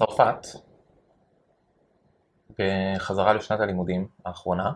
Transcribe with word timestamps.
צרפת, 0.00 0.46
בחזרה 2.58 3.32
לשנת 3.32 3.60
הלימודים 3.60 4.08
האחרונה, 4.24 4.72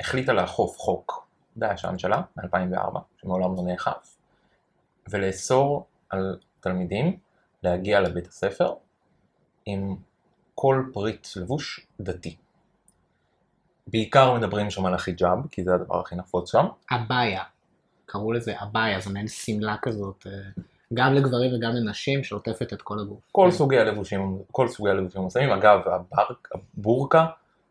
החליטה 0.00 0.32
לאכוף 0.32 0.78
חוק 0.78 1.28
בישן 1.56 1.98
שלה, 1.98 2.22
מ-2004, 2.36 2.98
שמעולם 3.16 3.56
לא 3.56 3.62
נאכף, 3.62 4.16
ולאסור 5.10 5.86
על 6.10 6.38
תלמידים 6.60 7.18
להגיע 7.62 8.00
לבית 8.00 8.26
הספר 8.26 8.74
עם 9.66 9.96
כל 10.54 10.84
פריט 10.92 11.28
לבוש 11.36 11.86
דתי. 12.00 12.36
בעיקר 13.86 14.34
מדברים 14.34 14.70
שם 14.70 14.86
על 14.86 14.94
החיג'אב, 14.94 15.48
כי 15.50 15.64
זה 15.64 15.74
הדבר 15.74 16.00
הכי 16.00 16.16
נפוץ 16.16 16.52
שם. 16.52 16.66
הבעיה, 16.90 17.42
קראו 18.06 18.32
לזה 18.32 18.60
הבעיה, 18.60 19.00
זו 19.00 19.10
מעין 19.10 19.28
שמלה 19.28 19.76
כזאת, 19.82 20.26
אה, 20.26 20.62
גם 20.94 21.14
לגברים 21.14 21.54
וגם 21.54 21.72
לנשים, 21.72 22.24
שעוטפת 22.24 22.72
את 22.72 22.82
כל 22.82 22.98
הגוף. 22.98 23.18
כל 23.32 23.48
כן. 23.50 23.56
סוגי 23.56 23.78
הלבושים, 23.78 24.38
כל 24.52 24.68
סוגי 24.68 24.90
הלבושים 24.90 25.20
המוסלמים, 25.20 25.50
אגב, 25.50 25.80
הברק, 25.86 26.48
הבורקה, 26.54 27.26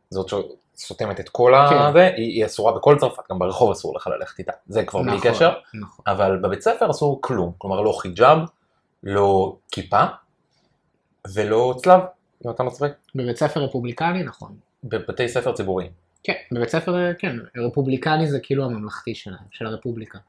זאת 0.10 0.30
שסותמת 0.76 1.20
את 1.20 1.30
כל 1.30 1.54
כן. 1.70 1.78
הזה, 1.78 2.04
היא, 2.06 2.14
היא 2.16 2.46
אסורה 2.46 2.76
בכל 2.76 2.96
צרפת, 3.00 3.24
גם 3.32 3.40
ברחוב 3.40 3.72
אסור 3.72 3.96
לך 3.96 4.08
ללכת 4.08 4.40
איתה, 4.40 4.52
זה 4.68 4.84
כבר 4.84 5.02
בלי 5.02 5.18
נכון, 5.18 5.32
קשר, 5.32 5.54
נכון. 5.74 6.06
אבל 6.08 6.38
בבית 6.38 6.62
ספר 6.62 6.92
אסור 6.92 7.22
כלום, 7.22 7.52
כלומר 7.58 7.82
לא 7.82 7.92
חיג'אב, 7.92 8.38
לא 9.04 9.58
כיפה, 9.72 10.04
ולא 11.34 11.76
צלב, 11.78 12.02
אם 12.46 12.52
אתה 12.52 12.64
מצחיק, 12.64 12.92
בבית 13.16 13.38
ספר 13.38 13.64
רפובליקני, 13.64 14.24
נכון. 14.24 14.56
בבתי 14.84 15.30
ספר 15.30 15.52
ציבוריים. 15.52 15.92
כן, 16.24 16.34
בבית 16.52 16.70
ספר, 16.70 17.14
כן, 17.20 17.36
רפובליקני 17.58 18.28
זה 18.28 18.40
כאילו 18.40 18.66
הממלכתי 18.66 19.16
שלהם, 19.16 19.46
של 19.52 19.66
הרפובליקה. 19.66 20.20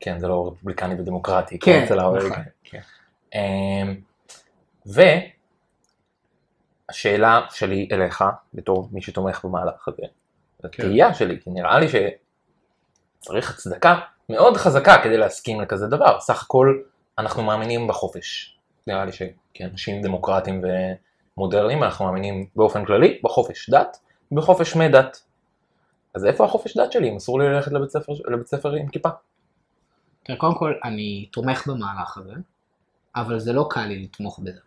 כן, 0.00 0.18
זה 0.18 0.28
לא 0.28 0.48
רפובליקני 0.48 0.94
ודמוקרטי, 1.00 1.58
כן, 1.58 1.72
כמו 1.72 1.84
אצל 1.84 1.96
נכון, 1.96 2.16
האמריקאים. 2.16 2.44
כן. 2.64 2.80
אמ, 3.34 4.00
והשאלה 6.88 7.40
שלי 7.50 7.88
אליך, 7.92 8.24
בתור 8.54 8.88
מי 8.92 9.02
שתומך 9.02 9.44
במהלך 9.44 9.88
הזה, 9.88 10.02
התהייה 10.64 11.14
שלי, 11.14 11.40
כי 11.40 11.50
נראה 11.50 11.78
לי 11.78 11.86
שצריך 11.88 13.54
הצדקה 13.54 14.00
מאוד 14.28 14.56
חזקה 14.56 15.02
כדי 15.02 15.16
להסכים 15.16 15.60
לכזה 15.60 15.86
דבר. 15.86 16.20
סך 16.20 16.42
הכל 16.42 16.82
אנחנו 17.18 17.42
מאמינים 17.42 17.88
בחופש. 17.88 18.56
נראה 18.86 19.04
לי 19.04 19.12
שכאנשים 19.12 20.02
דמוקרטיים 20.02 20.62
ומודרניים 21.36 21.82
אנחנו 21.82 22.04
מאמינים 22.04 22.46
באופן 22.56 22.84
כללי 22.84 23.20
בחופש 23.24 23.70
דת 23.70 23.98
ובחופש 24.32 24.76
מדת. 24.76 25.22
אז 26.14 26.26
איפה 26.26 26.44
החופש 26.44 26.76
דת 26.76 26.92
שלי 26.92 27.08
אם 27.08 27.16
אסור 27.16 27.40
לי 27.40 27.48
ללכת 27.48 27.72
לבית 27.72 27.90
ספר, 27.90 28.12
לבית 28.24 28.46
ספר 28.46 28.72
עם 28.72 28.88
כיפה? 28.88 29.08
תראה, 30.30 30.40
קודם 30.40 30.54
כל, 30.54 30.74
אני 30.84 31.28
תומך 31.32 31.68
במהלך 31.68 32.18
הזה, 32.18 32.32
אבל 33.16 33.38
זה 33.38 33.52
לא 33.52 33.66
קל 33.70 33.86
לי 33.86 34.02
לתמוך 34.02 34.38
בזה. 34.38 34.60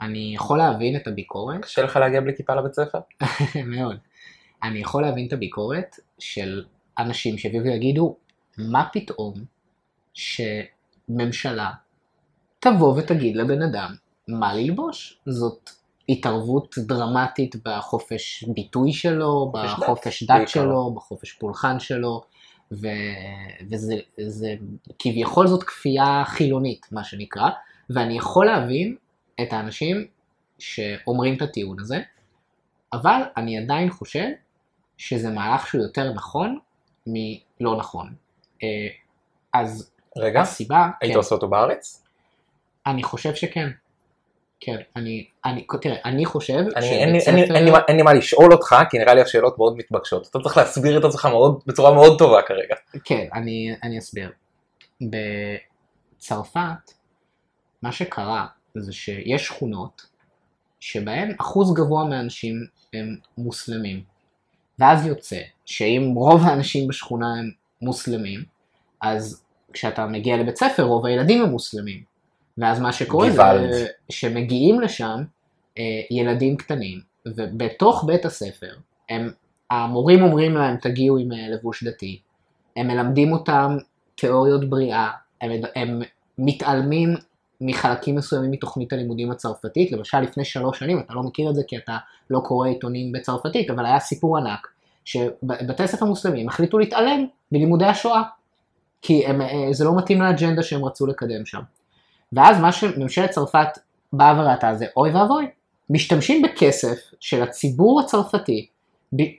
אני 0.00 0.34
יכול 0.34 0.58
להבין 0.58 0.96
את 0.96 1.06
הביקורת, 1.06 1.62
קשה 1.62 1.82
לך 1.82 1.96
להגיע 1.96 2.20
בלי 2.20 2.36
כיפה 2.36 2.54
לבית 2.54 2.74
ספר? 2.74 2.98
מאוד. 3.76 3.96
אני 4.62 4.78
יכול 4.78 5.02
להבין 5.02 5.26
את 5.26 5.32
הביקורת 5.32 5.96
של 6.18 6.64
אנשים 6.98 7.38
שיביאו 7.38 7.64
ויגידו, 7.64 8.16
מה 8.58 8.88
פתאום 8.92 9.34
שממשלה 10.14 11.70
תבוא 12.60 12.98
ותגיד 12.98 13.36
לבן 13.36 13.62
אדם 13.62 13.94
מה 14.28 14.54
ללבוש? 14.54 15.18
זאת 15.26 15.70
התערבות 16.08 16.74
דרמטית 16.78 17.56
בחופש 17.64 18.44
ביטוי 18.54 18.92
שלו, 18.92 19.52
חופש 19.52 19.70
דת, 19.70 19.78
בחופש 19.78 20.22
דת 20.22 20.30
בעיקר. 20.30 20.46
שלו, 20.46 20.94
בחופש 20.94 21.32
פולחן 21.32 21.80
שלו, 21.80 22.24
ו... 22.72 22.86
וזה 23.70 23.94
זה, 24.26 24.54
כביכול 24.98 25.46
זאת 25.46 25.62
כפייה 25.62 26.22
חילונית, 26.26 26.86
מה 26.92 27.04
שנקרא, 27.04 27.48
ואני 27.90 28.16
יכול 28.16 28.46
להבין 28.46 28.96
את 29.42 29.52
האנשים 29.52 30.06
שאומרים 30.58 31.36
את 31.36 31.42
הטיעון 31.42 31.80
הזה, 31.80 32.00
אבל 32.92 33.22
אני 33.36 33.58
עדיין 33.58 33.90
חושב 33.90 34.26
שזה 34.98 35.30
מהלך 35.30 35.66
שהוא 35.66 35.82
יותר 35.82 36.12
נכון 36.12 36.58
מלא 37.06 37.76
נכון. 37.78 38.14
אה, 38.62 38.88
אז 39.52 39.90
רגע, 40.16 40.40
הסיבה, 40.40 40.90
היית 41.00 41.12
כן, 41.12 41.18
עושה 41.18 41.34
אותו 41.34 41.48
בארץ? 41.48 42.04
אני 42.86 43.02
חושב 43.02 43.34
שכן. 43.34 43.68
כן, 44.60 44.76
אני, 44.96 45.26
אני, 45.44 45.66
תראה, 45.82 45.96
אני 46.04 46.24
חושב 46.24 46.54
אני, 46.76 46.86
אין, 46.90 47.08
אין, 47.08 47.20
ספר- 47.20 47.54
אין, 47.56 47.72
מה- 47.72 47.78
אין 47.88 47.96
לי 47.96 48.02
מה 48.02 48.12
לשאול 48.14 48.52
אותך, 48.52 48.76
כי 48.90 48.98
נראה 48.98 49.14
לי 49.14 49.20
השאלות 49.20 49.58
מאוד 49.58 49.76
מתבקשות. 49.76 50.26
אתה 50.30 50.38
צריך 50.42 50.56
להסביר 50.56 50.98
את 50.98 51.04
עצמך 51.04 51.26
מאוד, 51.26 51.60
בצורה 51.66 51.94
מאוד 51.94 52.18
טובה 52.18 52.42
כרגע. 52.42 52.74
כן, 53.04 53.26
אני, 53.34 53.74
אני 53.82 53.98
אסביר. 53.98 54.30
בצרפת, 56.18 56.92
מה 57.82 57.92
שקרה 57.92 58.46
זה 58.74 58.92
שיש 58.92 59.46
שכונות 59.46 60.02
שבהן 60.80 61.34
אחוז 61.40 61.74
גבוה 61.74 62.04
מהאנשים 62.04 62.54
הם 62.94 63.16
מוסלמים. 63.38 64.02
ואז 64.78 65.06
יוצא 65.06 65.40
שאם 65.64 66.12
רוב 66.14 66.40
האנשים 66.44 66.88
בשכונה 66.88 67.26
הם 67.38 67.50
מוסלמים, 67.82 68.44
אז 69.00 69.42
כשאתה 69.72 70.06
מגיע 70.06 70.36
לבית 70.36 70.56
ספר 70.56 70.82
רוב 70.82 71.06
הילדים 71.06 71.42
הם 71.42 71.48
מוסלמים. 71.50 72.02
ואז 72.58 72.80
מה 72.80 72.92
שקורה 72.92 73.30
גוואלד. 73.30 73.72
זה 73.72 73.86
שמגיעים 74.10 74.80
לשם 74.80 75.22
אה, 75.78 75.84
ילדים 76.10 76.56
קטנים, 76.56 77.00
ובתוך 77.26 78.04
בית 78.06 78.24
הספר 78.24 78.74
הם, 79.08 79.30
המורים 79.70 80.22
אומרים 80.22 80.54
להם 80.54 80.76
תגיעו 80.76 81.18
עם 81.18 81.32
אה, 81.32 81.48
לבוש 81.48 81.84
דתי, 81.84 82.20
הם 82.76 82.86
מלמדים 82.86 83.32
אותם 83.32 83.76
תיאוריות 84.14 84.70
בריאה, 84.70 85.10
הם, 85.40 85.52
הם 85.76 86.00
מתעלמים 86.38 87.14
מחלקים 87.60 88.16
מסוימים 88.16 88.50
מתוכנית 88.50 88.92
הלימודים 88.92 89.30
הצרפתית, 89.30 89.92
למשל 89.92 90.20
לפני 90.20 90.44
שלוש 90.44 90.78
שנים, 90.78 91.00
אתה 91.00 91.14
לא 91.14 91.22
מכיר 91.22 91.50
את 91.50 91.54
זה 91.54 91.62
כי 91.68 91.76
אתה 91.76 91.96
לא 92.30 92.40
קורא 92.40 92.68
עיתונים 92.68 93.12
בצרפתית, 93.12 93.70
אבל 93.70 93.86
היה 93.86 94.00
סיפור 94.00 94.38
ענק, 94.38 94.68
שבתי 95.04 95.86
ספר 95.86 96.06
מוסלמים 96.06 96.48
החליטו 96.48 96.78
להתעלם 96.78 97.26
מלימודי 97.52 97.84
השואה, 97.84 98.22
כי 99.02 99.26
הם, 99.26 99.40
אה, 99.40 99.68
זה 99.72 99.84
לא 99.84 99.96
מתאים 99.96 100.22
לאג'נדה 100.22 100.62
שהם 100.62 100.84
רצו 100.84 101.06
לקדם 101.06 101.46
שם. 101.46 101.60
ואז 102.32 102.60
מה 102.60 102.72
שממשלת 102.72 103.30
צרפת 103.30 103.68
באה 104.12 104.40
וראתה 104.40 104.74
זה 104.74 104.86
אוי 104.96 105.10
ואבוי, 105.10 105.46
משתמשים 105.90 106.42
בכסף 106.42 106.98
של 107.20 107.42
הציבור 107.42 108.00
הצרפתי, 108.00 108.66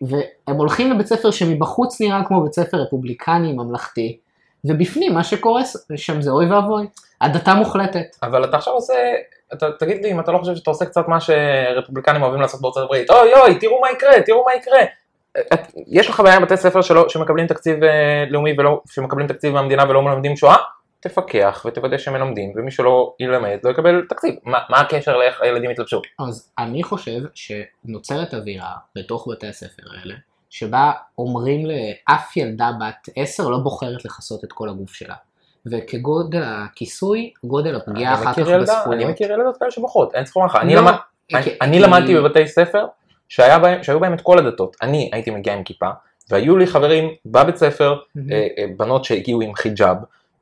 והם 0.02 0.58
הולכים 0.58 0.92
לבית 0.92 1.08
ספר 1.08 1.32
שמבחוץ 1.32 2.02
נראה 2.02 2.24
כמו 2.28 2.44
בית 2.44 2.54
ספר 2.54 2.78
רפובליקני 2.78 3.54
ממלכתי, 3.54 4.18
ובפנים 4.66 5.14
מה 5.14 5.24
שקורה 5.24 5.62
שם 5.96 6.22
זה 6.22 6.32
אוי 6.32 6.52
ואבוי, 6.52 6.88
הדתה 7.22 7.54
מוחלטת. 7.54 8.16
אבל 8.24 8.44
אתה 8.44 8.58
עכשיו 8.58 8.74
עושה, 8.74 8.94
אתה, 9.54 9.66
תגיד 9.80 10.04
לי 10.04 10.12
אם 10.12 10.20
אתה 10.20 10.32
לא 10.32 10.38
חושב 10.38 10.56
שאתה 10.56 10.70
עושה 10.70 10.86
קצת 10.86 11.08
מה 11.08 11.18
שרפובליקנים 11.20 12.22
אוהבים 12.22 12.42
לעשות 12.42 12.62
בארצות 12.62 12.84
הברית, 12.84 13.10
אוי 13.10 13.34
אוי, 13.34 13.60
תראו 13.60 13.82
מה 13.82 13.92
יקרה, 13.92 14.22
תראו 14.22 14.46
מה 14.46 14.56
יקרה. 14.56 14.82
את, 15.54 15.60
יש 15.88 16.10
לך 16.10 16.20
בעיה 16.20 16.36
עם 16.36 16.42
בתי 16.42 16.58
ספר 16.58 16.82
שלא, 16.82 17.10
שמקבלים 17.10 17.48
תקציב 17.48 17.84
אה, 17.84 18.26
לאומי 18.30 18.54
ולא, 18.58 18.82
שמקבלים 18.90 19.28
תקציב 19.28 19.54
מהמדינה 19.54 19.84
ולא 19.90 20.02
מלמדים 20.02 20.36
שואה? 20.36 20.56
תפקח 21.00 21.66
ותוודא 21.68 21.98
שהם 21.98 22.14
מלמדים, 22.14 22.54
ומי 22.56 22.72
שלא 22.72 23.14
ילמד 23.20 23.58
לא 23.64 23.70
יקבל 23.70 24.06
תקציב. 24.10 24.36
מה, 24.44 24.60
מה 24.70 24.80
הקשר 24.80 25.18
לאיך 25.18 25.42
הילדים 25.42 25.72
יתלבשו? 25.72 26.02
אז 26.20 26.52
אני 26.60 26.84
חושב 26.84 27.20
שנוצרת 27.34 28.34
אווירה 28.34 28.72
בתוך 28.96 29.28
בתי 29.32 29.48
הספר 29.48 29.84
האלה, 30.00 30.16
שבה 30.50 30.92
אומרים 31.18 31.66
לאף 31.66 32.38
ילדה 32.38 32.72
בת 32.82 33.10
עשר 33.16 33.50
לא 33.50 33.58
בוחרת 33.58 34.06
לכסות 34.06 34.44
את 34.44 34.54
כל 34.54 34.70
הגוף 34.70 34.94
שלה. 34.94 35.16
וכגודל 35.66 36.44
הכיסוי, 36.46 37.32
גודל 37.44 37.76
הפגיעה 37.76 38.14
אני 38.16 38.24
אחר 38.24 38.32
כך 38.34 38.38
ילדה- 38.38 38.58
בזכויות. 38.62 39.02
אני 39.02 39.06
מכיר 39.12 39.32
ילדות 39.32 39.58
כאלה 39.58 39.72
שבוחרות, 39.72 40.16
אין 40.16 40.24
ממך. 40.36 40.58
אני 40.62 40.76
לא, 40.76 40.82
למד- 40.82 40.94
כי- 41.44 41.50
אני 41.62 41.78
כי- 41.78 41.84
למדתי 41.84 42.16
בבתי 42.16 42.48
ספר 42.48 42.86
שהיה 43.30 43.60
בהם- 43.60 43.84
שהיו 43.84 44.00
בהם 44.00 44.14
את 44.14 44.22
כל 44.22 44.40
הדתות. 44.40 44.76
אני 44.82 45.10
הייתי 45.14 45.32
מגיע 45.32 45.54
עם 45.54 45.64
כיפה, 45.64 45.90
והיו 46.30 46.58
לי 46.58 46.68
חברים 46.68 47.10
בבית 47.26 47.56
ספר, 47.58 48.00
אה, 48.32 48.48
בנות 48.78 49.06
שהגיעו 49.06 49.42
עם 49.42 49.56
חיג'אב, 49.56 49.98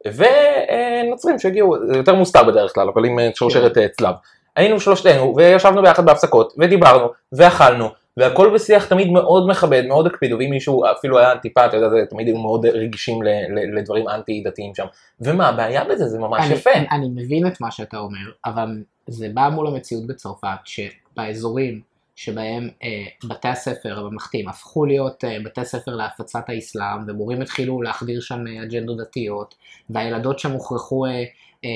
ונוצרים 0.06 1.40
שהגיעו, 1.40 1.76
זה 1.88 1.98
יותר 1.98 2.16
מוסתר 2.16 2.44
בדרך 2.44 2.74
כלל, 2.74 2.88
אבל 2.94 3.06
עם 3.06 3.20
אה, 3.20 3.30
שרשרת 3.36 3.78
אה, 3.78 3.88
צלב. 3.88 4.16
היינו 4.56 4.80
שלושתנו, 4.80 5.34
וישבנו 5.36 5.82
ביחד 5.82 6.06
בהפסקות, 6.06 6.54
ודיברנו, 6.58 7.08
ואכלנו, 7.32 7.90
והכל 8.18 8.54
בשיח 8.54 8.86
תמיד 8.86 9.12
מאוד 9.12 9.48
מכבד, 9.50 9.84
מאוד 9.88 10.08
הקפידו, 10.08 10.38
ואם 10.40 10.50
מישהו 10.50 10.84
אפילו 10.92 11.20
היה 11.20 11.38
טיפה, 11.38 11.66
אתה 11.66 11.78
יודע, 11.78 11.90
זה 11.90 11.98
תמיד 12.10 12.28
היו 12.28 12.38
מאוד 12.38 12.66
רגישים 12.66 13.24
ל- 13.24 13.28
ל- 13.28 13.78
לדברים 13.78 14.10
אנטי 14.10 14.44
דתיים 14.46 14.76
שם. 14.76 14.86
ומה 15.22 15.48
הבעיה 15.48 15.84
בזה? 15.84 16.08
זה 16.08 16.20
ממש 16.20 16.46
אני, 16.46 16.54
יפה. 16.54 16.70
אני 16.92 17.10
מבין 17.16 17.48
את 17.48 17.62
מה 17.62 17.72
שאתה 17.72 17.98
אומר, 17.98 18.32
אבל 18.46 18.84
זה 19.08 19.28
בא 19.34 19.50
מול 19.50 19.68
המציאות 19.68 20.08
בצרפת, 20.08 20.58
שבאזורים 20.66 21.82
שבהם 22.22 22.70
אה, 22.84 22.90
בתי 23.30 23.48
הספר 23.48 24.00
הממלכתיים 24.00 24.50
הפכו 24.50 24.86
להיות 24.86 25.24
אה, 25.24 25.38
בתי 25.46 25.66
ספר 25.66 25.92
להפצת 25.96 26.40
האסלאם, 26.48 26.98
ומורים 27.08 27.42
התחילו 27.42 27.82
להחדיר 27.82 28.22
שם 28.22 28.40
אה, 28.48 28.64
אג'נדות 28.64 28.98
דתיות, 28.98 29.56
והילדות 29.90 30.40
שם 30.40 30.52
הוכרחו 30.52 31.06
אה, 31.06 31.12
אה, 31.12 31.70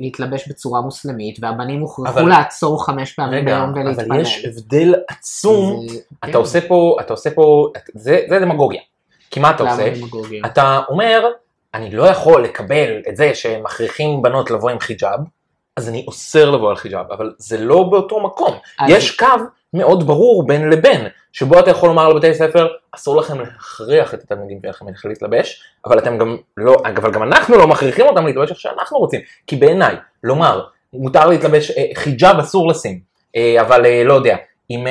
להתלבש 0.00 0.48
בצורה 0.48 0.80
מוסלמית, 0.80 1.38
והבנים 1.42 1.80
הוכרחו 1.80 2.08
אבל- 2.20 2.28
לעצור 2.28 2.84
חמש 2.86 3.12
פעמים 3.12 3.34
רגע, 3.34 3.56
ביום 3.58 3.72
ולהתפלל. 3.74 4.04
אבל 4.12 4.20
יש 4.20 4.44
הבדל 4.44 4.94
עצום, 5.08 5.88
זה- 5.88 5.98
אתה 6.24 6.32
כן, 6.32 6.38
עושה 6.38 6.68
פה, 6.68 6.96
אתה 7.00 7.12
עושה 7.12 7.30
פה, 7.30 7.68
זה 7.94 8.20
זה 8.28 8.38
דמגוגיה. 8.40 8.80
כי 9.30 9.40
מה 9.40 9.50
אתה 9.50 9.70
עושה? 9.70 9.90
דמגוגיה? 10.00 10.42
אתה 10.46 10.80
אומר, 10.88 11.24
אני 11.74 11.90
לא 11.90 12.02
יכול 12.04 12.44
לקבל 12.44 13.02
את 13.08 13.16
זה 13.16 13.34
שמכריחים 13.34 14.22
בנות 14.22 14.50
לבוא 14.50 14.70
עם 14.70 14.78
חיג'אב, 14.80 15.20
אז 15.76 15.88
אני 15.88 16.04
אוסר 16.08 16.50
לבוא 16.50 16.70
על 16.70 16.76
חיג'אב, 16.76 17.12
אבל 17.12 17.32
זה 17.38 17.58
לא 17.58 17.82
באותו 17.82 18.20
מקום. 18.20 18.54
אז- 18.78 18.90
יש 18.90 19.16
קו 19.16 19.26
מאוד 19.74 20.06
ברור 20.06 20.46
בין 20.46 20.70
לבין, 20.70 21.06
שבו 21.32 21.58
אתה 21.58 21.70
יכול 21.70 21.88
לומר 21.88 22.08
לבתי 22.08 22.34
ספר, 22.34 22.68
אסור 22.92 23.16
לכם 23.16 23.40
להכריח 23.40 24.14
את 24.14 24.22
התלמידים 24.22 24.58
שלכם 24.66 25.08
להתלבש, 25.08 25.62
אבל 25.86 25.98
אתם 25.98 26.18
גם 26.18 26.36
לא, 26.56 26.76
אבל 26.84 27.10
גם 27.10 27.22
אנחנו 27.22 27.56
לא 27.56 27.66
מכריחים 27.66 28.06
אותם 28.06 28.26
להתלבש 28.26 28.50
איך 28.50 28.60
שאנחנו 28.60 28.98
רוצים, 28.98 29.20
כי 29.46 29.56
בעיניי, 29.56 29.96
לומר, 30.24 30.64
מותר 30.92 31.26
להתלבש, 31.26 31.70
אה, 31.70 31.84
חיג'אב 31.94 32.38
אסור 32.38 32.68
לשים, 32.68 33.00
אה, 33.36 33.60
אבל 33.60 33.86
אה, 33.86 34.04
לא 34.04 34.14
יודע, 34.14 34.36
אם 34.70 34.86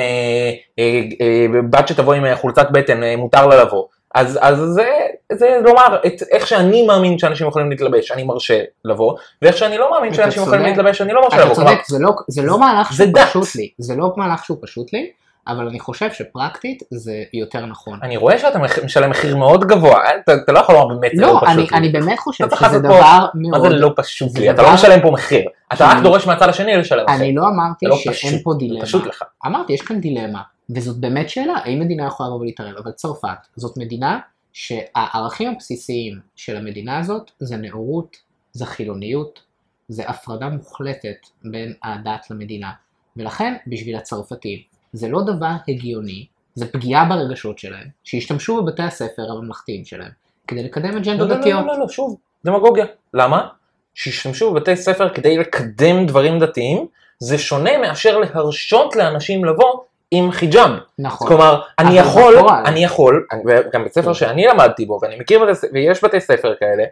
בת 1.70 1.88
שתבוא 1.88 2.14
עם 2.14 2.34
חולצת 2.34 2.68
בטן, 2.72 3.00
מותר 3.18 3.46
לה 3.46 3.64
לבוא. 3.64 3.84
אז, 4.14 4.38
אז 4.42 4.58
זה, 4.58 4.88
זה 5.32 5.58
לומר, 5.64 5.96
את, 6.06 6.22
איך 6.30 6.46
שאני 6.46 6.86
מאמין 6.86 7.18
שאנשים 7.18 7.46
יכולים 7.48 7.70
להתלבש, 7.70 8.12
אני 8.12 8.22
מרשה 8.24 8.60
לבוא, 8.84 9.14
ואיך 9.42 9.56
שאני 9.56 9.78
לא 9.78 9.90
מאמין 9.90 10.12
אתה 10.12 10.22
שאנשים 10.22 10.42
יכולים 10.42 10.60
צודק. 10.60 10.70
להתלבש, 10.76 11.00
אני 11.02 11.12
לא 11.12 11.22
מרשה 11.22 11.36
אתה 11.36 11.44
לבוא. 11.44 11.54
צודק, 11.54 11.78
זה 11.88 11.98
לא- 12.00 12.12
זה 12.28 12.42
לא 12.42 12.58
מהלך 12.60 12.92
זה 12.92 13.04
שהוא 13.04 13.14
דת. 13.14 13.26
פשוט 13.28 13.54
לי, 13.56 13.68
זה 13.78 13.94
לא 13.96 14.12
מהלך 14.16 14.44
שהוא 14.44 14.58
פשוט 14.62 14.92
לי, 14.92 15.10
אבל 15.48 15.68
אני 15.68 15.80
חושב 15.80 16.12
שפרקטית 16.12 16.82
זה 16.90 17.12
יותר 17.34 17.66
נכון. 17.66 17.98
אני 18.02 18.16
רואה 18.16 18.38
שאתה 18.38 18.58
משלם 18.84 19.10
מחיר 19.10 19.36
מאוד 19.36 19.64
גבוה, 19.64 19.92
אה? 20.04 20.10
אתה, 20.24 20.34
אתה 20.34 20.52
לא 20.52 20.58
יכול 20.58 20.74
לומר 20.74 20.94
באמת 20.94 21.12
זה 21.14 21.22
לא, 21.22 21.28
לא 21.28 21.40
אני, 21.46 21.56
פשוט 21.62 21.72
לי. 21.72 21.78
אני 21.78 21.88
באמת 21.88 22.18
חושב 22.18 22.44
אתה 22.44 22.56
שזה 22.56 22.64
לעשות 22.66 22.82
פה- 22.82 22.88
דבר 22.88 23.00
מה 23.34 23.58
מאוד... 23.58 23.62
זה 23.62 23.74
לא 23.76 23.90
פשוט 23.96 24.28
זה 24.30 24.40
לי? 24.40 24.50
אתה 24.50 24.56
דבר- 24.56 24.66
לא 24.68 24.74
משלם 24.74 25.00
פה 25.00 25.10
מחיר, 25.10 25.42
אתה 25.72 25.86
רק 25.88 26.02
דורש 26.02 26.26
מהצד 26.26 26.48
השני 26.48 26.76
לשלם 26.76 27.04
מחיר. 27.04 27.16
אני 27.16 27.34
לא 27.34 27.42
אמרתי 27.42 27.86
לא 27.86 27.96
שאין 27.96 28.14
פשוט, 28.14 28.44
פה 28.44 28.54
דילמה. 28.58 28.82
פשוט. 28.84 29.02
אמרתי, 29.46 29.72
יש 29.72 29.82
כאן 29.82 30.00
דילמה, 30.00 30.40
וזאת 30.70 30.96
באמת 30.96 31.30
שאלה, 31.30 31.54
האם 31.54 31.80
מדינה 31.80 32.06
יכולה 32.06 32.28
לבוא 32.28 32.40
ולהתערב, 32.40 32.76
אבל 32.76 32.92
צרפת 32.92 33.38
זאת 33.56 33.76
מדינה 33.76 34.20
שהערכים 34.52 35.50
הבסיסיים 35.50 36.20
של 36.36 36.56
המדינה 36.56 36.98
הזאת 36.98 37.30
זה 37.38 37.56
נאורות, 37.56 38.16
זה 38.52 38.66
חילוניות, 38.66 39.42
זה 39.88 40.08
הפרדה 40.08 40.48
מוחלטת 40.48 41.16
בין 41.44 41.72
הדת 41.82 42.30
למדינה, 42.30 42.70
ולכן 43.16 43.54
בשביל 43.66 43.96
הצרפתים 43.96 44.58
זה 44.92 45.08
לא 45.08 45.22
דבר 45.22 45.52
הגיוני, 45.68 46.26
זה 46.54 46.72
פגיעה 46.72 47.08
ברגשות 47.08 47.58
שלהם, 47.58 47.86
שישתמשו 48.04 48.62
בבתי 48.62 48.82
הספר 48.82 49.22
הממלכתיים 49.30 49.84
שלהם 49.84 50.10
כדי 50.46 50.62
לקדם 50.62 50.90
לא, 50.90 50.98
אג'נדות 50.98 51.28
לא, 51.28 51.34
לא, 51.34 51.40
דתיות. 51.40 51.66
לא, 51.66 51.72
לא, 51.72 51.78
לא, 51.78 51.88
שוב, 51.88 52.16
דמגוגיה. 52.44 52.86
למה? 53.14 53.48
שישתמשו 53.94 54.52
בבתי 54.52 54.76
ספר 54.76 55.14
כדי 55.14 55.36
לקדם 55.36 56.06
דברים 56.06 56.38
דתיים, 56.38 56.86
זה 57.18 57.38
שונה 57.38 57.78
מאשר 57.78 58.18
להרשות 58.18 58.96
לאנשים 58.96 59.44
לבוא 59.44 59.80
עם 60.18 60.32
חיג'אב. 60.32 60.70
נכון. 60.98 61.28
כלומר, 61.28 61.60
אני 61.78 61.98
יכול, 61.98 62.36
בפועל- 62.38 62.66
אני 62.66 62.84
יכול, 62.84 63.26
גם 63.72 63.84
בית 63.84 63.94
ספר 63.94 64.06
כן. 64.06 64.14
שאני 64.14 64.46
למדתי 64.46 64.86
בו, 64.86 64.98
ואני 65.02 65.16
מכיר, 65.20 65.44
בתי- 65.44 65.66
ויש 65.72 66.04
בתי 66.04 66.20
ספר 66.20 66.54
כאלה, 66.60 66.84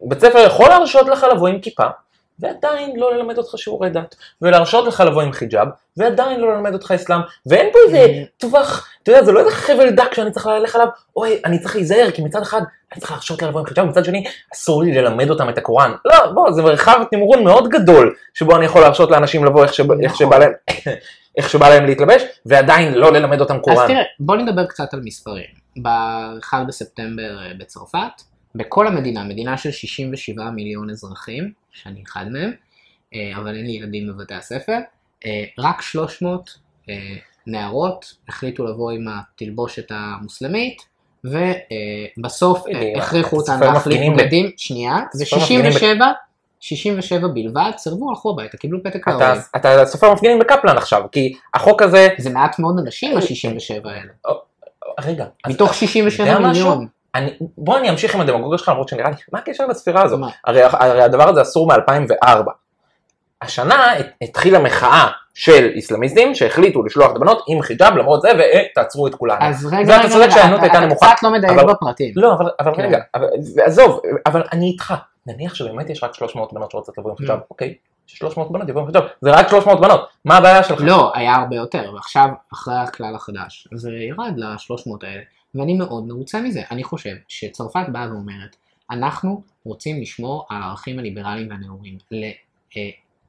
בית 0.00 0.20
ספר 0.20 0.38
יכול 0.38 0.68
להרשות 0.68 1.08
לך 1.08 1.26
לבוא 1.34 1.48
עם 1.48 1.60
כיפה, 1.60 1.84
ועדיין 2.38 2.96
לא 2.96 3.14
ללמד 3.14 3.38
אותך 3.38 3.58
שיעורי 3.58 3.90
דת, 3.90 4.14
ולהרשות 4.42 4.86
לך 4.86 5.00
לבוא 5.06 5.22
עם 5.22 5.32
חיג'אב, 5.32 5.68
ועדיין 5.96 6.40
לא 6.40 6.52
ללמד 6.54 6.72
אותך 6.72 6.90
אסלאם, 6.94 7.18
ואין 7.46 7.68
פה 7.72 7.78
איזה 7.86 8.04
Mm. 8.06 8.26
טווח, 8.40 8.88
אתה 9.02 9.10
יודע, 9.12 9.24
זה 9.24 9.32
לא 9.32 9.40
איזה 9.40 9.50
חבל 9.50 9.90
דק 9.90 10.14
שאני 10.14 10.30
צריך 10.30 10.46
ללכת 10.46 10.74
עליו, 10.74 10.86
אוי, 11.16 11.40
אני 11.44 11.58
צריך 11.58 11.76
להיזהר, 11.76 12.10
כי 12.10 12.22
מצד 12.22 12.42
אחד, 12.42 12.60
אני 12.92 13.00
צריך 13.00 13.12
להרשות 13.12 13.42
לה 13.42 13.48
לבוא 13.48 13.60
עם 13.60 13.66
חיג'אב, 13.66 13.86
מצד 13.86 14.04
שני, 14.04 14.24
אסור 14.54 14.82
לי 14.82 14.92
ללמד 14.92 15.30
אותם 15.30 15.48
את 15.48 15.58
הקוראן. 15.58 15.92
לא, 16.04 16.14
בוא, 16.34 16.52
זה 16.52 16.62
מרחב 16.62 17.00
תמרון 17.10 17.44
מאוד 17.44 17.68
גדול, 17.68 18.14
שבו 18.34 18.56
אני 18.56 18.64
יכול 18.64 18.80
להרשת 18.82 19.10
לאנשים 19.10 19.44
לבוא 19.44 19.62
איך 19.62 19.74
שבא- 19.74 19.94
איך 20.02 20.12
נכון. 20.12 20.26
שבא 20.26 20.38
להם, 20.38 20.52
איך 21.36 21.50
שבא 21.50 21.68
להם 21.68 21.86
להתלבש, 21.86 22.22
ועדיין 22.46 22.94
לא 22.94 23.12
ללמד 23.12 23.40
אותם 23.40 23.54
אז 23.54 23.60
קוראן. 23.60 23.88
תראה, 23.88 24.02
בוא 24.20 24.36
נדבר 24.36 24.66
קצת 24.66 24.94
על 24.94 25.00
מספרים. 25.04 25.46
ב-1 25.82 26.52
בספטמבר 26.68 27.38
אה, 27.38 27.54
בצרפת, 27.58 28.22
בכל 28.54 28.86
המדינה, 28.86 29.24
מדינה 29.24 29.56
של 29.56 29.70
67 29.70 30.50
מיליון 30.50 30.90
אזרחים, 30.90 31.52
שאני 31.72 32.02
אחד 32.06 32.26
מהם, 32.30 32.52
אה, 33.14 33.32
אבל 33.36 33.56
אין 33.56 33.66
לי 33.66 33.72
ילדים 33.72 34.08
בבתי 34.08 34.34
הספר, 34.34 34.78
אה, 35.26 35.44
רק 35.58 35.82
300 35.82 36.58
אה, 36.88 36.94
נערות 37.46 38.14
החליטו 38.28 38.66
לבוא 38.66 38.90
עם 38.90 39.06
התלבושת 39.08 39.86
המוסלמית, 39.90 40.82
ובסוף 41.24 42.64
הכריחו 42.96 43.40
הסופר 43.40 43.72
להחליף 43.72 44.00
בגדים, 44.16 44.50
שנייה, 44.56 44.96
ב- 45.14 45.34
ו-67, 45.34 46.00
67 46.60 47.28
בלבד, 47.28 47.70
סירבו, 47.76 48.10
הלכו 48.10 48.30
הביתה, 48.30 48.56
קיבלו 48.56 48.78
פתק 48.84 49.08
אתה, 49.08 49.10
להורים. 49.10 49.40
אתה 49.56 49.86
סופר 49.86 50.12
מפגינים 50.12 50.38
בקפלן 50.38 50.76
עכשיו, 50.76 51.02
כי 51.12 51.32
החוק 51.54 51.82
הזה, 51.82 52.08
זה 52.18 52.30
מעט 52.30 52.58
מאוד 52.58 52.78
אנשים, 52.78 53.16
ה-67 53.16 53.88
האלה. 53.88 54.34
רגע, 55.04 55.24
אז 55.44 55.52
מתוך 55.54 55.68
אתה 55.70 55.76
67 55.78 56.26
יודע 56.26 56.38
משהו? 56.38 56.68
מיליון. 56.68 56.86
אני, 57.14 57.30
בוא 57.58 57.78
אני 57.78 57.90
אמשיך 57.90 58.14
עם 58.14 58.20
הדמגוגיה 58.20 58.58
שלך 58.58 58.68
למרות 58.68 58.88
שנראה 58.88 59.10
לי, 59.10 59.16
מה 59.32 59.38
הקשר 59.38 59.66
לספירה 59.66 60.02
הזו? 60.02 60.16
הרי, 60.46 60.62
הרי 60.62 61.02
הדבר 61.02 61.28
הזה 61.28 61.42
אסור 61.42 61.68
מ-2004. 61.72 62.26
השנה 63.42 63.92
הת- 63.92 64.06
התחילה 64.22 64.58
מחאה 64.58 65.06
של 65.34 65.70
איסלאמיסטים 65.74 66.34
שהחליטו 66.34 66.82
לשלוח 66.82 67.10
את 67.10 67.16
הבנות 67.16 67.44
עם 67.48 67.62
חיג'אב 67.62 67.96
למרות 67.96 68.22
זה 68.22 68.28
ותעצרו 68.38 69.06
את 69.06 69.14
כולנו. 69.14 69.44
אז 69.44 69.66
רגע, 69.66 69.78
ואתה 69.92 69.98
רגע, 70.00 70.08
צודק 70.08 70.24
רגע, 70.24 70.34
אתה- 70.54 70.62
הייתה 70.62 70.66
אתה 70.78 70.80
נמוכה, 70.86 71.12
קצת 71.14 71.22
לא 71.22 71.32
מדייק 71.32 71.58
בפרטים. 71.68 72.12
לא, 72.16 72.32
אבל, 72.32 72.50
אבל 72.60 72.74
כן. 72.76 72.82
רגע, 72.82 72.98
עזוב, 73.64 74.00
אבל 74.26 74.42
אני 74.52 74.66
איתך. 74.66 74.94
נניח 75.26 75.54
שבאמת 75.54 75.90
יש 75.90 76.02
רק 76.02 76.14
300 76.14 76.52
בנות 76.52 76.70
שרוצות 76.70 76.98
לבוא 76.98 77.10
עם 77.10 77.16
חיג'אב, 77.16 77.38
Mm. 77.38 77.42
אוקיי, 77.50 77.74
300 78.06 78.52
בנות 78.52 78.68
יבואו 78.68 78.84
עם 78.84 78.92
חיג'אב, 78.92 79.04
זה 79.20 79.30
רק 79.30 79.48
300 79.48 79.80
בנות, 79.80 80.00
מה 80.24 80.36
הבעיה 80.36 80.62
שלך? 80.62 80.80
לא, 80.84 81.12
היה 81.14 81.34
הרבה 81.34 81.56
יותר, 81.56 81.90
ועכשיו, 81.94 82.28
אחרי 82.52 82.74
הכלל 82.74 83.14
החדש, 83.14 83.68
זה 83.74 83.90
ירד 83.92 84.32
ל-300 84.36 85.06
האלה, 85.06 85.22
ואני 85.54 85.74
מאוד 85.74 86.04
מרוצה 86.06 86.40
מזה. 86.40 86.62
אני 86.70 86.84
חושב 86.84 87.14
שצרפת 87.28 87.86
באה 87.92 88.12
ואומרת, 88.12 88.56
אנחנו 88.90 89.42
רוצים 89.64 90.00
לשמור 90.00 90.46
על 90.50 90.62
הערכים 90.62 90.98
הליברליים 90.98 91.50
והנאורים. 91.50 91.98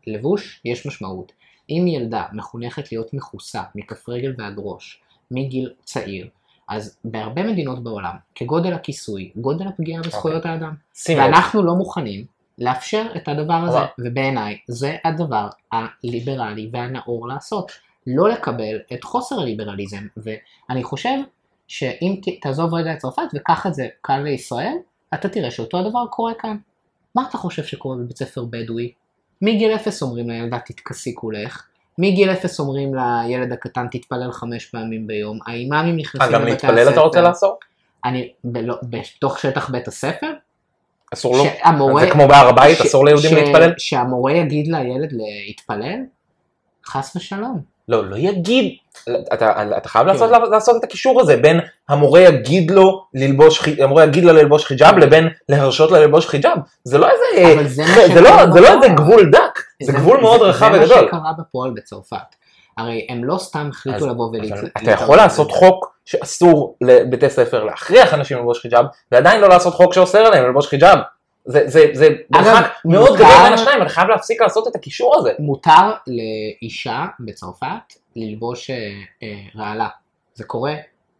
ללבוש 0.07 0.61
יש 0.65 0.87
משמעות. 0.87 1.31
אם 1.69 1.85
ילדה 1.87 2.23
מחונכת 2.33 2.91
להיות 2.91 3.13
מכוסה 3.13 3.61
מכף 3.75 4.09
רגל 4.09 4.33
ועד 4.37 4.53
ראש, 4.57 5.01
מגיל 5.31 5.73
צעיר, 5.83 6.27
אז 6.71 6.97
בהרבה 7.05 7.43
מדינות 7.43 7.83
בעולם, 7.83 8.15
כגודל 8.35 8.73
הכיסוי, 8.73 9.31
גודל 9.35 9.67
הפגיעה 9.67 10.01
בזכויות 10.01 10.45
האדם. 10.45 10.73
שים 10.95 11.17
לב, 11.17 11.23
ואנחנו 11.23 11.63
לא 11.63 11.73
מוכנים 11.73 12.25
לאפשר 12.57 13.05
את 13.15 13.27
הדבר 13.27 13.53
הזה, 13.53 13.77
אבל- 13.77 13.87
ובעיניי 13.99 14.57
זה 14.67 14.95
הדבר 15.05 15.47
הליברלי 15.71 16.69
והנאור 16.73 17.27
לעשות, 17.27 17.71
לא 18.07 18.29
לקבל 18.29 18.79
את 18.93 19.03
חוסר 19.03 19.39
הליברליזם, 19.39 20.07
ואני 20.17 20.83
חושב 20.83 21.17
שאם 21.67 22.15
ת- 22.21 22.41
תעזוב 22.41 22.73
רגע 22.73 22.93
את 22.93 22.97
צרפת 22.97 23.21
וקח 23.35 23.67
את 23.67 23.73
זה 23.73 23.87
כאן 24.03 24.23
לישראל, 24.23 24.73
אתה 25.13 25.29
תראה 25.29 25.51
שאותו 25.51 25.77
הדבר 25.79 26.05
קורה 26.09 26.33
כאן. 26.39 26.57
מה 27.15 27.23
אתה 27.29 27.37
חושב 27.37 27.63
שקורה 27.63 27.95
בבית 27.97 28.17
ספר 28.17 28.45
בדואי? 28.49 28.91
מגיל 29.41 29.75
אפס 29.75 30.01
אומרים 30.03 30.29
לילדה 30.29 30.59
תתכסי 30.59 31.15
כולך, 31.15 31.67
מגיל 31.97 32.31
אפס 32.31 32.59
אומרים 32.59 32.91
לילד 32.95 33.51
הקטן 33.51 33.87
תתפלל 33.91 34.31
חמש 34.31 34.65
פעמים 34.65 35.07
ביום, 35.07 35.39
האימאמים 35.47 35.95
אה, 35.95 35.99
נכנסים 35.99 36.31
גם 36.33 36.41
לבתי 36.41 36.51
להתפלל 36.51 36.89
אתה 36.89 37.01
רוצה 37.01 37.19
הספר. 37.19 37.29
לאסור? 37.29 37.57
אני, 38.05 38.29
בלא, 38.43 38.75
בתוך 38.83 39.39
שטח 39.39 39.69
בית 39.69 39.87
הספר? 39.87 40.27
אסור 41.13 41.37
לו? 41.37 41.43
שהמורה, 41.43 42.05
זה 42.05 42.11
כמו 42.11 42.27
בהר 42.27 42.47
הבית, 42.47 42.77
ש- 42.77 42.81
אסור 42.81 43.05
ליהודים 43.05 43.29
ש- 43.29 43.33
להתפלל? 43.33 43.73
שהמורה 43.77 44.31
יגיד 44.33 44.67
לילד 44.67 45.09
להתפלל? 45.11 45.99
חס 46.87 47.15
ושלום. 47.15 47.61
לא, 47.87 48.09
לא 48.09 48.15
יגיד, 48.17 48.73
אתה, 49.33 49.63
אתה 49.77 49.89
חייב 49.89 50.07
לעשות, 50.07 50.31
לעשות 50.51 50.75
את 50.79 50.83
הקישור 50.83 51.21
הזה 51.21 51.37
בין 51.37 51.59
המורה 51.89 52.19
יגיד 52.21 52.71
לו 52.71 53.05
ללבוש, 53.13 53.61
המורה 53.79 54.03
יגיד 54.03 54.23
לה 54.25 54.33
ללבוש 54.33 54.65
חיג'אב 54.65 54.97
לבין 54.97 55.27
להרשות 55.49 55.91
לה 55.91 55.99
ללבוש 55.99 56.27
חיג'אב. 56.27 56.57
זה 56.83 56.97
לא 56.97 57.07
איזה, 57.09 57.69
זה 57.69 57.83
זה, 58.13 58.21
לא, 58.21 58.51
זה 58.53 58.61
לא. 58.61 58.67
איזה 58.73 58.87
גבול 58.95 59.31
דק, 59.31 59.59
זה 59.81 59.91
גבול 59.91 60.21
מאוד 60.21 60.41
רחב 60.41 60.71
זה 60.73 60.81
וגדול. 60.81 61.01
מה 61.01 61.07
שקרה 61.07 61.33
בפועל 61.39 61.71
בצרפת. 61.71 62.35
הרי 62.77 63.07
הם 63.09 63.23
לא 63.23 63.37
סתם 63.37 63.69
החליטו 63.69 63.97
אז- 63.97 64.11
לבוא 64.11 64.29
ולהתערב. 64.29 64.69
אתה 64.77 64.91
יכול 64.91 65.17
לעשות 65.17 65.51
חוק 65.51 65.95
שאסור 66.05 66.77
לבתי 66.81 67.29
ספר 67.29 67.63
להכריח 67.63 68.13
אנשים 68.13 68.37
ללבוש 68.37 68.59
חיג'אב, 68.61 68.85
ועדיין 69.11 69.41
לא 69.41 69.49
לעשות 69.49 69.73
חוק 69.73 69.93
שאוסר 69.93 70.19
עליהם 70.19 70.45
ללבוש 70.45 70.67
חיג'אב. 70.67 70.99
זה, 71.45 71.63
זה, 71.65 71.85
זה 71.93 72.09
מרחק 72.29 72.71
מאוד 72.85 73.15
גדול 73.15 73.27
בין 73.43 73.53
השניים, 73.53 73.81
אתה 73.81 73.89
חייב 73.89 74.07
להפסיק 74.07 74.41
לעשות 74.41 74.67
את 74.67 74.75
הקישור 74.75 75.15
הזה. 75.17 75.31
מותר 75.39 75.91
לאישה 76.07 77.05
בצרפת 77.19 77.93
ללבוש 78.15 78.69
אה, 78.69 78.75
אה, 79.23 79.61
רעלה. 79.61 79.87
זה 80.33 80.43
קורה, 80.43 80.73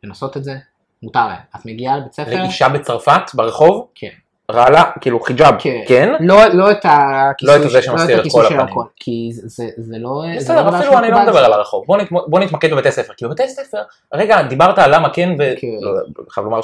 לנסות 0.03 0.38
את 0.38 0.44
זה, 0.44 0.56
מותר 1.03 1.27
להם. 1.27 1.39
את 1.56 1.65
מגיעה 1.65 1.98
לבית 1.98 2.13
ספר, 2.13 2.41
לאישה 2.41 2.70
בצרפת 2.70 3.22
ברחוב, 3.34 3.88
כן. 3.96 4.08
רעלה, 4.51 4.84
כאילו 5.01 5.20
חיג'אב, 5.20 5.55
כן. 5.60 5.81
כן? 5.88 6.13
לא, 6.20 6.36
לא 6.53 6.72
את 6.72 6.86
הכיסוי, 6.89 7.60
לא 7.60 7.65
את 7.65 7.70
זה 7.70 7.81
שמסתיר 7.81 8.15
את 8.15 8.20
הכיסוי 8.20 8.41
כל 8.41 8.46
הפנים. 8.46 8.60
הכל, 8.60 8.84
כי 8.96 9.29
זה, 9.34 9.65
זה, 9.77 9.96
לא... 10.00 10.24
בסדר, 10.38 10.55
לא 10.55 10.70
דבר 10.70 10.79
אפילו 10.79 10.98
אני 10.98 11.12
לא 11.12 11.24
מדבר. 11.24 11.46
על 11.46 11.53
הרחוב, 11.53 11.84
בוא, 11.88 11.98
נת, 11.98 12.08
בוא 12.12 12.39
נתמקד 12.39 12.72
בבתי 12.72 12.91
ספר, 12.91 13.13
כי 13.17 13.25
בבתי 13.25 13.48
ספר, 13.48 13.81
רגע, 14.13 14.41
דיברת 14.41 14.79
על 14.79 14.96
למה 14.96 15.10
כן, 15.10 15.29
כן. 15.62 15.67
ולא, 15.67 16.01
חייב 16.29 16.46
לומר 16.46 16.62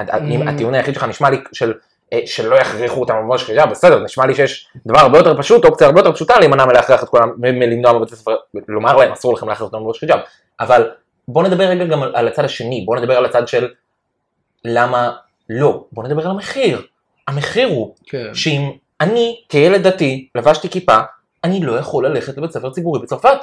Mm. 0.00 0.02
שהטיעון 0.46 0.74
היחיד 0.74 0.94
שלך 0.94 1.04
נשמע 1.04 1.30
לי 1.30 1.36
של 1.52 1.74
אה, 2.12 2.20
שלא 2.26 2.56
יכריחו 2.56 3.00
אותם 3.00 3.16
ללבוש 3.16 3.44
חיג'אב, 3.44 3.70
בסדר, 3.70 3.98
נשמע 3.98 4.26
לי 4.26 4.34
שיש 4.34 4.68
דבר 4.86 4.98
הרבה 4.98 5.18
יותר 5.18 5.38
פשוט, 5.38 5.64
אופציה 5.64 5.86
הרבה 5.86 6.00
יותר 6.00 6.12
פשוטה 6.12 6.38
להימנע 6.38 6.64
מלהכריח 6.64 7.02
את 7.02 7.08
כולם, 7.08 7.32
מלמנוע 7.38 7.92
בבתי 7.92 8.16
ספר, 8.16 8.36
לומר 8.68 8.96
להם 8.96 9.12
אסור 9.12 9.34
לכם 9.34 9.48
להכריח 9.48 9.66
אותם 9.66 9.76
ללבוש 9.76 10.00
חיג'אב, 10.00 10.18
אבל 10.60 10.90
בוא 11.28 11.42
נדבר 11.42 11.64
רגע 11.64 11.84
גם 11.84 12.02
על 12.02 12.28
הצד 12.28 12.44
השני, 12.44 12.84
בוא 12.86 12.96
נדבר 12.96 13.16
על 13.16 13.24
הצד 13.24 13.48
של 13.48 13.68
למה 14.64 15.12
לא, 15.48 15.84
בוא 15.92 16.04
נדבר 16.04 16.24
על 16.24 16.30
המחיר, 16.30 16.82
המחיר 17.28 17.68
הוא 17.68 17.94
כן. 18.06 18.34
שאם 18.34 18.70
אני 19.00 19.40
כילד 19.48 19.86
דתי, 19.86 20.28
לבשתי 20.34 20.68
כיפה, 20.68 20.96
אני 21.44 21.60
לא 21.60 21.78
יכול 21.78 22.06
ללכת 22.06 22.38
לבית 22.38 22.50
ספר 22.50 22.70
ציבורי 22.70 23.00
בצרפת. 23.02 23.38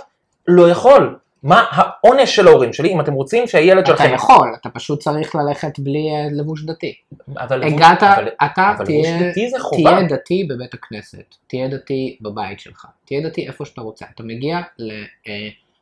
לא 0.47 0.69
יכול. 0.69 1.17
מה 1.43 1.63
העונש 1.71 2.35
של 2.35 2.47
ההורים 2.47 2.73
שלי, 2.73 2.89
אם 2.93 3.01
אתם 3.01 3.13
רוצים 3.13 3.47
שהילד 3.47 3.77
אתה 3.83 3.87
שלכם... 3.97 4.13
יכול, 4.13 4.55
אתה 4.61 4.69
פשוט 4.69 4.99
צריך 4.99 5.35
ללכת 5.35 5.79
בלי 5.79 5.99
אה, 6.11 6.27
לבוש 6.31 6.63
דתי. 6.65 6.93
אבל 7.37 7.61
לבוש- 7.61 7.73
הגעת, 7.73 8.03
אבל- 8.03 8.27
אתה 8.45 8.73
אבל 8.77 8.85
תהיה, 8.85 9.15
לבוש 9.17 9.29
דתי 9.31 9.49
זה 9.49 9.59
חובה. 9.59 9.91
תהיה 9.91 10.07
דתי 10.07 10.43
בבית 10.49 10.73
הכנסת, 10.73 11.23
תהיה 11.47 11.67
דתי 11.67 12.17
בבית 12.21 12.59
שלך, 12.59 12.85
תהיה 13.05 13.21
דתי 13.21 13.47
איפה 13.47 13.65
שאתה 13.65 13.81
רוצה. 13.81 14.05
אתה 14.15 14.23
מגיע 14.23 14.59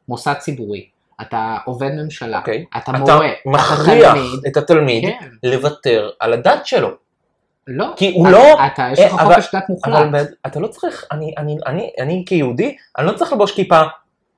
למוסד 0.08 0.34
ציבורי, 0.34 0.86
אתה 1.22 1.58
עובד 1.66 1.90
ממשלה, 2.04 2.40
אוקיי. 2.40 2.66
אתה 2.78 2.92
אתה 2.92 2.98
מורה, 2.98 3.30
מכריח 3.46 4.14
תלמיד. 4.14 4.40
את 4.48 4.58
התלמיד 4.58 5.04
כן, 5.20 5.30
לוותר 5.44 6.10
על 6.20 6.34
הדת 6.34 6.66
שלו. 6.66 6.90
לא, 7.72 7.94
כי 7.98 8.12
הוא 8.14 8.28
לא- 8.28 8.66
אתה, 8.66 8.90
יש 8.92 9.00
אה, 9.00 9.06
לך 9.06 9.22
חופש 9.22 9.56
דת 9.56 9.70
מוחלט. 9.70 10.08
אבל 10.10 10.26
אתה 10.46 10.60
לא 10.60 10.68
צריך, 10.68 11.06
אני, 11.12 11.34
אני, 11.38 11.56
אני, 11.66 11.90
אני 12.00 12.24
כיהודי, 12.28 12.76
אני 12.98 13.08
לא 13.08 13.12
צריך 13.12 13.34
לבוש 13.34 13.52
כיפה 13.52 13.82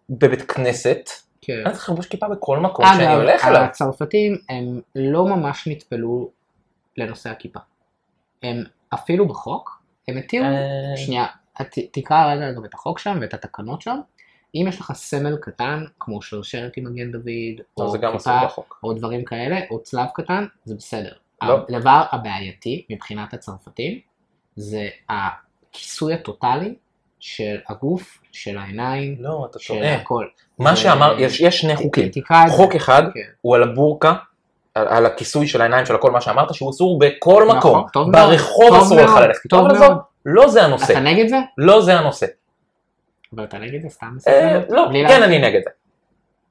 בבית 0.10 0.42
כנסת, 0.42 1.10
כן. 1.42 1.62
אני 1.66 1.74
צריך 1.74 1.90
לבוש 1.90 2.08
כיפה 2.08 2.28
בכל 2.28 2.60
מקום 2.60 2.86
שאני 2.86 3.08
אגב, 3.08 3.20
הולך 3.20 3.46
אליו. 3.46 3.62
הצרפתים 3.62 4.38
הם 4.50 4.82
לא 4.96 5.26
ממש 5.26 5.68
נטפלו 5.68 6.30
לנושא 6.98 7.30
הכיפה. 7.30 7.60
הם 8.44 8.64
אפילו 8.94 9.28
בחוק, 9.28 9.82
הם 10.08 10.18
התירו, 10.18 10.46
אה, 10.46 10.98
שנייה, 10.98 11.26
תקרא 11.92 12.34
רגע 12.34 12.52
גם 12.52 12.66
את 12.66 12.74
החוק 12.74 13.00
שם 13.00 13.18
ואת 13.22 13.34
התקנות 13.34 13.82
שם. 13.82 14.00
אם 14.56 14.66
יש 14.70 14.80
לך 14.80 14.92
סמל 14.92 15.38
קטן, 15.42 15.84
כמו 16.00 16.22
שרשרת 16.22 16.78
עם 16.78 16.84
מגן 16.84 17.12
דוד, 17.12 17.62
או 17.78 17.94
כיפה. 18.12 18.40
או 18.84 18.94
דברים 18.94 19.26
כאלה, 19.26 19.60
או 19.72 19.84
צלב 19.84 20.08
קטן, 20.14 20.46
זה 20.66 20.76
בסדר. 20.76 21.14
לא. 21.48 21.58
הדבר 21.70 22.04
הבעייתי 22.12 22.86
מבחינת 22.90 23.34
הצרפתים, 23.34 24.00
זה 24.56 24.88
הכיסוי 25.10 26.14
הטוטלי 26.14 26.74
של 27.20 27.56
הגוף, 27.70 28.20
של 28.32 28.58
העיניים, 28.58 29.16
לא, 29.20 29.48
אתה 29.52 29.60
של 29.60 29.74
טועה. 29.74 29.96
הכל. 29.96 30.26
מה 30.60 30.76
זה- 30.76 30.82
שאמר, 30.82 31.16
יש 31.20 31.42
יש 31.42 31.60
שני 31.62 31.76
חוקים. 31.76 32.10
חוק 32.50 32.76
אחד 32.76 33.04
כן. 33.14 33.20
הוא 33.42 33.56
על 33.56 33.64
הבורקה, 33.64 34.14
על, 34.76 34.88
על 34.88 35.06
הכיסוי 35.06 35.48
של 35.48 35.62
העיניים 35.62 35.86
של 35.86 35.96
הכל 35.96 36.12
מה 36.12 36.22
שאמרת, 36.22 36.54
שהוא 36.54 36.70
אסור 36.72 37.00
בכל 37.00 37.44
נכון, 37.48 37.58
מקום. 37.58 37.86
טוב 37.94 38.10
מאוד, 38.10 38.30
ברחוב 38.30 38.68
טוב 38.70 38.82
אסור 38.84 38.98
לך 39.02 39.10
מאוד, 39.10 39.22
ללכת. 39.24 39.50
טוב 39.50 39.66
אבל 39.66 39.78
מאוד. 39.78 39.84
עזוב, 39.92 39.98
לא 40.26 40.48
זה 40.50 40.64
הנושא. 40.66 40.94
אתה 40.94 41.00
נגד 41.00 41.28
זה? 41.28 41.38
לא 41.58 41.82
זה 41.82 42.00
הנושא. 42.00 42.26
אבל 43.36 43.44
אתה 43.44 43.58
נגד 43.58 43.82
זה 43.82 43.90
סתם 43.90 44.18
אה? 44.28 44.60
לא, 44.70 44.86
כן 45.08 45.20
לה- 45.20 45.26
אני 45.26 45.40
נגד 45.40 45.62
זה. 45.64 45.70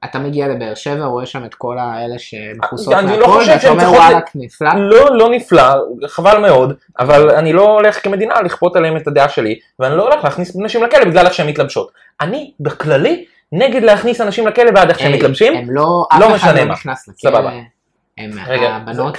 אתה 0.05 0.19
מגיע 0.19 0.47
לבאר 0.47 0.75
שבע, 0.75 1.05
רואה 1.05 1.25
שם 1.25 1.45
את 1.45 1.53
כל 1.55 1.77
האלה 1.79 2.19
שמכוסות 2.19 2.93
לא 2.93 3.01
מהכל, 3.01 3.31
חושב 3.31 3.51
ואתה 3.53 3.69
אומר 3.69 4.09
ל- 4.09 4.19
נפלא. 4.35 4.69
לא, 4.75 5.17
לא 5.17 5.29
נפלא, 5.29 5.63
חבל 6.07 6.37
מאוד, 6.37 6.73
אבל 6.99 7.29
אני 7.29 7.53
לא 7.53 7.73
הולך 7.73 8.03
כמדינה 8.03 8.41
לכפות 8.41 8.75
עליהם 8.75 8.97
את 8.97 9.07
הדעה 9.07 9.29
שלי, 9.29 9.59
ואני 9.79 9.97
לא 9.97 10.03
הולך 10.03 10.23
להכניס 10.23 10.55
נשים 10.55 10.83
לכלא 10.83 11.05
בגלל 11.05 11.25
איך 11.25 11.33
שהן 11.33 11.47
מתלבשות. 11.49 11.91
אני 12.21 12.51
בכללי 12.59 13.25
נגד 13.51 13.83
להכניס 13.83 14.21
אנשים 14.21 14.47
לכלא 14.47 14.71
בעד 14.71 14.89
איך 14.89 14.99
שהם 14.99 15.13
מתלבשים, 15.13 15.53
הם 15.57 15.65
לא, 15.69 16.05
לא 16.19 16.33
משנה 16.35 16.53
לא 16.53 16.65
מה. 16.65 16.73
נכנס 16.73 17.07
לכלא. 17.07 17.31
סבבה. 17.31 17.51
הם, 18.17 18.31
רגע, 18.47 18.69
הבנות. 18.75 19.17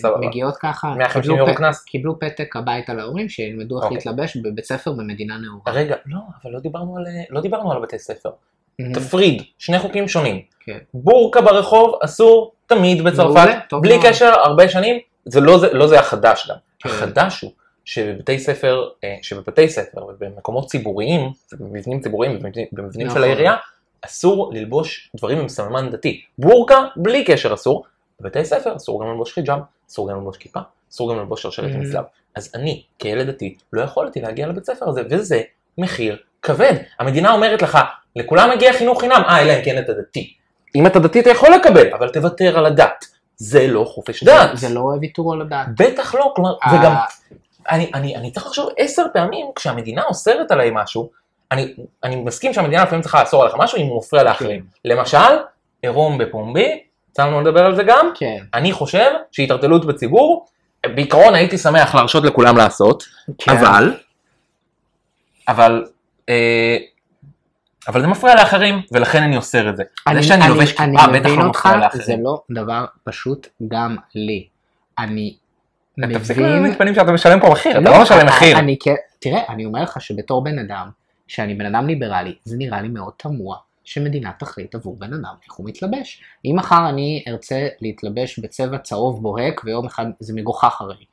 שמגיעות 0.00 0.56
ככה, 0.56 0.94
150 0.98 1.22
קיבלו 1.36 1.46
פ-. 1.46 1.84
קיבלו 1.86 2.18
פתק 2.18 2.56
הביתה 2.56 2.94
להורים 2.94 3.28
שילמדו 3.28 3.76
איך 3.76 3.84
אוקיי. 3.84 3.96
להתלבש 3.96 4.36
בבית 4.36 4.64
ספר 4.64 4.92
במדינה 4.92 5.34
נאורה. 5.38 5.72
רגע, 5.80 5.96
לא, 6.06 6.18
אבל 6.42 6.52
לא 6.52 6.60
דיברנו 6.60 6.96
על, 6.96 7.04
לא 7.30 7.40
דיברנו 7.40 7.72
על 7.72 7.82
בתי 7.82 7.98
ספר. 7.98 8.30
מהמם. 8.78 8.94
תפריד, 8.94 9.42
שני 9.58 9.78
חוקים 9.78 10.08
שונים. 10.08 10.42
כן. 10.60 10.78
בורקה 10.94 11.40
ברחוב 11.40 11.98
אסור 12.04 12.52
תמיד 12.66 13.04
בצרפת, 13.04 13.34
מעולה, 13.72 13.82
בלי 13.82 13.96
מאוד. 13.96 14.06
קשר, 14.06 14.32
הרבה 14.44 14.68
שנים, 14.68 14.98
זה 15.24 15.40
לא 15.40 15.58
זה, 15.58 15.72
לא 15.72 15.86
זה 15.86 16.00
החדש 16.00 16.48
גם. 16.50 16.56
כן. 16.78 16.88
החדש 16.88 17.40
הוא 17.40 17.50
שבבתי 17.84 18.38
ספר, 18.38 18.88
אה, 19.04 19.16
שבבתי 19.22 19.68
ספר 19.68 20.04
ובמקומות 20.04 20.66
ציבוריים, 20.70 21.30
במבנים 21.52 22.00
ציבוריים, 22.00 22.38
במבנים, 22.38 22.66
במבנים 22.72 23.06
של 23.06 23.10
נכון. 23.10 23.22
העירייה, 23.22 23.54
אסור 24.04 24.50
ללבוש 24.54 25.10
דברים 25.16 25.38
עם 25.38 25.48
סממן 25.48 25.90
דתי. 25.90 26.22
בורקה, 26.38 26.84
בלי 26.96 27.24
קשר 27.24 27.54
אסור. 27.54 27.84
בבתי 28.20 28.44
ספר 28.44 28.76
אסור 28.76 29.00
גם 29.02 29.10
ללבוש 29.10 29.32
חיג'אב, 29.32 29.58
אסור 29.90 30.10
גם 30.10 30.16
ללבוש 30.16 30.36
כיפה, 30.36 30.60
אסור 30.92 31.10
גם 31.12 31.18
ללבוש 31.18 31.42
שרשרת 31.42 31.70
עם 31.74 31.82
Mhm. 31.82 31.92
צלב. 31.92 32.04
אז 32.34 32.50
אני, 32.54 32.82
כילד 32.98 33.26
דתי, 33.26 33.54
לא 33.72 33.82
יכולתי 33.82 34.20
להגיע 34.20 34.46
לבית 34.46 34.64
ספר 34.64 34.88
הזה, 34.88 35.02
וזה 35.10 35.42
מחיר 35.78 36.16
כבד. 36.42 36.74
המדינה 36.98 37.32
אומרת 37.32 37.62
לך, 37.62 37.78
לכולם 38.16 38.50
מגיע 38.54 38.72
חינוך 38.72 39.00
חינם, 39.00 39.22
אה, 39.28 39.42
אלא 39.42 39.52
אם 39.52 39.64
כן 39.64 39.78
אתה 39.78 39.92
דתי. 39.92 40.34
אם 40.74 40.86
אתה 40.86 40.98
דתי 40.98 41.20
אתה 41.20 41.30
יכול 41.30 41.48
לקבל, 41.54 41.92
אבל 41.94 42.08
תוותר 42.08 42.58
על 42.58 42.66
הדת. 42.66 43.04
זה 43.36 43.66
לא 43.66 43.84
חופש 43.84 44.24
דת. 44.24 44.50
זה 44.54 44.68
לא 44.68 44.80
ויתור 45.00 45.32
על 45.32 45.40
הדעת. 45.40 45.66
בטח 45.78 46.14
לא, 46.14 46.32
כלומר, 46.36 46.54
אה, 46.66 46.74
וגם, 46.74 46.94
אני, 47.70 47.90
אני, 47.94 48.16
אני 48.16 48.30
צריך 48.30 48.46
לחשוב 48.46 48.68
עשר 48.78 49.06
פעמים, 49.12 49.46
כשהמדינה 49.56 50.02
אוסרת 50.08 50.50
עליי 50.50 50.70
משהו, 50.72 51.10
אני, 51.52 51.74
אני 52.04 52.16
מסכים 52.16 52.54
שהמדינה 52.54 52.82
לפעמים 52.82 53.02
צריכה 53.02 53.20
לאסור 53.20 53.42
עליך 53.42 53.54
משהו 53.58 53.78
אם 53.78 53.86
הוא 53.86 53.98
מפריע 53.98 54.22
לאחרים. 54.22 54.64
למשל, 54.84 55.18
עירום 55.82 56.18
בפומבי, 56.18 56.82
יצא 57.10 57.26
לנו 57.26 57.40
לדבר 57.40 57.64
על 57.64 57.76
זה 57.76 57.82
גם, 57.82 58.10
כן, 58.14 58.44
אני 58.54 58.72
חושב 58.72 59.10
שהתערטלות 59.32 59.86
בציבור, 59.86 60.46
בעיקרון 60.86 61.34
הייתי 61.34 61.58
שמח 61.58 61.94
להרשות 61.94 62.24
לכולם 62.24 62.56
לעשות, 62.56 63.04
כן. 63.38 63.52
אבל, 63.52 63.96
אבל, 65.48 65.84
אה, 66.28 66.76
אבל 67.88 68.00
זה 68.00 68.06
מפריע 68.06 68.34
לאחרים, 68.34 68.82
ולכן 68.92 69.22
אני 69.22 69.36
אוסר 69.36 69.68
את 69.70 69.76
זה. 69.76 69.82
אני, 70.06 70.22
זה 70.22 70.28
שאני 70.28 70.44
אני, 70.44 70.48
לובש 70.48 70.72
כיפה 70.72 71.06
בטח 71.12 71.28
לא 71.28 71.44
אותך, 71.44 71.66
מפריע 71.66 71.74
זה 71.74 71.98
לאחרים. 71.98 72.24
לא 72.24 72.42
דבר 72.50 72.84
פשוט 73.04 73.46
גם 73.68 73.96
לי. 74.14 74.46
אני 74.98 75.34
תפסיק 76.14 76.36
מבין... 76.36 76.50
להעמיד 76.50 76.78
פנים 76.78 76.94
שאתה 76.94 77.12
משלם 77.12 77.40
פה 77.40 77.50
מחיר, 77.50 77.72
אתה 77.72 77.80
לא, 77.80 77.90
לא 77.90 78.02
משלם 78.02 78.26
מחיר. 78.26 78.58
אני, 78.58 78.76
תראה, 79.18 79.42
אני 79.48 79.64
אומר 79.64 79.82
לך 79.82 80.00
שבתור 80.00 80.44
בן 80.44 80.58
אדם, 80.58 80.90
שאני 81.26 81.54
בן 81.54 81.74
אדם 81.74 81.86
ליברלי, 81.86 82.34
זה 82.44 82.56
נראה 82.56 82.82
לי 82.82 82.88
מאוד 82.88 83.12
תמוה 83.16 83.56
שמדינה 83.84 84.32
תחליט 84.38 84.74
עבור 84.74 84.96
בן 84.98 85.12
אדם 85.12 85.34
איך 85.44 85.54
הוא 85.54 85.66
מתלבש. 85.68 86.22
אם 86.44 86.56
מחר 86.56 86.88
אני 86.88 87.24
ארצה 87.28 87.68
להתלבש 87.80 88.38
בצבע 88.38 88.78
צהוב 88.78 89.22
בוהק 89.22 89.60
ויום 89.64 89.86
אחד 89.86 90.06
זה 90.20 90.34
מגוחך 90.34 90.80
הרי. 90.80 91.04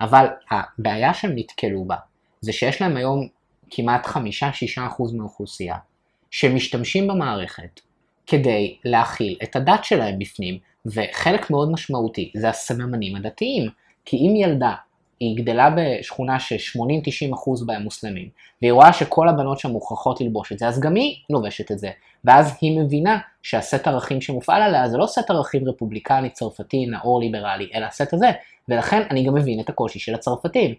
אבל 0.00 0.26
הבעיה 0.50 1.14
שהם 1.14 1.32
נתקלו 1.34 1.84
בה, 1.84 1.96
זה 2.40 2.52
שיש 2.52 2.82
להם 2.82 2.96
היום 2.96 3.28
כמעט 3.70 4.06
5-6% 4.06 4.18
מהאוכלוסייה, 5.16 5.76
שמשתמשים 6.30 7.08
במערכת 7.08 7.80
כדי 8.26 8.76
להכיל 8.84 9.36
את 9.42 9.56
הדת 9.56 9.84
שלהם 9.84 10.18
בפנים, 10.18 10.58
וחלק 10.86 11.50
מאוד 11.50 11.72
משמעותי 11.72 12.30
זה 12.36 12.48
הסממנים 12.48 13.16
הדתיים. 13.16 13.68
כי 14.04 14.16
אם 14.16 14.36
ילדה 14.36 14.74
היא 15.20 15.36
גדלה 15.36 15.70
בשכונה 15.76 16.40
ש-80-90% 16.40 17.64
בהם 17.66 17.82
מוסלמים, 17.82 18.28
והיא 18.62 18.72
רואה 18.72 18.92
שכל 18.92 19.28
הבנות 19.28 19.58
שם 19.58 19.70
מוכרחות 19.70 20.20
ללבוש 20.20 20.52
את 20.52 20.58
זה, 20.58 20.68
אז 20.68 20.80
גם 20.80 20.94
היא 20.94 21.16
לובשת 21.30 21.72
את 21.72 21.78
זה. 21.78 21.90
ואז 22.24 22.56
היא 22.60 22.80
מבינה 22.80 23.18
שהסט 23.42 23.86
ערכים 23.86 24.20
שמופעל 24.20 24.62
עליה 24.62 24.88
זה 24.88 24.98
לא 24.98 25.06
סט 25.06 25.30
ערכים 25.30 25.68
רפובליקני, 25.68 26.30
צרפתי, 26.30 26.86
נאור, 26.86 27.20
ליברלי, 27.20 27.68
אלא 27.74 27.86
הסט 27.86 28.14
הזה. 28.14 28.30
ולכן 28.68 29.02
אני 29.10 29.26
גם 29.26 29.34
מבין 29.34 29.60
את 29.60 29.68
הקושי 29.68 29.98
של 29.98 30.14
הצרפתים. 30.14 30.74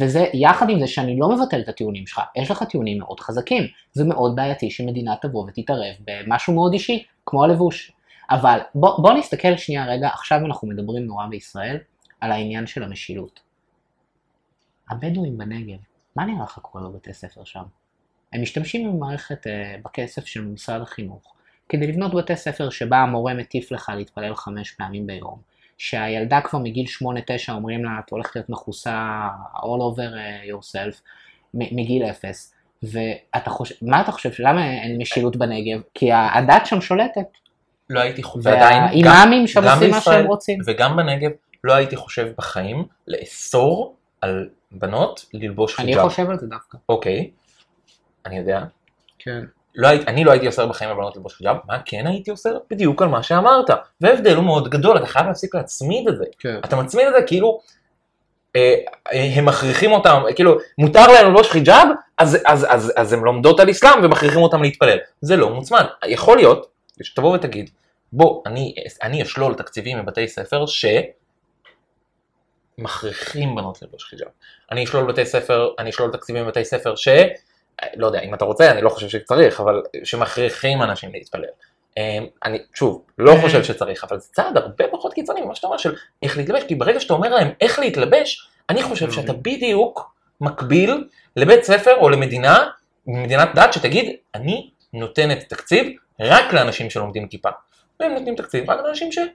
וזה 0.00 0.26
יחד 0.34 0.70
עם 0.70 0.80
זה 0.80 0.86
שאני 0.86 1.18
לא 1.18 1.28
מבטל 1.36 1.60
את 1.60 1.68
הטיעונים 1.68 2.06
שלך, 2.06 2.20
יש 2.36 2.50
לך 2.50 2.62
טיעונים 2.62 2.98
מאוד 2.98 3.20
חזקים. 3.20 3.62
זה 3.92 4.04
מאוד 4.04 4.36
בעייתי 4.36 4.70
שמדינה 4.70 5.14
תבוא 5.22 5.46
ותתערב 5.48 5.94
במשהו 6.00 6.54
מאוד 6.54 6.72
אישי, 6.72 7.04
כמו 7.26 7.44
הלבוש. 7.44 7.92
אבל 8.30 8.58
בוא, 8.74 9.02
בוא 9.02 9.12
נסתכל 9.12 9.56
שנייה 9.56 9.86
רגע, 9.86 10.08
עכשיו 10.08 10.38
אנחנו 10.46 10.68
מדברים 10.68 11.06
נורא 11.06 11.26
בישראל 11.26 11.78
על 12.20 12.32
העניין 12.32 12.66
של 12.66 12.82
המשילות. 12.82 13.40
הבדואים 14.90 15.38
בנגב, 15.38 15.78
מה 16.16 16.24
נראה 16.24 16.44
לך 16.44 16.58
קורה 16.62 16.88
בבתי 16.88 17.14
ספר 17.14 17.44
שם? 17.44 17.62
הם 18.32 18.42
משתמשים 18.42 18.92
במערכת, 18.92 19.46
אה, 19.46 19.76
בכסף 19.84 20.26
של 20.26 20.44
משרד 20.44 20.80
החינוך, 20.80 21.34
כדי 21.68 21.86
לבנות 21.86 22.14
בתי 22.14 22.36
ספר 22.36 22.70
שבה 22.70 22.96
המורה 22.96 23.34
מטיף 23.34 23.72
לך 23.72 23.92
להתפלל 23.96 24.34
חמש 24.34 24.70
פעמים 24.70 25.06
ביום, 25.06 25.38
שהילדה 25.78 26.40
כבר 26.40 26.58
מגיל 26.58 26.86
8-9 27.02 27.06
אומרים 27.48 27.84
לה, 27.84 27.90
את 28.04 28.10
הולכת 28.10 28.36
להיות 28.36 28.48
מכוסה 28.50 29.28
all 29.56 29.94
over 29.94 30.16
אה, 30.16 30.42
yourself, 30.44 31.00
מגיל 31.54 32.04
אפס, 32.04 32.54
ואתה 32.82 33.50
חושב, 33.50 33.74
מה 33.82 34.00
אתה 34.00 34.12
חושב, 34.12 34.30
למה 34.38 34.70
אין 34.70 34.98
משילות 35.00 35.36
בנגב? 35.36 35.80
כי 35.94 36.12
הדת 36.12 36.66
שם 36.66 36.80
שולטת, 36.80 37.38
לא 37.90 38.00
הייתי 38.00 38.22
חושב, 38.22 38.46
ועדיין, 38.46 38.82
והאימאמים 38.82 39.46
שם 39.46 39.64
עושים 39.68 39.90
מה 39.90 40.00
שהם 40.00 40.26
רוצים. 40.26 40.58
וגם 40.66 40.96
בנגב 40.96 41.30
לא 41.64 41.72
הייתי 41.72 41.96
חושב 41.96 42.32
בחיים 42.38 42.84
לאסור 43.06 43.96
על 44.20 44.48
בנות 44.70 45.26
ללבוש 45.32 45.80
אני 45.80 45.86
חיג'אב. 45.86 46.08
חושב 46.08 46.30
על 46.30 46.38
זה 46.38 46.46
דווקא. 46.46 46.78
אוקיי, 46.88 47.30
אני 48.26 48.38
יודע. 48.38 48.64
כן. 49.18 49.44
לא 49.74 49.88
היית, 49.88 50.08
אני 50.08 50.24
לא 50.24 50.30
הייתי 50.30 50.46
אוסר 50.46 50.66
בחיים 50.66 50.90
על 50.90 50.96
בנות 50.96 51.16
ללבוש 51.16 51.34
חיג'אב, 51.34 51.56
מה 51.66 51.78
כן 51.84 52.06
הייתי 52.06 52.30
אוסר? 52.30 52.58
בדיוק 52.70 53.02
על 53.02 53.08
מה 53.08 53.22
שאמרת. 53.22 53.70
וההבדל 54.00 54.36
הוא 54.36 54.44
מאוד 54.44 54.68
גדול, 54.68 54.96
אתה 54.96 55.06
חייב 55.06 55.26
להפסיק 55.26 55.54
להצמיד 55.54 56.08
את 56.08 56.16
זה. 56.16 56.24
כן. 56.38 56.58
אתה 56.64 56.76
מצמיד 56.76 57.06
את 57.06 57.12
זה 57.16 57.22
כאילו 57.22 57.60
אה, 58.56 58.74
אה, 59.12 59.28
הם 59.34 59.44
מכריחים 59.44 59.92
אותם, 59.92 60.22
כאילו 60.36 60.58
מותר 60.78 61.06
להם 61.06 61.26
ללבוש 61.26 61.50
חיג'אב, 61.50 61.88
אז, 62.18 62.38
אז, 62.46 62.66
אז, 62.70 62.92
אז 62.96 63.12
הם 63.12 63.24
לומדות 63.24 63.60
על 63.60 63.70
אסלאם 63.70 64.04
ומכריחים 64.04 64.42
אותם 64.42 64.62
להתפלל. 64.62 64.98
זה 65.20 65.36
לא 65.36 65.50
מוצמד. 65.50 65.84
יכול 66.06 66.36
להיות 66.36 66.66
שתבוא 67.02 67.34
ותגיד, 67.34 67.70
בוא, 68.12 68.42
אני, 68.46 68.74
אני 69.02 69.22
אשלול 69.22 69.54
תקציבים 69.54 69.98
מבתי 69.98 70.28
ספר 70.28 70.66
ש... 70.66 70.84
מכריחים 72.78 73.54
בנות 73.54 73.82
ללבוש 73.82 74.04
חיג'אב. 74.04 74.28
אני 74.70 74.84
אשלול 74.84 75.12
בתי 75.12 75.26
ספר, 75.26 75.68
אני 75.78 75.90
אשלול 75.90 76.12
תקציבים 76.12 76.44
בבתי 76.44 76.64
ספר 76.64 76.96
ש... 76.96 77.08
לא 77.96 78.06
יודע, 78.06 78.20
אם 78.20 78.34
אתה 78.34 78.44
רוצה, 78.44 78.70
אני 78.70 78.82
לא 78.82 78.88
חושב 78.88 79.08
שצריך, 79.08 79.60
אבל 79.60 79.82
שמכריחים 80.04 80.82
אנשים 80.82 81.12
להתפלל. 81.12 81.44
אמ, 81.96 82.02
אני, 82.44 82.58
שוב, 82.74 83.02
לא 83.18 83.34
חושב 83.40 83.64
שצריך, 83.64 84.04
אבל 84.04 84.18
זה 84.20 84.28
צעד 84.32 84.56
הרבה 84.56 84.84
פחות 84.90 85.14
קיצוני 85.14 85.40
ממה 85.40 85.54
שאתה 85.54 85.66
אומר 85.66 85.76
של 85.78 85.94
איך 86.22 86.36
להתלבש, 86.36 86.62
כי 86.62 86.74
ברגע 86.74 87.00
שאתה 87.00 87.14
אומר 87.14 87.34
להם 87.34 87.50
איך 87.60 87.78
להתלבש, 87.78 88.48
אני 88.70 88.82
חושב 88.82 89.10
שאתה 89.12 89.32
בדיוק 89.32 90.14
מקביל 90.40 91.04
לבית 91.36 91.64
ספר 91.64 91.96
או 91.96 92.08
למדינה, 92.08 92.58
מדינת 93.06 93.48
דת, 93.54 93.72
שתגיד, 93.72 94.16
אני 94.34 94.70
נותנת 94.92 95.44
תקציב 95.48 95.86
רק 96.20 96.52
לאנשים 96.52 96.90
שלומדים 96.90 97.28
כיפה. 97.28 97.48
והם 98.00 98.12
נותנים 98.14 98.34
תקציב 98.36 98.70
רק 98.70 98.80
לאנשים 98.84 99.12
שלא 99.12 99.26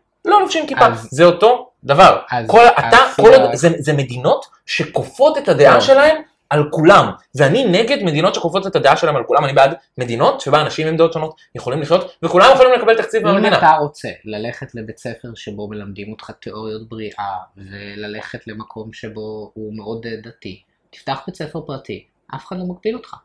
לובשים 0.42 0.68
כיפה. 0.68 0.86
אז- 0.88 1.08
זה 1.12 1.24
אותו 1.24 1.70
דבר. 1.84 2.20
אז- 2.32 2.48
כל, 2.50 2.60
אז 2.76 2.84
אתה, 2.88 2.98
כל 3.16 3.32
שיח- 3.32 3.42
עוד, 3.42 3.56
זה, 3.56 3.70
זה 3.80 3.94
מדינות 3.94 4.46
שכופות 4.66 5.38
את 5.38 5.50
הדעה 5.50 5.74
טוב. 5.74 5.84
שלהם 5.84 6.22
על 6.50 6.70
כולם. 6.72 7.10
ואני 7.36 7.66
נגד 7.66 8.04
מדינות 8.04 8.36
שכופות 8.36 8.68
את 8.68 8.76
הדעה 8.76 8.98
שלהם 8.98 9.16
על 9.16 9.24
כולם, 9.24 9.46
אני 9.46 9.54
בעד 9.54 9.74
מדינות 9.98 10.42
שבה 10.42 10.62
אנשים 10.62 10.88
עם 10.88 10.98
דעות 10.98 11.14
שונות 11.14 11.36
יכולים 11.56 11.82
לחיות, 11.82 12.18
וכולם 12.24 12.50
יכולים 12.54 12.74
לקבל 12.74 12.98
תקציב 12.98 13.28
אם 13.28 13.34
מהמדינה. 13.34 13.58
אתה 13.58 13.72
רוצה 13.80 14.10
ללכת 14.26 14.76
לבית 14.76 14.98
ספר 14.98 15.28
שבו 15.36 15.68
מלמדים 15.68 16.12
אותך 16.12 16.32
תיאוריות 16.42 16.90
בריאה, 16.90 17.34
וללכת 17.58 18.48
למקום 18.48 18.94
שבו 18.94 19.52
הוא 19.54 19.78
מאוד 19.78 20.06
אה, 20.06 20.12
דתי, 20.24 20.62
תפתח 20.90 21.22
בית 21.28 21.36
ספר 21.36 21.62
פרטי, 21.62 22.06
אף 22.36 22.46
אחד 22.48 22.58
לא 22.58 22.64
מגביל 22.66 22.96
אותך. 22.96 23.16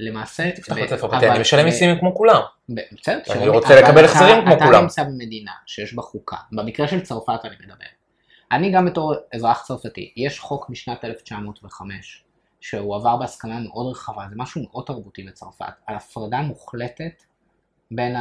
למעשה, 0.00 0.50
תפתח 0.50 0.74
בית 0.74 0.90
ספר 0.90 1.08
פרטי, 1.10 1.28
אני 1.30 1.38
משלם 1.38 1.64
מיסים 1.64 1.98
כמו 1.98 2.14
כולם. 2.14 2.40
בסדר, 2.68 3.20
אני 3.30 3.48
רוצה 3.48 3.80
לקבל 3.80 4.04
אתה- 4.04 4.12
החזרים 4.12 4.44
כמו 4.44 4.54
אתה 4.54 4.64
כולם. 4.64 4.82
נמצא 4.82 5.02
במדינה 5.04 5.50
שיש 5.66 5.94
בה 5.94 6.02
חוקה, 6.02 6.36
במקרה 6.52 6.88
של 6.88 7.00
צרפת 7.00 7.40
אני 7.44 7.54
מדבר. 7.64 7.84
אני 8.52 8.72
גם 8.72 8.86
בתור 8.86 9.14
אזרח 9.34 9.62
צרפתי, 9.66 10.12
יש 10.16 10.40
חוק 10.40 10.70
משנת 10.70 11.04
1905, 11.04 12.24
שהוא 12.64 12.96
עבר 12.96 13.16
בהסכמה 13.16 13.58
מאוד 13.60 13.90
רחבה, 13.90 14.22
זה 14.30 14.34
משהו 14.36 14.62
מאוד 14.70 14.84
תרבותי 14.86 15.22
בצרפת, 15.22 15.64
על 15.86 15.96
הפרדה 15.96 16.40
מוחלטת 16.40 17.22
בין 17.90 18.16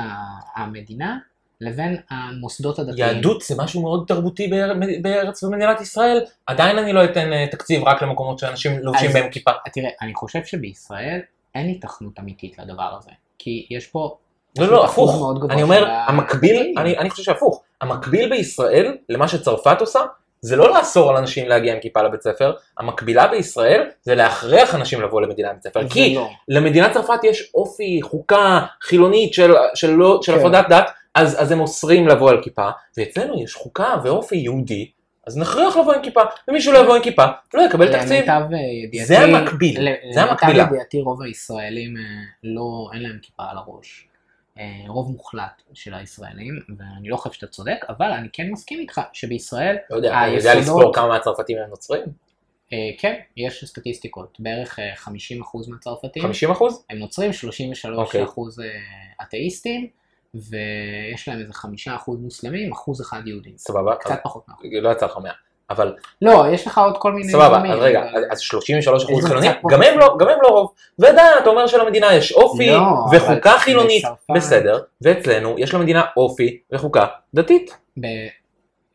המדינה 0.56 1.18
לבין 1.62 1.98
המוסדות 2.10 2.80
הדתיים. 2.80 3.16
יהדות 3.16 3.42
זה 3.42 3.56
משהו 3.58 3.82
מאוד 3.82 4.06
תרבותי 4.08 4.48
באר- 4.48 4.74
בארץ 5.02 5.44
במדינת 5.44 5.82
ישראל, 5.82 6.22
עדיין 6.48 6.78
אני 6.78 6.94
לא 6.94 7.04
אתן 7.06 7.34
אה, 7.34 7.46
תקציב 7.52 7.84
רק 7.84 8.02
למקומות 8.02 8.40
שאנשים 8.40 8.80
לובשים 8.80 9.12
בהם 9.12 9.32
כיפה. 9.32 9.52
תראה, 9.74 9.90
אני 10.02 10.14
חושב 10.14 10.46
שבישראל 10.46 11.20
אין 11.56 11.68
היתכנות 11.68 12.20
אמיתית 12.20 12.60
לדבר 12.60 12.96
הזה, 12.98 13.12
כי 13.40 13.68
יש 13.70 13.88
פה... 13.88 14.18
לא, 14.60 14.68
לא, 14.68 14.86
הפוך. 14.86 15.24
אני 15.50 15.64
אומר, 15.64 15.90
המקביל, 16.08 16.74
אני 16.78 17.10
חושב 17.10 17.24
שהפוך. 17.24 17.64
המקביל 17.82 18.30
בישראל 18.30 18.98
למה 19.10 19.28
שצרפת 19.28 19.78
עושה, 19.82 20.00
זה 20.44 20.56
לא 20.56 20.74
לאסור 20.74 21.10
על 21.10 21.18
אנשים 21.18 21.48
להגיע 21.50 21.74
עם 21.74 21.80
כיפה 21.80 22.02
לבית 22.02 22.22
ספר, 22.22 22.54
המקבילה 22.78 23.28
בישראל 23.28 23.90
זה 24.02 24.16
להכריח 24.16 24.76
אנשים 24.76 25.02
לבוא 25.02 25.22
למדינה 25.22 25.50
עם 25.50 25.56
בית 25.56 25.64
ספר. 25.64 25.90
כי 25.90 26.16
לא. 26.16 26.30
למדינת 26.48 26.92
צרפת 26.92 27.24
יש 27.24 27.52
אופי, 27.56 28.00
חוקה 28.02 28.66
חילונית 28.82 29.34
של, 29.34 29.54
של, 29.76 29.92
לא- 29.92 30.20
של 30.22 30.34
כן. 30.34 30.40
הפרדת 30.40 30.70
דת, 30.70 30.86
אז, 31.16 31.42
אז 31.42 31.52
הם 31.52 31.60
אוסרים 31.60 32.08
לבוא 32.08 32.30
על 32.30 32.42
כיפה, 32.44 32.70
ואצלנו 32.98 33.44
יש 33.44 33.54
חוקה 33.56 33.96
ואופי 34.04 34.36
יהודי, 34.36 34.92
אז 35.28 35.38
נכריח 35.38 35.78
לבוא 35.78 35.94
עם 35.94 36.02
כיפה, 36.02 36.22
ומישהו 36.48 36.74
לא 36.74 36.78
יבוא 36.78 36.96
עם 36.96 37.02
כיפה, 37.02 37.26
לא 37.54 37.62
יקבל 37.62 37.94
תקציב. 37.94 38.12
למיטב 38.12 38.42
ידיעתי, 38.86 39.06
זה 39.06 39.20
המקביל, 39.20 39.88
זה 40.14 40.22
המקבילה. 40.22 40.54
למיטב 40.54 40.74
ידיעתי 40.74 41.02
רוב 41.02 41.22
הישראלים 41.22 41.98
אה, 41.98 42.02
לא, 42.44 42.90
אין 42.94 43.04
להם 43.04 43.18
כיפה 43.22 43.44
על 43.52 43.58
הראש. 43.58 44.08
אה, 44.58 44.84
רוב 44.88 45.12
מוחלט 45.12 45.62
של 45.74 45.94
הישראלים, 45.94 46.60
ואני 46.78 47.10
לא 47.10 47.18
חושב 47.18 47.36
שאתה 47.36 47.48
צודק, 47.48 47.86
אבל 47.90 48.12
אני 48.12 48.28
כן 48.34 48.50
מסכים 48.52 48.80
איתך 48.80 49.02
שבישראל, 49.14 49.76
לא 49.90 49.96
יודע, 49.96 50.24
אני 50.24 50.32
יודע 50.32 50.56
לספור 50.56 50.94
כמה 50.94 51.08
מהצרפתים 51.08 51.58
הם 51.58 51.70
נוצרים? 51.70 52.04
אה, 52.74 52.78
כן, 52.98 53.20
יש 53.38 53.66
סטטיסטיקות, 53.66 54.38
בערך 54.40 54.80
אה, 54.80 54.94
50% 54.94 55.10
מהצרפתים 55.70 56.24
50 56.24 56.52
אחוז? 56.52 56.86
הם 56.90 56.98
נוצרים, 56.98 57.32
33% 57.32 57.34
אוקיי. 57.96 58.22
אה, 58.22 58.26
אתאיסטים, 59.22 59.88
ויש 60.34 61.28
להם 61.28 61.40
איזה 61.40 61.54
5% 61.54 62.12
מוסלמים, 62.20 62.72
אחוז 62.72 63.02
אחד 63.02 63.22
יהודים. 63.26 63.58
סבבה, 63.58 63.96
קצת 63.96 64.20
פחות 64.24 64.48
מאחוז. 64.48 64.66
לא 64.82 64.90
יצא 64.90 65.06
לך 65.06 65.18
100, 65.18 65.32
אבל 65.70 65.96
לא, 66.22 66.46
יש 66.54 66.68
לך 66.68 66.78
עוד 66.78 66.98
כל 66.98 67.12
מיני... 67.14 67.32
סבבה, 67.32 67.74
אז 67.74 67.80
רגע, 67.80 68.04
אז- 68.14 68.24
אז 68.32 68.40
33 68.40 69.04
אחוז 69.04 69.26
חילונים, 69.26 69.52
גם 69.70 69.82
הם 69.82 70.00
לא- 70.00 70.16
גם 70.20 70.28
הם 70.30 70.38
לא 70.44 70.48
רוב, 70.48 70.74
ועדיין 71.00 71.38
אתה 71.42 71.50
אומר 71.50 71.68
שלמדינה 71.68 72.14
יש 72.14 72.32
אופי 72.32 72.70
לא, 72.70 72.80
וחוקה 73.12 73.58
חילונית, 73.58 74.06
בסדר, 74.36 74.80
ואצלנו 75.02 75.56
יש 75.60 75.74
למדינה 75.74 76.04
אופי 76.18 76.60
וחוקה 76.72 77.06
דתית. 77.34 77.78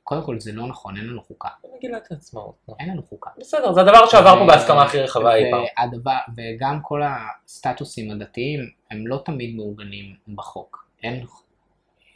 קודם 0.04 0.22
כל 0.22 0.40
זה 0.40 0.52
לא 0.52 0.66
נכון, 0.66 0.96
אין 0.96 1.06
לנו 1.06 1.22
חוקה. 1.22 1.48
מגילת 1.76 2.06
העצמאות. 2.10 2.54
נו. 2.68 2.74
אין 2.80 2.88
לנו 2.90 3.02
חוקה. 3.08 3.30
בסדר, 3.38 3.72
זה 3.72 3.80
הדבר 3.80 4.06
שעבר 4.06 4.38
פה 4.38 4.46
בהסכמה 4.46 4.82
הכי 4.82 4.98
רחבה 5.00 5.34
אי 5.34 5.50
פעם. 5.50 5.90
וגם 6.36 6.78
כל 6.82 7.02
הסטטוסים 7.04 8.10
הדתיים 8.10 8.60
הם 8.90 9.06
לא 9.06 9.22
תמיד 9.24 9.56
מעוגנים 9.56 10.14
בחוק. 10.34 10.84
אין, 11.02 11.24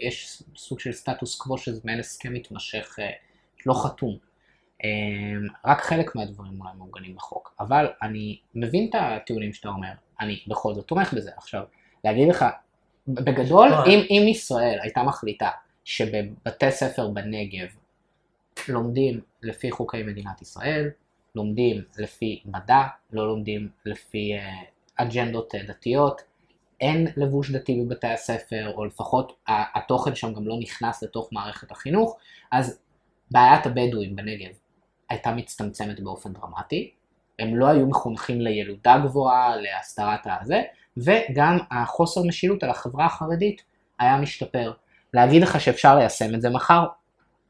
יש 0.00 0.42
סוג 0.56 0.80
של 0.80 0.92
סטטוס 0.92 1.34
קוו 1.34 1.58
שזה 1.58 1.80
מעין 1.84 2.00
הסכם 2.00 2.32
מתמשך 2.32 2.96
אה, 2.98 3.10
לא 3.66 3.74
חתום. 3.84 4.16
אה, 4.84 4.90
רק 5.64 5.80
חלק 5.80 6.16
מהדברים 6.16 6.60
אולי 6.60 6.72
מעוגנים 6.78 7.14
בחוק. 7.14 7.54
אבל 7.60 7.86
אני 8.02 8.38
מבין 8.54 8.88
את 8.90 8.94
הטיעונים 8.94 9.52
שאתה 9.52 9.68
אומר, 9.68 9.92
אני 10.20 10.40
בכל 10.46 10.74
זאת 10.74 10.86
תומך 10.86 11.12
בזה. 11.14 11.30
עכשיו, 11.36 11.62
להגיד 12.04 12.28
לך, 12.28 12.44
בגדול, 13.08 13.68
לא. 13.68 13.86
אם, 13.86 14.00
אם 14.10 14.28
ישראל 14.28 14.78
הייתה 14.82 15.02
מחליטה 15.02 15.50
שבבתי 15.84 16.70
ספר 16.70 17.08
בנגב 17.08 17.66
לומדים 18.68 19.20
לפי 19.42 19.70
חוקי 19.70 20.02
מדינת 20.02 20.42
ישראל, 20.42 20.90
לומדים 21.34 21.82
לפי 21.98 22.42
מדע, 22.44 22.82
לא 23.12 23.28
לומדים 23.28 23.68
לפי 23.84 24.32
אה, 24.34 24.52
אג'נדות 24.96 25.54
אה, 25.54 25.62
דתיות, 25.62 26.22
אין 26.80 27.06
לבוש 27.16 27.50
דתי 27.50 27.80
בבתי 27.80 28.06
הספר, 28.06 28.72
או 28.74 28.84
לפחות 28.84 29.32
התוכן 29.48 30.14
שם 30.14 30.34
גם 30.34 30.48
לא 30.48 30.56
נכנס 30.60 31.02
לתוך 31.02 31.28
מערכת 31.32 31.70
החינוך, 31.70 32.16
אז 32.52 32.78
בעיית 33.30 33.66
הבדואים 33.66 34.16
בנגב 34.16 34.52
הייתה 35.12 35.30
מצטמצמת 35.32 36.00
באופן 36.00 36.32
דרמטי, 36.32 36.90
הם 37.38 37.56
לא 37.56 37.66
היו 37.66 37.86
מחונכים 37.86 38.40
לילודה 38.40 38.98
גבוהה, 39.04 39.56
להסתרת 39.56 40.20
הזה, 40.40 40.62
וגם 40.96 41.58
החוסר 41.70 42.20
משילות 42.22 42.62
על 42.62 42.70
החברה 42.70 43.06
החרדית 43.06 43.62
היה 43.98 44.16
משתפר. 44.16 44.72
להגיד 45.14 45.42
לך 45.42 45.60
שאפשר 45.60 45.96
ליישם 45.96 46.34
את 46.34 46.40
זה 46.40 46.50
מחר, 46.50 46.84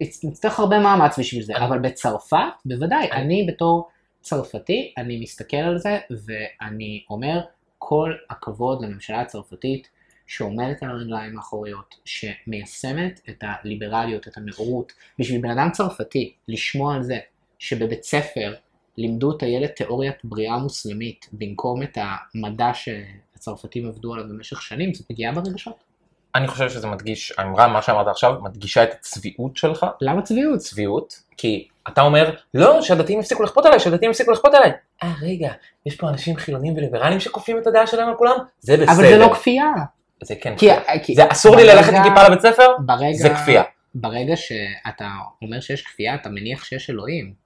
נצ- 0.03 0.25
נצטרך 0.25 0.61
הרבה 0.61 0.79
מאמץ 0.79 1.19
בשביל 1.19 1.43
זה, 1.43 1.57
אבל 1.57 1.79
בצרפת, 1.79 2.37
בוודאי, 2.65 3.11
אני- 3.13 3.23
אני 3.23 3.47
בתור 3.49 3.89
צרפתי, 4.21 4.95
אני 4.99 5.21
מסתכל 5.21 5.57
על 5.57 5.79
זה 5.79 5.99
ואני 6.11 7.05
אומר, 7.11 7.41
כל 7.79 8.13
הכבוד 8.31 8.85
לממשלה 8.85 9.21
הצרפתית 9.21 9.89
שעומדת 10.27 10.83
על 10.83 10.91
הרגליים 10.91 11.37
האחוריות, 11.37 11.95
שמיישמת 12.05 13.21
את 13.29 13.45
הליברליות, 13.47 14.29
את 14.29 14.37
הנאורות. 14.37 14.93
בשביל 15.19 15.41
בן 15.41 15.51
אדם 15.51 15.71
צרפתי, 15.73 16.35
לשמוע 16.49 16.95
על 16.95 17.03
זה 17.03 17.19
שבבית 17.63 18.03
ספר 18.05 18.55
לימדו 18.99 19.37
את 19.37 19.43
הילד 19.43 19.67
תיאוריית 19.69 20.15
בריאה 20.25 20.59
מוסלמית 20.59 21.29
במקום 21.33 21.83
את 21.83 21.99
המדע 22.35 22.71
שהצרפתים 22.75 23.89
עבדו 23.89 24.15
עליו 24.15 24.25
במשך 24.29 24.63
שנים, 24.63 24.95
זה 24.95 25.05
פגיעה 25.09 25.33
ברגשות. 25.33 25.85
אני 26.35 26.49
חושב 26.49 26.71
שזה 26.71 26.87
מדגיש, 26.87 27.33
האמרה, 27.39 27.69
מה 27.69 27.83
שאמרת 27.83 28.07
עכשיו, 28.09 28.35
מדגישה 28.43 28.83
את 28.83 28.93
הצביעות 28.93 29.57
שלך, 29.57 29.87
למה 30.01 30.23
צביעות? 30.23 30.59
צביעות, 30.59 31.23
כי 31.37 31.69
אתה 31.89 32.01
אומר, 32.01 32.35
לא, 32.55 32.83
שהדתיים 32.83 33.21
יפסיקו 33.21 33.43
לכפות 33.43 33.67
עליי, 33.67 33.81
שהדתיים 33.81 34.11
יפסיקו 34.11 34.33
לכפות 34.33 34.55
עליי. 34.55 34.71
אה, 35.03 35.13
רגע, 35.23 35.53
יש 35.87 35.97
פה 35.97 36.09
אנשים 36.09 36.37
חילונים 36.37 36.77
וליברלים 36.77 37.21
שכופים 37.21 37.59
את 37.59 37.67
הדעה 37.67 37.87
שלהם 37.87 38.09
על 38.09 38.15
כולם? 38.17 38.37
זה 38.61 38.77
בסדר. 38.77 38.93
אבל 38.93 39.03
זה 39.03 39.19
לא 39.19 39.35
כפייה. 39.35 39.73
זה 40.23 40.35
כן 40.35 40.57
כי, 40.57 40.57
כפייה. 40.57 40.99
כי 41.05 41.15
זה 41.15 41.23
אסור 41.29 41.57
לי 41.57 41.63
ברגע- 41.63 41.75
ללכת 41.75 41.93
עם 41.93 42.03
כיפה 42.03 42.29
לבית 42.29 42.41
ספר? 42.41 42.67
ברגע, 42.79 43.13
זה 43.13 43.31
כפייה. 43.31 43.63
ברגע 43.95 44.37
שאתה 44.37 45.09
אומר 45.43 45.61
שיש 45.61 45.83
כפייה, 45.83 46.15
אתה 46.15 46.29
מניח 46.29 46.65
שיש 46.65 46.91
אלוהים. 46.91 47.42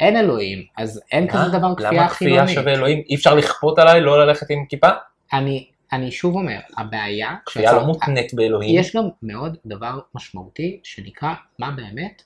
אין 0.00 0.16
אלוהים, 0.16 0.64
אז 0.76 1.00
אין 1.12 1.28
כזה 1.28 1.48
דבר 1.48 1.74
כפייה 1.74 1.92
למה 1.92 2.08
כפייה 2.08 2.08
חילונית. 2.08 2.54
שווה 2.54 2.72
אלוהים? 2.72 3.02
אי 3.08 3.14
אפשר 3.14 3.34
לכפות 3.34 3.78
עליי 3.78 4.00
לא 4.00 4.26
ללכת 4.26 4.50
עם 4.50 4.64
כיפה? 4.68 4.88
אני, 5.32 5.66
אני 5.92 6.10
שוב 6.10 6.34
אומר, 6.34 6.58
הבעיה, 6.78 7.34
כפייה 7.46 7.72
לא 7.72 7.84
מותנית 7.84 8.34
באלוהים. 8.34 8.80
יש 8.80 8.96
גם 8.96 9.08
מאוד 9.22 9.56
דבר 9.66 9.98
משמעותי 10.14 10.80
שנקרא 10.82 11.34
מה 11.58 11.70
באמת 11.70 12.22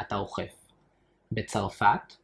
אתה 0.00 0.16
אוכף. 0.16 0.60
בצרפת 1.32 2.14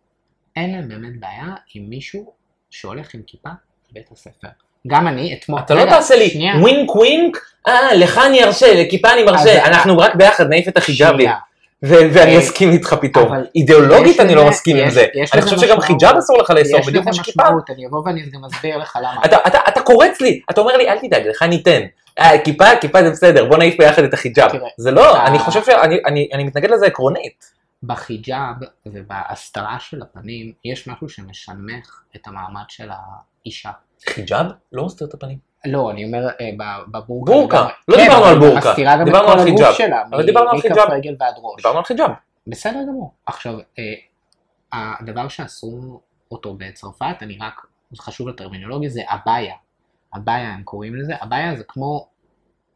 אין 0.56 0.72
להם 0.72 0.88
באמת 0.88 1.20
בעיה 1.20 1.54
עם 1.74 1.82
מישהו 1.88 2.32
שהולך 2.70 3.14
עם 3.14 3.20
כיפה 3.26 3.48
לבית 3.90 4.12
הספר. 4.12 4.48
גם 4.86 5.08
אני 5.08 5.34
אתמול, 5.34 5.60
אתה 5.60 5.74
לא 5.74 5.84
תעשה 5.84 6.16
לי 6.16 6.50
ווינק 6.60 6.96
ווינק, 6.96 7.36
אה, 7.68 7.94
לך 7.94 8.20
אני 8.26 8.44
ארשה, 8.44 8.82
לכיפה 8.82 9.12
אני 9.12 9.22
מרשה, 9.22 9.66
אנחנו 9.66 9.98
רק 9.98 10.14
ביחד 10.14 10.48
נעיף 10.48 10.68
את 10.68 10.76
החיג'אבים. 10.76 11.30
ו- 11.30 11.32
ואני 11.88 12.34
אה, 12.34 12.38
אסכים 12.38 12.70
איתך 12.72 12.94
פתאום. 13.00 13.32
אידיאולוגית 13.56 14.14
יש 14.14 14.20
אני 14.20 14.34
לא 14.34 14.40
לזה- 14.40 14.50
מסכים 14.50 14.76
עם 14.76 14.86
יש- 14.88 14.94
זה. 14.94 15.06
יש 15.14 15.32
אני 15.34 15.40
לזה 15.42 15.50
חושב 15.50 15.66
שגם. 15.68 15.80
חיג'אב 15.80 16.16
אסור 16.16 16.38
לך 16.38 16.50
לאסור, 16.50 16.80
יש 16.80 16.86
בדיוק 16.86 17.02
לזה 17.06 17.10
כמו 17.16 17.24
שכיפה. 17.24 17.42
משמעות, 17.44 17.70
אני 17.70 17.86
אבוא 17.86 18.02
ואני 18.06 18.30
גם 18.30 18.44
אסביר 18.44 18.76
לך 18.78 18.98
למה. 19.02 19.20
אתה, 19.68 19.80
קורץ 19.80 20.20
לי, 20.20 20.40
אתה 20.50 20.60
אומר 20.60 20.76
לי 20.76 20.88
אל 20.88 20.98
תדאג, 20.98 21.26
לך 21.26 21.42
ניתן. 21.42 21.80
אה, 22.18 22.38
כיפה, 22.44 22.64
כיפה 22.80 23.02
זה 23.02 23.10
בסדר, 23.10 23.44
בוא 23.48 23.56
נעיף 23.58 23.78
ביחד 23.78 24.02
את 24.04 24.14
החיג'אב. 24.14 24.50
זה 24.78 24.90
לא, 24.90 25.26
אני 25.26 25.38
חושב 25.38 25.64
שאני 25.64 25.96
אני, 26.06 26.28
אני 26.32 26.44
מתנגד 26.44 26.70
לזה 26.70 26.86
עקרונית. 26.86 27.56
בחיג'אב 27.82 28.54
ובהסתרה 28.86 29.76
של 29.80 30.02
הפנים 30.02 30.52
יש 30.64 30.88
משהו 30.88 31.08
שמשנמך 31.08 32.00
את 32.16 32.26
המעמד 32.26 32.64
של 32.68 32.88
האישה. 32.90 33.70
חיג'אב? 34.08 34.46
לא 34.72 34.84
מסתיר 34.84 35.06
את 35.06 35.14
הפנים. 35.14 35.38
לא, 35.66 35.90
אני 35.90 36.04
אומר 36.04 36.28
אה, 36.40 36.50
בבורקה. 36.88 37.32
בורקה. 37.32 37.68
לא 37.88 37.96
כן, 37.96 38.02
דיברנו 38.02 38.24
על 38.24 38.38
בורקה, 38.38 38.74
דיברנו 39.04 39.28
על 39.28 39.44
חיג'אב. 39.44 39.74
אבל 40.12 40.26
דיברנו 40.26 40.50
על 40.50 40.60
חיג'אב. 40.60 40.88
דיברנו 41.56 41.78
על 41.78 41.84
חיג'אב. 41.84 42.10
בסדר 42.46 42.82
גמור. 42.88 43.14
עכשיו, 43.26 43.58
אה, 43.78 43.94
הדבר 44.72 45.28
שעשו 45.28 46.00
אותו 46.30 46.54
בצרפת, 46.54 47.16
אני 47.22 47.38
רק, 47.40 47.66
זה 47.90 48.02
חשוב 48.02 48.28
לטרמינולוגיה, 48.28 48.90
זה 48.90 49.02
אביה. 49.06 49.54
אביה 50.16 50.52
הם 50.54 50.62
קוראים 50.62 50.96
לזה, 50.96 51.14
אביה 51.22 51.56
זה 51.56 51.64
כמו 51.68 52.06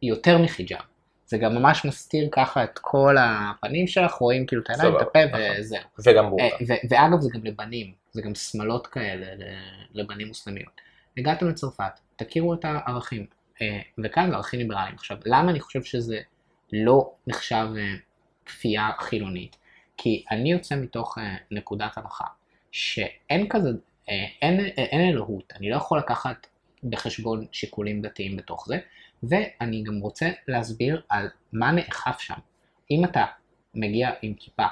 יותר 0.02 0.38
מחיג'אב. 0.38 0.80
זה 1.26 1.38
גם 1.38 1.54
ממש 1.54 1.84
מסתיר 1.84 2.28
ככה 2.32 2.64
את 2.64 2.78
כל 2.78 3.16
הפנים 3.20 3.86
שלך, 3.86 4.12
רואים 4.12 4.46
כאילו 4.46 4.62
את 4.62 4.70
העיניים, 4.70 4.96
את 4.96 5.02
הפה 5.02 5.24
נכון. 5.24 5.40
וזהו. 5.58 5.80
וגם 6.06 6.24
אה, 6.24 6.30
בורקה. 6.30 6.56
ו- 6.68 6.88
ואגב 6.90 7.20
זה 7.20 7.28
גם 7.34 7.40
לבנים, 7.44 7.92
זה 8.12 8.22
גם 8.22 8.34
שמלות 8.34 8.86
כאלה 8.86 9.26
לבנים 9.92 10.28
מוסלמיות. 10.28 10.80
הגעתם 11.16 11.48
לצרפת, 11.48 12.00
תכירו 12.24 12.54
את 12.54 12.64
הערכים, 12.64 13.26
אה, 13.62 13.80
וכאן 14.04 14.30
זה 14.30 14.36
ערכים 14.36 14.60
ליברליים. 14.60 14.94
עכשיו, 14.94 15.16
למה 15.24 15.50
אני 15.50 15.60
חושב 15.60 15.82
שזה 15.82 16.20
לא 16.72 17.12
נחשב 17.26 17.66
אה, 17.76 17.94
כפייה 18.46 18.90
חילונית? 18.98 19.56
כי 19.96 20.24
אני 20.30 20.52
יוצא 20.52 20.76
מתוך 20.76 21.18
אה, 21.18 21.36
נקודת 21.50 21.98
הנחה 21.98 22.24
שאין 22.72 23.48
כזה, 23.48 23.68
אין, 24.42 24.60
אין 24.76 25.10
אלוהות, 25.10 25.52
אני 25.56 25.70
לא 25.70 25.76
יכול 25.76 25.98
לקחת 25.98 26.46
בחשבון 26.84 27.46
שיקולים 27.52 28.02
דתיים 28.02 28.36
בתוך 28.36 28.68
זה, 28.68 28.78
ואני 29.22 29.82
גם 29.82 30.00
רוצה 30.00 30.30
להסביר 30.48 31.02
על 31.08 31.28
מה 31.52 31.72
נאכף 31.72 32.18
שם. 32.18 32.34
אם 32.90 33.04
אתה 33.04 33.24
מגיע 33.74 34.10
עם 34.22 34.34
כיפה 34.34 34.66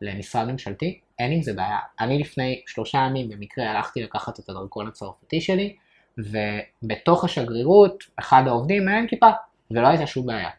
למשרד 0.00 0.50
ממשלתי, 0.50 1.00
אין 1.18 1.32
עם 1.32 1.42
זה 1.42 1.52
בעיה. 1.52 1.78
אני 2.00 2.18
לפני 2.18 2.62
שלושה 2.66 2.98
ימים 2.98 3.28
במקרה 3.28 3.70
הלכתי 3.70 4.02
לקחת 4.02 4.40
את 4.40 4.48
הדרכון 4.48 4.88
הצרפתי 4.88 5.40
שלי, 5.40 5.76
ובתוך 6.18 7.24
השגרירות, 7.24 8.04
אחד 8.16 8.42
העובדים 8.46 8.88
עם 8.88 9.06
כיפה, 9.06 9.30
ולא 9.70 9.88
הייתה 9.88 10.06
שום 10.06 10.26
בעיה. 10.26 10.50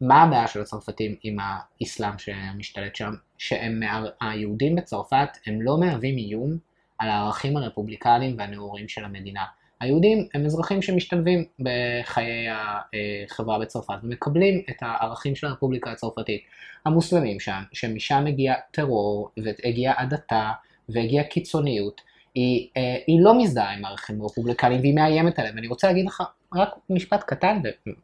מה 0.00 0.22
הבעיה 0.22 0.48
של 0.48 0.60
הצרפתים 0.60 1.16
עם 1.22 1.36
האסלאם 1.40 2.18
שמשתלט 2.18 2.96
שם? 2.96 3.12
שהם, 3.38 3.80
היהודים 4.20 4.76
בצרפת, 4.76 5.28
הם 5.46 5.62
לא 5.62 5.80
מהווים 5.80 6.16
איום 6.16 6.56
על 6.98 7.08
הערכים 7.08 7.56
הרפובליקליים 7.56 8.34
והנאורים 8.38 8.88
של 8.88 9.04
המדינה. 9.04 9.44
היהודים 9.80 10.28
הם 10.34 10.44
אזרחים 10.44 10.82
שמשתלבים 10.82 11.44
בחיי 11.60 12.46
החברה 12.50 13.58
בצרפת 13.58 13.94
ומקבלים 14.02 14.62
את 14.70 14.76
הערכים 14.80 15.34
של 15.34 15.46
הרפובליקה 15.46 15.92
הצרפתית. 15.92 16.42
המוסלמים 16.86 17.40
שם, 17.40 17.62
שמשם 17.72 18.24
הגיע 18.26 18.54
טרור 18.70 19.30
והגיעה 19.36 20.02
הדתה 20.02 20.50
והגיעה 20.88 21.24
קיצוניות, 21.24 22.00
היא, 22.34 22.68
אה, 22.76 22.96
היא 23.06 23.18
לא 23.22 23.38
מזדהה 23.38 23.72
עם 23.72 23.84
הערכים 23.84 24.20
הרפובליקליים 24.20 24.80
והיא 24.80 24.94
מאיימת 24.94 25.38
עליהם. 25.38 25.58
אני 25.58 25.66
רוצה 25.66 25.86
להגיד 25.86 26.06
לך 26.06 26.22
רק 26.54 26.68
משפט 26.90 27.22
קטן, 27.26 27.60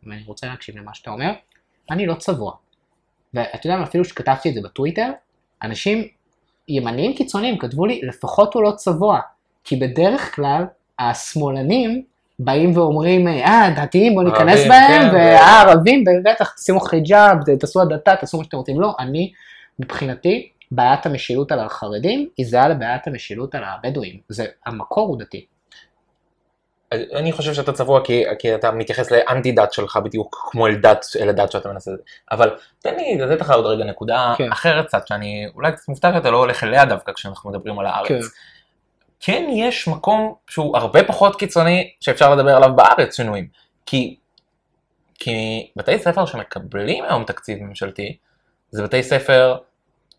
ואני 0.06 0.22
רוצה 0.26 0.46
להקשיב 0.46 0.76
למה 0.78 0.94
שאתה 0.94 1.10
אומר, 1.10 1.32
אני 1.90 2.06
לא 2.06 2.14
צבוע. 2.14 2.52
ואתה 3.34 3.66
יודע 3.66 3.76
מה, 3.76 3.84
אפילו 3.84 4.04
שכתבתי 4.04 4.48
את 4.48 4.54
זה 4.54 4.60
בטוויטר, 4.64 5.10
אנשים 5.62 6.08
ימניים 6.68 7.14
קיצוניים 7.14 7.58
כתבו 7.58 7.86
לי, 7.86 8.00
לפחות 8.02 8.54
הוא 8.54 8.62
לא 8.62 8.70
צבוע. 8.70 9.20
כי 9.64 9.76
בדרך 9.76 10.34
כלל 10.34 10.64
השמאלנים 10.98 12.02
באים 12.38 12.76
ואומרים, 12.76 13.28
אה, 13.28 13.74
דתיים 13.76 14.14
בואו 14.14 14.24
ניכנס 14.24 14.66
בהם, 14.68 15.10
כן, 15.10 15.14
והערבים 15.14 16.04
בטח 16.24 16.54
תשימו 16.54 16.80
חיג'אב, 16.80 17.36
תעשו 17.60 17.82
הדתה, 17.82 18.16
תעשו 18.16 18.38
מה 18.38 18.44
שאתם 18.44 18.56
רוצים. 18.56 18.80
לא, 18.80 18.94
אני, 18.98 19.32
מבחינתי, 19.78 20.48
בעיית 20.70 21.06
המשילות 21.06 21.52
על 21.52 21.60
החרדים 21.60 22.28
היא 22.36 22.46
זהה 22.46 22.68
לבעיית 22.68 23.06
המשילות 23.06 23.54
על 23.54 23.64
הבדואים. 23.64 24.20
זה, 24.28 24.46
המקור 24.66 25.08
הוא 25.08 25.18
דתי. 25.18 25.46
אני 26.92 27.32
חושב 27.32 27.54
שאתה 27.54 27.72
צבוע 27.72 28.04
כי, 28.04 28.24
כי 28.38 28.54
אתה 28.54 28.70
מתייחס 28.70 29.10
לאנטי 29.10 29.52
דת 29.52 29.72
שלך 29.72 29.96
בדיוק 29.96 30.48
כמו 30.50 30.66
אל 30.66 30.74
דת, 30.74 31.06
אל 31.20 31.28
הדת 31.28 31.52
שאתה 31.52 31.68
מנסה, 31.68 31.90
אבל 32.32 32.56
תן 32.78 32.94
לי 32.94 33.18
לתת 33.18 33.40
לך 33.40 33.50
עוד 33.50 33.66
רגע 33.66 33.84
נקודה 33.84 34.34
כן. 34.38 34.52
אחרת 34.52 34.86
קצת, 34.86 35.06
שאני 35.06 35.46
אולי 35.54 35.72
קצת 35.72 35.88
מופתע 35.88 36.12
שאתה 36.12 36.30
לא 36.30 36.36
הולך 36.36 36.64
אליה 36.64 36.84
דווקא 36.84 37.12
כשאנחנו 37.12 37.50
מדברים 37.50 37.78
על 37.78 37.86
הארץ. 37.86 38.08
כן. 38.08 38.20
כן 39.20 39.46
יש 39.52 39.88
מקום 39.88 40.34
שהוא 40.46 40.76
הרבה 40.76 41.04
פחות 41.04 41.36
קיצוני 41.36 41.90
שאפשר 42.00 42.34
לדבר 42.34 42.56
עליו 42.56 42.76
בארץ 42.76 43.16
שינויים, 43.16 43.48
כי, 43.86 44.16
כי 45.14 45.70
בתי 45.76 45.98
ספר 45.98 46.26
שמקבלים 46.26 47.04
היום 47.04 47.24
תקציב 47.24 47.58
ממשלתי, 47.62 48.16
זה 48.70 48.82
בתי 48.82 49.02
ספר 49.02 49.56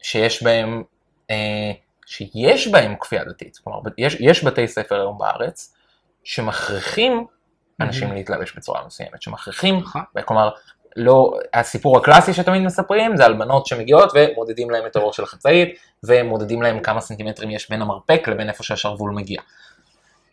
שיש 0.02 0.44
בהם, 0.44 0.84
אה, 1.32 1.72
שיש 2.06 2.68
בהם 2.68 2.96
כפייה 3.00 3.24
דתית, 3.24 3.58
כלומר 3.64 3.80
יש, 3.98 4.18
יש 4.20 4.44
בתי 4.44 4.68
ספר 4.68 4.96
היום 4.96 5.18
בארץ 5.18 5.76
שמכריחים 6.24 7.26
אנשים 7.82 8.14
להתלבש 8.14 8.54
בצורה 8.58 8.82
מסוימת, 8.86 9.22
שמכריחים, 9.22 9.80
נכון. 9.80 10.02
כלומר, 10.26 10.50
לא, 10.96 11.34
הסיפור 11.54 11.98
הקלאסי 11.98 12.34
שתמיד 12.34 12.62
מספרים 12.62 13.18
זה 13.18 13.26
על 13.26 13.34
בנות 13.34 13.66
שמגיעות 13.66 14.12
ומודדים 14.16 14.70
להם 14.70 14.86
את 14.86 14.96
הראש 14.96 15.18
של 15.18 15.24
החצאית 15.24 15.80
ומודדים 16.04 16.62
להם 16.62 16.80
כמה 16.80 17.02
סנטימטרים 17.02 17.52
יש 17.52 17.70
בין 17.70 17.82
המרפק 17.82 18.28
לבין 18.28 18.50
איפה 18.50 18.64
שהשרוול 18.64 19.12
מגיע. 19.12 19.42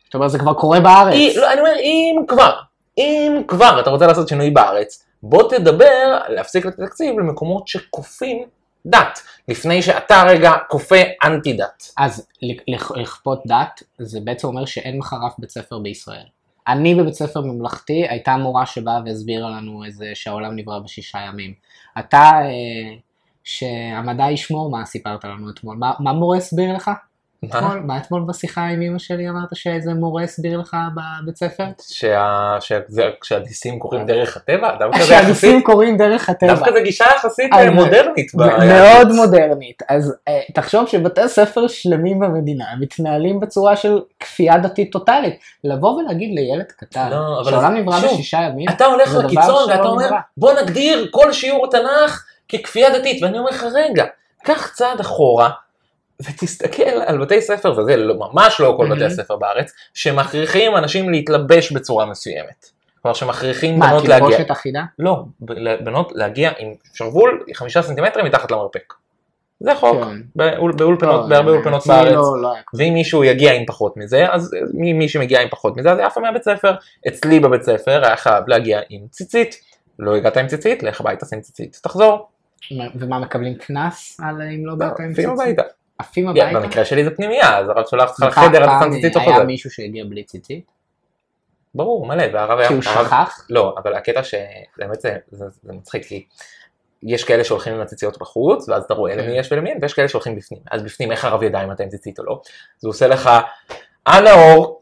זאת 0.05 0.15
אומרת, 0.15 0.31
זה 0.31 0.39
כבר 0.39 0.55
קורה 0.55 0.81
בארץ. 0.81 1.15
אי, 1.15 1.35
לא, 1.37 1.53
אני 1.53 1.61
אומר, 1.61 1.77
אם 1.79 2.25
כבר, 2.29 2.59
אם 2.99 3.43
כבר 3.49 3.81
אתה 3.81 3.91
רוצה 3.91 4.07
לעשות 4.07 4.29
שינוי 4.29 4.51
בארץ, 4.51 5.07
בוא 5.23 5.51
תדבר 5.51 6.19
להפסיק 6.29 6.67
לתת 6.67 6.81
תקציב 6.81 7.19
למקומות 7.19 7.69
שכופים 7.69 8.47
דת, 8.87 9.19
לפני 9.49 9.83
שאתה 9.83 10.23
רגע 10.29 10.53
כופה 10.69 10.97
אנטי 11.25 11.53
דת. 11.53 11.93
אז 11.99 12.27
לכ- 12.69 12.91
לכפות 12.97 13.43
דת, 13.47 13.83
זה 13.99 14.21
בעצם 14.25 14.49
אומר 14.49 14.65
שאין 14.65 14.99
מחר 14.99 15.27
אף 15.27 15.35
בית 15.39 15.51
ספר 15.51 15.79
בישראל. 15.79 16.25
אני 16.69 16.95
בבית 16.95 17.15
ספר 17.15 17.41
ממלכתי, 17.41 18.09
הייתה 18.09 18.37
מורה 18.37 18.67
שבאה 18.67 19.01
והסבירה 19.07 19.51
לנו 19.51 19.85
איזה 19.85 20.11
שהעולם 20.15 20.57
נברא 20.57 20.79
בשישה 20.79 21.19
ימים. 21.19 21.55
אתה, 21.99 22.19
אה, 22.19 22.97
שהמדע 23.45 24.31
ישמור, 24.31 24.71
מה 24.71 24.85
סיפרת 24.85 25.25
לנו 25.25 25.51
אתמול? 25.51 25.77
מה, 25.77 25.93
מה 25.99 26.13
מורה 26.13 26.37
הסביר 26.37 26.73
לך? 26.77 26.91
אתמול, 27.45 27.81
מה 27.85 27.97
אתמול 27.99 28.23
בשיחה 28.29 28.65
עם 28.67 28.83
אמא 28.83 28.99
שלי 28.99 29.29
אמרת 29.29 29.49
שאיזה 29.55 29.95
מורה 29.95 30.23
הסביר 30.23 30.59
לך 30.59 30.77
בבית 31.23 31.37
ספר? 31.37 31.65
שה- 31.89 32.57
שזה- 32.61 33.11
כשהדיסים 33.21 33.79
קורים 33.79 34.07
דרך 34.07 34.37
הטבע, 34.37 34.77
דווקא 34.79 34.99
זה 34.99 35.05
שהניסים 35.07 35.51
יחסית, 35.51 35.67
קורים 35.67 35.97
דרך 35.97 36.29
הטבע. 36.29 36.55
דווקא 36.55 36.73
זה 36.73 36.81
גישה 36.81 37.05
יחסית 37.17 37.53
אז- 37.53 37.59
אה, 37.67 37.71
מודרנית. 37.71 38.35
מ-. 38.35 38.39
מאוד 38.69 39.13
מודרנית. 39.13 39.83
אז 39.89 40.15
אה, 40.29 40.41
תחשוב 40.55 40.87
שבתי 40.89 41.29
ספר 41.29 41.69
שלמים 41.69 42.19
במדינה 42.19 42.65
מתנהלים 42.81 43.41
בצורה 43.41 43.77
של 43.77 44.01
כפייה 44.21 44.59
דתית 44.59 44.93
טוטאלית. 44.93 45.35
לבוא 45.65 45.91
ולהגיד 45.91 46.31
לילד 46.35 46.67
קטן, 46.77 47.09
לא, 47.11 47.43
שהעולם 47.45 47.75
נברא 47.75 47.99
בשישה 48.01 48.39
ימים, 48.39 48.69
אתה 48.69 48.85
הולך 48.85 49.15
לקיצון 49.15 49.71
ואתה 49.71 49.83
אומר. 49.83 50.09
בוא 50.37 50.53
נגדיר 50.63 51.09
כל 51.11 51.33
שיעור 51.33 51.71
תנ"ך 51.71 52.25
ככפייה 52.53 52.99
דתית 52.99 53.23
ואני 53.23 53.39
אומר 53.39 53.51
לך 53.51 53.67
רגע 53.75 54.05
קח 54.45 54.73
צעד 54.75 55.01
אחורה 55.01 55.51
ותסתכל 56.23 56.83
על 57.07 57.19
בתי 57.19 57.41
ספר 57.41 57.79
וזה 57.79 57.97
לא, 57.97 58.15
ממש 58.33 58.61
לא 58.61 58.75
כל 58.77 58.91
בתי 58.91 59.03
Mhm. 59.03 59.07
הספר 59.07 59.37
בארץ 59.37 59.73
שמכריחים 59.95 60.77
אנשים 60.77 61.11
להתלבש 61.11 61.73
בצורה 61.73 62.07
מסוימת. 62.07 62.67
כלומר 63.03 63.15
שמכריחים 63.15 63.79
מה, 63.79 63.87
בנות 63.91 64.09
להגיע, 64.09 64.29
תלבושת 64.29 64.51
אחידה? 64.51 64.83
לא, 64.99 65.25
בנות 65.81 66.13
להגיע 66.15 66.51
עם 66.59 66.69
שרוול 66.95 67.45
חמישה 67.55 67.83
סנטימטרים 67.83 68.27
מתחת 68.27 68.51
למרפק. 68.51 68.95
זה 69.61 69.75
חוק, 69.75 70.05
כן. 70.05 70.21
באול- 70.37 70.73
באולפנות, 70.77 71.21
לא, 71.23 71.27
בהרבה 71.29 71.51
אה, 71.51 71.55
אולפנות 71.57 71.81
אצלי 71.83 71.95
בארץ. 71.95 72.13
לא- 72.15 72.43
לא. 72.43 72.53
ואם 72.75 72.95
מישהו 72.95 73.25
יגיע 73.25 73.53
עם 73.53 73.67
פחות 73.67 73.97
מזה, 73.97 74.27
אז 74.33 74.51
מי, 74.75 74.93
מי 74.93 75.09
שמגיע 75.09 75.41
עם 75.43 75.49
פחות 75.49 75.77
מזה, 75.77 75.93
אז 75.93 75.99
יפה 76.07 76.21
מהבית 76.21 76.43
ספר. 76.43 76.75
אצלי 77.09 77.41
בבית 77.41 77.63
ספר 77.63 78.05
היה 78.07 78.17
חייב 78.17 78.45
להגיע 78.49 78.81
עם 78.91 79.01
ציצית. 79.11 79.61
לא 79.99 80.17
הגעת 80.17 80.37
עם 80.37 80.47
ציצית, 80.47 80.83
לך 80.83 81.01
הביתה, 81.01 81.27
שים 81.27 81.41
ציצית, 81.41 81.79
תחזור. 81.83 82.29
ומה, 82.95 83.19
מקבלים 83.19 83.55
קנס 83.55 84.21
על 84.23 84.43
אם 84.43 84.67
לא 84.67 84.73
לא, 84.73 84.79
באת 84.79 85.01
עם 85.01 85.13
עפים 85.13 85.37
ציצית? 85.37 85.59
עפים 85.99 86.25
כן, 86.25 86.31
הביתה? 86.41 86.61
במקרה 86.61 86.85
שלי 86.85 87.05
זה 87.05 87.11
פנימייה, 87.11 87.59
אז 87.59 87.69
הרב 87.69 87.87
שולח 87.87 88.11
אותך 88.11 88.23
לחדר, 88.23 88.65
אתה 88.65 88.79
שם 88.83 88.91
ציצית 88.91 89.17
או 89.17 89.21
היה 89.21 89.33
חוזר. 89.33 89.45
מישהו 89.45 89.71
שהגיע 89.71 90.05
בלי 90.05 90.25
ציצית? 90.25 90.65
ברור, 91.75 92.07
מלא, 92.07 92.25
והרב 92.33 92.59
היה... 92.59 92.69
כי 92.69 92.75
הוא 92.75 92.83
שכח? 92.83 93.47
לא, 93.51 93.75
אבל 93.79 93.95
הקטע 93.95 94.23
שבאמת 94.23 95.01
זה, 95.01 95.17
זה, 95.31 95.45
מצחיק, 95.65 96.05
כי 96.05 96.27
יש 97.03 97.25
כאלה 97.25 97.45
שהולכים 97.45 97.75
עם 97.75 97.81
הציציות 97.81 98.19
בחוץ, 98.19 98.69
ואז 98.69 98.85
אתה 98.85 98.95
רואה 98.95 99.15
כן. 99.15 99.19
למי 99.19 99.39
יש 99.39 99.53
ולמי 99.53 99.71
אין, 99.71 99.79
ויש 99.83 99.95
כאלה 99.95 100.09
שהולכים 100.09 100.37
בפנים. 100.37 100.61
אז 100.71 100.83
בפנים, 100.83 101.13
איך 101.13 101.25
הרב 101.25 101.43
ידע 101.43 101.65
אם 101.65 101.73
אתה 101.73 101.83
עם 101.83 101.89
ציצית 101.89 102.19
או 102.19 102.25
לא? 102.25 102.41
אז 102.79 102.85
הוא 102.85 102.91
עושה 102.91 103.07
לך, 103.07 103.31
על 104.05 104.27
האור, 104.27 104.81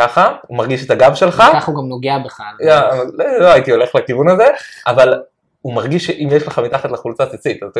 ככה, 0.00 0.36
הוא 0.46 0.58
מרגיש 0.58 0.86
את 0.86 0.90
הגב 0.90 1.14
שלך, 1.14 1.42
ככה 1.52 1.72
הוא 1.72 1.82
גם 1.82 1.88
נוגע 1.88 2.18
בך. 2.24 2.40
לא, 2.60 3.38
לא 3.38 3.52
הייתי 3.52 3.70
הולך 3.70 3.94
לכיוון 3.94 4.28
הזה, 4.28 4.46
אבל 4.86 5.22
הוא 5.62 5.74
מרגיש 5.74 6.06
שאם 6.06 6.28
יש 6.32 6.46
לך 6.46 6.58
מתחת 6.58 6.90
לחולצה 6.90 7.26
ציצית, 7.26 7.62
אז 7.62 7.70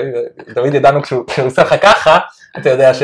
תמיד- 0.55 0.75
ידענו 0.75 1.03
כשהוא 1.03 1.25
עושה 1.45 1.62
לך 1.62 1.75
ככה, 1.83 2.18
אתה 2.59 2.71
יודע 2.71 2.95
ש- 2.95 3.03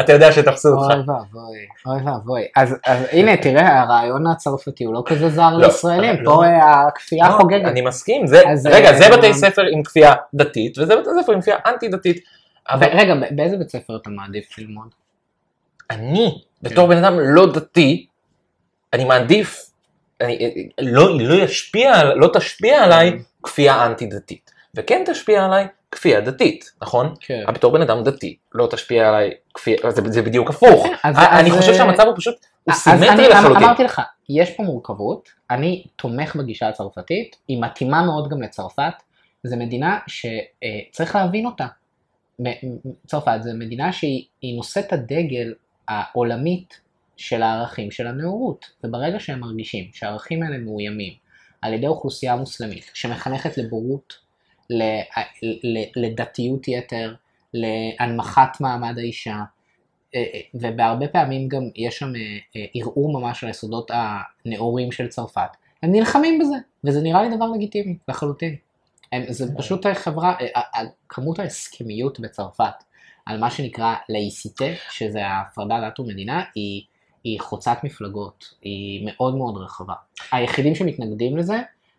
אתה 0.00 0.12
יודע 0.12 0.32
שתפסו 0.32 0.68
אותך. 0.68 0.94
אוי 0.94 0.98
ואבוי, 1.06 1.58
אוי 1.86 2.12
ואבוי. 2.12 2.42
אז 2.56 2.76
אז 2.86 2.98
הנה, 3.12 3.36
תראה, 3.36 3.80
הרעיון 3.82 4.26
הצרפתי 4.26 4.84
הוא 4.84 4.94
לא 4.94 5.02
כזה 5.06 5.28
זר 5.28 5.50
לא, 5.56 5.66
לישראלים, 5.66 6.22
לא. 6.22 6.30
פה 6.34 6.44
אה, 6.44 6.86
הכפייה 6.86 7.28
לא, 7.28 7.32
חוגגת. 7.32 7.64
אני 7.64 7.80
מסכים, 7.80 8.26
זה, 8.26 8.48
אז, 8.48 8.66
רגע, 8.66 8.88
אה, 8.92 8.98
זה 8.98 9.04
בתי 9.16 9.26
אה, 9.26 9.34
ספר 9.34 9.62
עם 9.72 9.82
כפייה 9.82 10.12
דתית, 10.34 10.78
וזה 10.78 10.96
בתי 10.96 11.08
ספר 11.22 11.32
עם 11.32 11.40
כפייה 11.40 11.56
אנטי 11.66 11.88
דתית. 11.88 12.24
אבל 12.70 12.86
רגע, 12.92 13.14
באיזה 13.30 13.56
בית 13.56 13.68
ספר 13.70 13.96
אתה 13.96 14.10
מעדיף 14.10 14.58
ללמוד? 14.58 14.88
אני, 15.90 16.42
בתור 16.62 16.88
בן 16.88 17.04
אדם 17.04 17.20
לא 17.20 17.52
דתי, 17.52 18.06
אני 18.92 19.04
מעדיף, 19.04 19.66
אני, 20.20 20.38
לא, 20.80 21.18
לא 21.20 21.34
ישפיע, 21.34 22.14
לא 22.14 22.30
תשפיע 22.34 22.84
עליי 22.84 23.18
כפייה 23.42 23.86
אנטי 23.86 24.06
דתית, 24.06 24.50
וכן 24.74 25.02
תשפיע 25.06 25.44
עליי 25.44 25.66
כפייה 25.90 26.20
דתית, 26.20 26.72
נכון? 26.82 27.14
כן. 27.20 27.44
בתור 27.54 27.72
בן 27.72 27.82
אדם 27.82 28.02
דתי, 28.02 28.36
לא 28.54 28.68
תשפיע 28.70 29.08
עליי 29.08 29.30
כפייה, 29.54 29.76
זה, 29.90 30.02
זה 30.06 30.22
בדיוק 30.22 30.50
הפוך. 30.50 30.86
אז- 31.04 31.16
אני 31.18 31.50
אז- 31.50 31.56
חושב 31.56 31.74
שהמצב 31.74 32.02
הוא 32.06 32.16
פשוט, 32.16 32.34
הוא 32.64 32.74
סימטרי 32.74 33.26
אמ- 33.26 33.30
לחלוטין. 33.30 33.64
אמרתי 33.64 33.84
לך, 33.84 34.02
יש 34.28 34.50
פה 34.50 34.62
מורכבות, 34.62 35.28
אני 35.50 35.84
תומך 35.96 36.36
בגישה 36.36 36.68
הצרפתית, 36.68 37.36
היא 37.48 37.62
מתאימה 37.62 38.02
מאוד 38.02 38.28
גם 38.30 38.42
לצרפת, 38.42 38.92
זו 39.44 39.56
מדינה 39.56 39.98
שצריך 40.06 41.14
להבין 41.16 41.46
אותה. 41.46 41.66
צרפת 43.06 43.38
זו 43.40 43.50
מדינה 43.54 43.92
שהיא 43.92 44.24
היא 44.42 44.56
נושאת 44.56 44.92
הדגל 44.92 45.54
העולמית 45.88 46.80
של 47.16 47.42
הערכים 47.42 47.90
של 47.90 48.06
הנאורות, 48.06 48.66
וברגע 48.84 49.20
שהם 49.20 49.40
מרגישים 49.40 49.84
שהערכים 49.92 50.42
האלה 50.42 50.58
מאוימים 50.58 51.12
על 51.62 51.72
ידי 51.72 51.86
אוכלוסייה 51.86 52.36
מוסלמית 52.36 52.90
שמחנכת 52.94 53.58
לבורות, 53.58 54.14
לדתיות 55.96 56.68
יתר, 56.68 57.14
להנמכת 57.54 58.60
מעמד 58.60 58.98
האישה, 58.98 59.42
אה, 60.14 60.24
אה, 60.34 60.40
ובהרבה 60.54 61.08
פעמים 61.08 61.48
גם 61.48 61.62
יש 61.76 61.98
שם 61.98 62.12
אה, 62.56 62.64
ערעור 62.74 63.20
ממש 63.20 63.44
על 63.44 63.48
היסודות 63.48 63.90
הנאורים 63.94 64.92
של 64.92 65.08
צרפת. 65.08 65.56
הם 65.82 65.92
נלחמים 65.92 66.38
בזה, 66.38 66.56
וזה 66.84 67.00
נראה 67.00 67.22
לי 67.22 67.36
דבר 67.36 67.46
לגיטימי 67.46 67.96
לחלוטין. 68.08 68.56
הם, 69.12 69.22
זה 69.28 69.56
פשוט 69.56 69.86
חברה, 69.86 70.36
כמות 71.08 71.38
ההסכמיות 71.38 72.20
בצרפת 72.20 72.84
על 73.26 73.38
מה 73.38 73.50
שנקרא 73.50 73.94
לאיסיטה, 74.08 74.64
שזה 74.90 75.26
ההפרדה 75.26 75.80
דת 75.80 76.00
ומדינה, 76.00 76.42
היא, 76.54 76.82
היא 77.24 77.40
חוצת 77.40 77.76
מפלגות, 77.82 78.54
היא 78.62 79.06
מאוד 79.06 79.34
מאוד 79.36 79.56
רחבה. 79.56 79.94
היחידים 80.32 80.74
שמתנגדים 80.74 81.36
לזה 81.36 81.56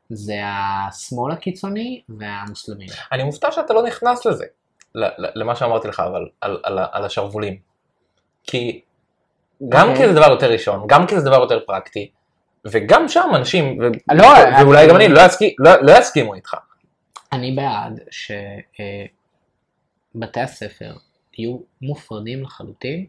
זה 0.10 0.36
השמאל 0.44 1.32
הקיצוני 1.34 2.02
והמוסלמים. 2.10 2.88
אני 3.12 3.24
מופתע 3.24 3.52
שאתה 3.52 3.74
לא 3.74 3.84
נכנס 3.84 4.26
לזה, 4.26 4.46
למה 5.20 5.56
שאמרתי 5.56 5.88
לך, 5.88 6.00
אבל 6.00 6.30
על, 6.42 6.60
על, 6.64 6.80
על 6.92 7.06
השרוולים. 7.06 7.58
כי 8.44 8.82
גם 9.70 9.90
אוקיי. 9.90 10.02
כי 10.02 10.08
זה 10.08 10.14
דבר 10.20 10.32
יותר 10.32 10.52
ראשון, 10.52 10.84
גם 10.88 11.08
כי 11.08 11.20
זה 11.20 11.26
דבר 11.26 11.40
יותר 11.42 11.60
פרקטי, 11.66 12.12
וגם 12.66 13.08
שם 13.08 13.30
אנשים, 13.36 13.80
ו- 13.80 14.16
לא, 14.16 14.28
ואולי 14.62 14.80
אני- 14.84 14.90
גם 14.90 14.96
אני, 14.96 15.08
לא, 15.08 15.22
יסכי, 15.22 15.56
לא, 15.60 15.72
לא 15.82 15.92
יסכימו 16.00 16.34
איתך. 16.36 16.56
אני 17.34 17.52
בעד 17.52 18.00
שבתי 20.12 20.40
הספר 20.40 20.94
יהיו 21.38 21.58
מופרדים 21.82 22.44
לחלוטין 22.44 23.06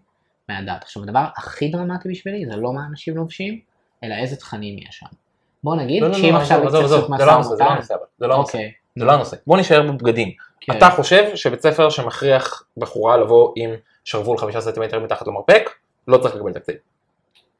מהדת. 0.48 0.82
עכשיו 0.82 1.02
הדבר 1.02 1.24
הכי 1.36 1.68
דרמטי 1.68 2.08
בשבילי 2.08 2.46
זה 2.46 2.56
לא 2.56 2.72
מה 2.72 2.86
אנשים 2.90 3.16
לובשים, 3.16 3.60
אלא 4.04 4.14
איזה 4.14 4.36
תכנים 4.36 4.78
יש 4.78 4.88
שם. 4.90 5.06
בוא 5.64 5.76
נגיד 5.76 6.02
לא, 6.02 6.08
לא, 6.08 6.14
שאם 6.14 6.32
לא, 6.32 6.38
עכשיו 6.38 6.58
יצא 6.58 6.66
עזוב, 6.66 6.82
לעשות 6.82 7.06
זה 7.06 7.14
משא 7.14 7.22
לא 7.22 7.32
הנושא, 7.32 7.48
זה 7.48 7.56
לא 7.56 7.64
ומתן, 7.64 7.74
הנושא, 7.74 7.94
זה 8.18 8.26
לא 8.26 8.34
הנושא, 8.34 8.56
אוקיי, 8.56 8.72
זה 8.96 9.04
לא 9.04 9.12
הנושא. 9.12 9.36
בוא 9.46 9.58
נשאר 9.58 9.82
בבגדים. 9.82 10.32
כן. 10.60 10.76
אתה 10.76 10.90
חושב 10.90 11.36
שבית 11.36 11.60
ספר 11.60 11.90
שמכריח 11.90 12.62
בחורה 12.76 13.16
לבוא 13.16 13.52
עם 13.56 13.70
שרוול 14.04 14.38
חמישה 14.38 14.60
סנטימטר 14.60 15.00
מתחת 15.00 15.26
למרפק, 15.26 15.70
לא 16.08 16.18
צריך 16.18 16.34
לקבל 16.34 16.52
תקציב. 16.52 16.74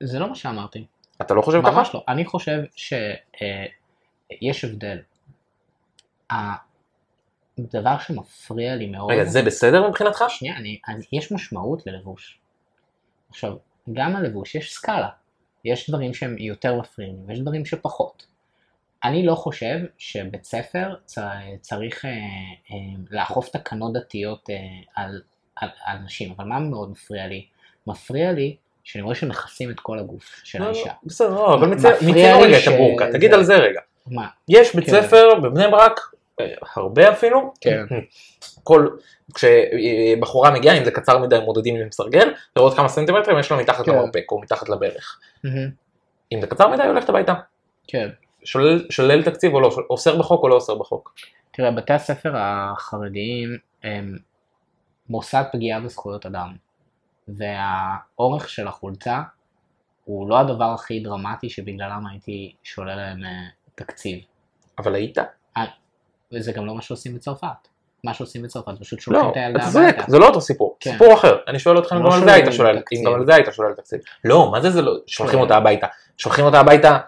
זה 0.00 0.18
לא 0.18 0.28
מה 0.28 0.34
שאמרתי, 0.34 0.84
אתה 1.20 1.34
לא 1.34 1.42
חושב 1.42 1.62
ככה? 1.62 1.70
ממש 1.70 1.94
לא. 1.94 2.04
אני 2.08 2.24
חושב 2.24 2.58
שיש 2.76 4.64
הבדל. 4.64 4.98
הדבר 7.58 7.98
שמפריע 7.98 8.74
לי 8.76 8.86
מאוד, 8.86 9.10
רגע, 9.10 9.24
זה 9.24 9.42
בסדר 9.42 9.88
מבחינתך? 9.88 10.24
שנייה, 10.28 10.56
אני, 10.56 10.78
אני, 10.88 11.04
יש 11.12 11.32
משמעות 11.32 11.86
ללבוש. 11.86 12.38
עכשיו, 13.32 13.52
גם 13.92 14.16
הלבוש 14.16 14.54
יש 14.54 14.74
סקאלה. 14.74 15.08
יש 15.64 15.90
דברים 15.90 16.14
שהם 16.14 16.36
יותר 16.38 16.74
מפריעים 16.80 17.16
ויש 17.26 17.38
דברים 17.40 17.64
שפחות. 17.64 18.26
אני 19.04 19.26
לא 19.26 19.34
חושב 19.34 19.76
שבית 19.98 20.44
ספר 20.44 20.94
צריך 21.60 22.04
אה, 22.04 22.10
אה, 22.10 22.76
לאכוף 23.10 23.48
תקנות 23.48 23.92
דתיות 23.92 24.50
אה, 24.50 24.56
על, 25.02 25.22
על, 25.56 25.68
על 25.84 25.98
נשים, 25.98 26.32
אבל 26.36 26.44
מה 26.44 26.58
מאוד 26.60 26.90
מפריע 26.90 27.26
לי? 27.26 27.46
מפריע 27.86 28.32
לי 28.32 28.56
שאני 28.84 29.02
רואה 29.02 29.14
שמכסים 29.14 29.70
את 29.70 29.80
כל 29.80 29.98
הגוף 29.98 30.40
של 30.44 30.58
לא, 30.58 30.64
לא, 30.64 30.70
האישה. 30.76 30.92
בסדר, 31.04 31.30
לא, 31.34 31.54
אבל 31.54 31.68
לי 32.00 32.12
רגע 32.32 32.56
את 32.58 32.62
ש- 32.62 32.68
הבורקה, 32.68 33.12
תגיד 33.12 33.30
זה- 33.30 33.36
על 33.36 33.44
זה 33.44 33.56
רגע. 33.56 33.80
מה? 34.06 34.28
יש 34.48 34.76
בית 34.76 34.86
כן. 34.86 35.02
ספר 35.02 35.40
בבני 35.40 35.64
ברק, 35.70 36.00
הרבה 36.76 37.12
אפילו, 37.12 37.52
כן. 37.60 37.84
כל, 38.64 38.88
כשבחורה 39.34 40.50
מגיעה, 40.50 40.78
אם 40.78 40.84
זה 40.84 40.90
קצר 40.90 41.18
מדי 41.18 41.38
מודדים 41.44 41.76
עם 41.76 41.90
סרגל, 41.90 42.34
לראות 42.56 42.76
כמה 42.76 42.88
סנטימטרים 42.88 43.38
יש 43.38 43.50
לו 43.50 43.56
מתחת 43.58 43.84
כן. 43.84 43.92
למרפק 43.92 44.24
או 44.32 44.40
מתחת 44.40 44.68
לברך. 44.68 45.20
אם 46.32 46.40
זה 46.40 46.46
קצר 46.46 46.68
מדי, 46.68 46.82
הולכת 46.82 47.08
הביתה. 47.08 47.34
כן. 47.86 48.08
שולל, 48.44 48.86
שולל 48.90 49.22
תקציב 49.22 49.54
או 49.54 49.60
לא, 49.60 49.70
אוסר 49.90 50.18
בחוק 50.18 50.42
או 50.42 50.48
לא 50.48 50.54
אוסר 50.54 50.74
בחוק. 50.74 51.14
תראה, 51.50 51.70
בתי 51.70 51.92
הספר 51.92 52.32
החרדיים 52.36 53.58
הם 53.82 54.18
מוסד 55.08 55.44
פגיעה 55.52 55.80
בזכויות 55.80 56.26
אדם, 56.26 56.56
והאורך 57.28 58.48
של 58.48 58.68
החולצה 58.68 59.20
הוא 60.04 60.28
לא 60.28 60.38
הדבר 60.38 60.74
הכי 60.74 61.00
דרמטי 61.00 61.50
שבגללם 61.50 62.06
הייתי 62.10 62.54
שולל 62.62 62.94
להם 62.96 63.24
אה, 63.24 63.30
תקציב. 63.74 64.18
אבל 64.78 64.94
היית? 64.94 65.18
וזה 66.32 66.52
גם 66.52 66.66
לא 66.66 66.74
מה 66.74 66.82
שעושים 66.82 67.14
בצרפת. 67.14 67.68
מה 68.04 68.14
שעושים 68.14 68.42
בצרפת, 68.42 68.72
פשוט 68.80 69.00
שולחים 69.00 69.24
לא, 69.24 69.30
את 69.30 69.36
הילדה 69.36 69.64
הביתה. 69.64 70.04
זה 70.08 70.18
לא 70.18 70.26
אותו 70.26 70.40
סיפור, 70.40 70.76
כן. 70.80 70.92
סיפור 70.92 71.14
אחר. 71.14 71.36
אני 71.48 71.58
שואל 71.58 71.76
אותך 71.76 71.92
אם 71.92 72.02
לא 72.02 72.10
גם 72.10 72.16
על 72.16 72.24
זה 72.24 72.32
היית 72.32 72.52
שולל. 72.52 72.76
אם 72.92 73.04
גם 73.06 73.14
על 73.14 73.26
זה 73.26 73.34
היית 73.34 73.46
שולל 73.52 73.72
תקציב. 73.74 74.00
לא, 74.24 74.50
מה 74.50 74.60
זה 74.60 74.70
זה 74.70 74.82
לא, 74.82 74.92
שולחים 75.06 75.38
כן. 75.38 75.42
אותה 75.42 75.56
הביתה. 75.56 75.86
שולחים 76.16 76.44
אותה 76.44 76.60
הביתה 76.60 76.98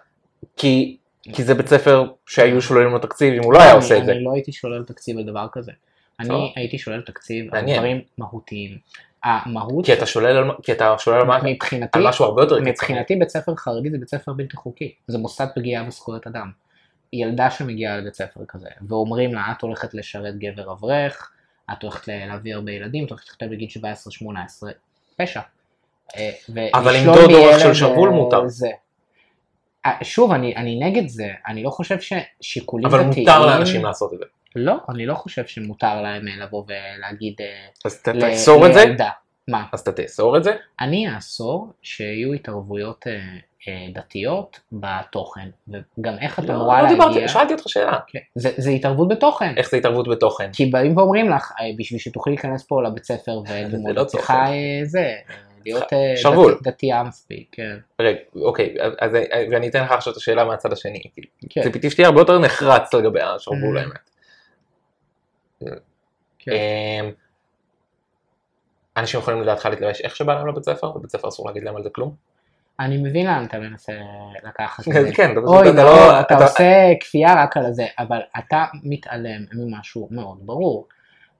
כי 0.56 0.96
זה 1.32 1.54
בית 1.54 1.68
ספר 1.68 2.04
שהיו 2.26 2.62
שוללים 2.62 2.92
לו 2.92 2.98
תקציב 2.98 3.34
אם 3.34 3.42
הוא 3.42 3.52
לא 3.52 3.62
היה 3.62 3.72
עושה 3.72 3.98
את 3.98 4.06
זה. 4.06 4.12
אני 4.12 4.24
לא 4.24 4.32
הייתי 4.34 4.52
שולל 4.52 4.84
תקציב 4.84 5.18
על 5.18 5.24
דבר 5.24 5.46
כזה. 5.52 5.72
אני 6.20 6.52
הייתי 6.56 6.78
שולל 6.78 7.00
תקציב 7.00 7.54
על. 7.54 7.72
דברים 7.72 8.00
מהותיים. 8.18 8.78
המהות, 9.24 9.84
כי 9.84 9.92
אתה 9.92 10.06
שולל 10.06 10.26
על, 10.26 10.50
כי 10.62 10.72
אתה 10.72 10.94
שולל 10.98 11.30
על, 11.30 11.40
מבחינתי, 11.44 11.98
על 11.98 12.08
משהו 12.08 12.24
הרבה 12.24 12.42
יותר. 12.42 12.60
מבחינתי 12.60 13.16
בית 13.16 13.28
ספר 13.28 13.56
חרדי 13.56 13.90
זה 13.90 13.98
בית 13.98 14.08
ספר 14.08 14.32
בלתי 14.32 14.56
חוקי, 14.56 14.94
זה 15.06 15.18
מוסד 15.18 15.46
פגיעה 15.54 15.84
בזכויות 15.84 16.26
אדם. 16.26 16.50
ילדה 17.14 17.50
שמגיעה 17.50 17.96
לבית 17.96 18.14
ספר 18.14 18.40
כזה, 18.48 18.68
ואומרים 18.88 19.34
לה, 19.34 19.52
את 19.56 19.62
הולכת 19.62 19.94
לשרת 19.94 20.38
גבר 20.38 20.72
אברך, 20.72 21.30
את 21.72 21.82
הולכת 21.82 22.08
להביא 22.08 22.54
הרבה 22.54 22.72
ילדים, 22.72 23.04
את 23.04 23.10
הולכת 23.10 23.24
להתחתן 23.24 23.50
בגיל 23.50 23.68
17-18, 24.22 24.66
פשע. 25.16 25.40
אה, 26.16 26.30
אבל 26.74 26.92
ולשלול 26.92 27.16
למדוד 27.16 27.30
אורך 27.32 27.74
של 27.74 27.84
אה, 27.84 28.10
מותר. 28.10 28.48
זה. 28.48 28.68
אה, 29.86 29.98
שוב, 30.02 30.32
אני, 30.32 30.56
אני 30.56 30.80
נגד 30.80 31.08
זה, 31.08 31.28
אני 31.46 31.62
לא 31.62 31.70
חושב 31.70 31.96
ששיקולים 32.00 32.86
אבל 32.86 32.98
דתיים... 33.10 33.28
מותר 33.28 33.46
לאנשים 33.46 33.84
לעשות 33.84 34.12
את 34.12 34.18
זה. 34.18 34.24
לא, 34.56 34.74
אני 34.88 35.06
לא 35.06 35.14
חושב 35.14 35.46
שמותר 35.46 36.02
להם 36.02 36.28
אה, 36.28 36.36
לבוא 36.36 36.64
ולהגיד 36.66 37.34
אז 37.84 38.02
ת- 38.02 38.08
ל- 38.08 38.20
תאסור 38.20 38.66
את 38.66 38.74
זה. 38.74 38.84
מה? 39.48 39.66
אז 39.72 39.80
אתה 39.80 39.92
תאסור 39.92 40.36
את 40.36 40.44
זה, 40.44 40.52
אני 40.80 41.14
אאסור 41.16 41.72
שיהיו 41.82 42.32
התערבויות 42.32 43.04
דתיות 43.92 44.60
בתוכן, 44.72 45.48
וגם 45.68 46.14
איך 46.20 46.38
את 46.38 46.44
לא, 46.44 46.54
אמורה 46.54 46.82
לא 46.82 46.88
להגיע... 46.88 47.06
דיברתי, 47.08 47.28
שאלתי 47.28 47.52
אותך 47.52 47.68
שאלה, 47.68 47.98
כן, 48.06 48.18
זה, 48.34 48.50
זה 48.56 48.70
התערבות 48.70 49.08
בתוכן. 49.08 49.54
איך 49.56 49.70
זה 49.70 49.76
התערבות 49.76 50.08
בתוכן? 50.08 50.50
כי 50.52 50.66
באים 50.66 50.96
ואומרים 50.96 51.30
לך, 51.30 51.52
אה, 51.60 51.64
בשביל 51.78 52.00
שתוכלי 52.00 52.32
להיכנס 52.32 52.62
פה 52.66 52.82
לבית 52.82 53.04
ספר 53.04 53.32
וללמוד, 53.48 53.96
לא 53.98 54.04
צריכה. 54.04 54.46
אה, 54.46 54.52
זה, 54.84 54.98
אה, 55.00 55.34
להיות 55.64 55.92
אה, 55.92 56.12
שרוול. 56.16 56.54
דת- 56.54 56.62
דתייה 56.62 57.02
מספיק, 57.02 57.48
כן. 57.52 57.76
רגע, 58.00 58.18
אוקיי, 58.42 58.74
אז- 58.98 59.10
ואני 59.50 59.68
אתן 59.68 59.82
לך 59.84 59.92
עכשיו 59.92 60.12
את 60.12 60.16
השאלה 60.16 60.44
מהצד 60.44 60.72
השני, 60.72 61.02
כן, 61.50 61.62
ציפיתי 61.62 61.90
שתהיה 61.90 62.08
הרבה 62.08 62.20
יותר 62.20 62.38
נחרץ 62.38 62.94
לגבי 62.94 63.20
השרוול 63.22 63.78
Mm. 63.78 63.80
האמת. 63.80 64.10
כן. 66.38 66.52
אמ, 66.52 67.10
אנשים 68.96 69.20
יכולים 69.20 69.40
לדעתך 69.42 69.66
להתלבש 69.66 70.00
איך 70.00 70.16
שבא 70.16 70.34
להם 70.34 70.48
לבית 70.48 70.64
ספר, 70.64 70.90
בבית 70.92 71.10
ספר 71.10 71.28
אסור 71.28 71.46
להגיד 71.46 71.62
להם 71.64 71.76
על 71.76 71.82
זה 71.82 71.90
כלום? 71.90 72.14
אני 72.80 72.96
מבין 72.96 73.26
לאן 73.26 73.44
אתה 73.44 73.58
מנסה 73.58 73.92
לקחת 74.44 74.88
את 74.88 74.92
זה. 74.92 75.12
כן, 75.14 75.32
אתה 75.32 75.40
פשוט- 75.40 75.48
אוי, 75.54 75.70
אתה 75.70 75.84
לא, 75.84 76.20
אתה 76.20 76.34
אתה- 76.34 76.44
עושה 76.44 76.92
כפייה 77.00 77.42
רק 77.42 77.56
על 77.56 77.72
זה, 77.72 77.86
אבל 77.98 78.20
אתה 78.38 78.64
מתעלם 78.82 79.44
ממשהו 79.52 80.08
מאוד 80.10 80.38
ברור. 80.46 80.88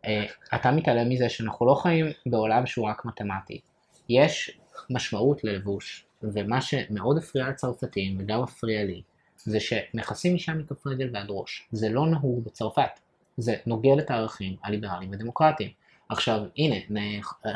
אה, 0.07 0.25
אתה 0.55 0.71
מתעלם 0.71 1.09
מזה 1.09 1.29
שאנחנו 1.29 1.67
לא 1.67 1.75
חיים 1.75 2.07
בעולם 2.27 2.67
שהוא 2.67 2.89
רק 2.89 3.05
מתמטי. 3.05 3.61
יש 4.09 4.59
משמעות 4.91 5.45
ללבוש, 5.45 6.05
ומה 6.23 6.61
שמאוד 6.61 7.19
הפריע 7.19 7.49
לצרפתים, 7.49 8.17
וגם 8.21 8.43
מפריע 8.43 8.85
לי, 8.85 9.03
זה 9.37 9.59
שמכסים 9.61 10.35
אישה 10.35 10.53
מכף 10.55 10.87
רגל 10.87 11.11
ועד 11.13 11.27
ראש. 11.29 11.69
זה 11.73 11.89
לא 11.89 12.07
נהוג 12.07 12.45
בצרפת. 12.45 13.01
זה 13.37 13.55
נוגד 13.67 13.99
את 13.99 14.11
הערכים 14.11 14.57
הליברליים 14.65 15.11
ודמוקרטיים. 15.13 15.71
עכשיו, 16.09 16.41
הנה, 16.59 16.77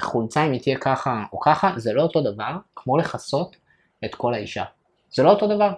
חולצה 0.01 0.47
אם 0.47 0.53
היא 0.53 0.61
תהיה 0.61 0.77
ככה 0.79 1.23
או 1.33 1.41
ככה, 1.41 1.73
זה 1.77 1.93
לא 1.93 2.03
אותו 2.03 2.21
דבר 2.21 2.53
כמו 2.77 2.99
לכסות 2.99 3.57
את 4.05 4.15
כל 4.15 4.35
האישה. 4.35 4.65
זה 5.11 5.23
לא 5.23 5.31
אותו 5.31 5.47
דבר. 5.47 5.73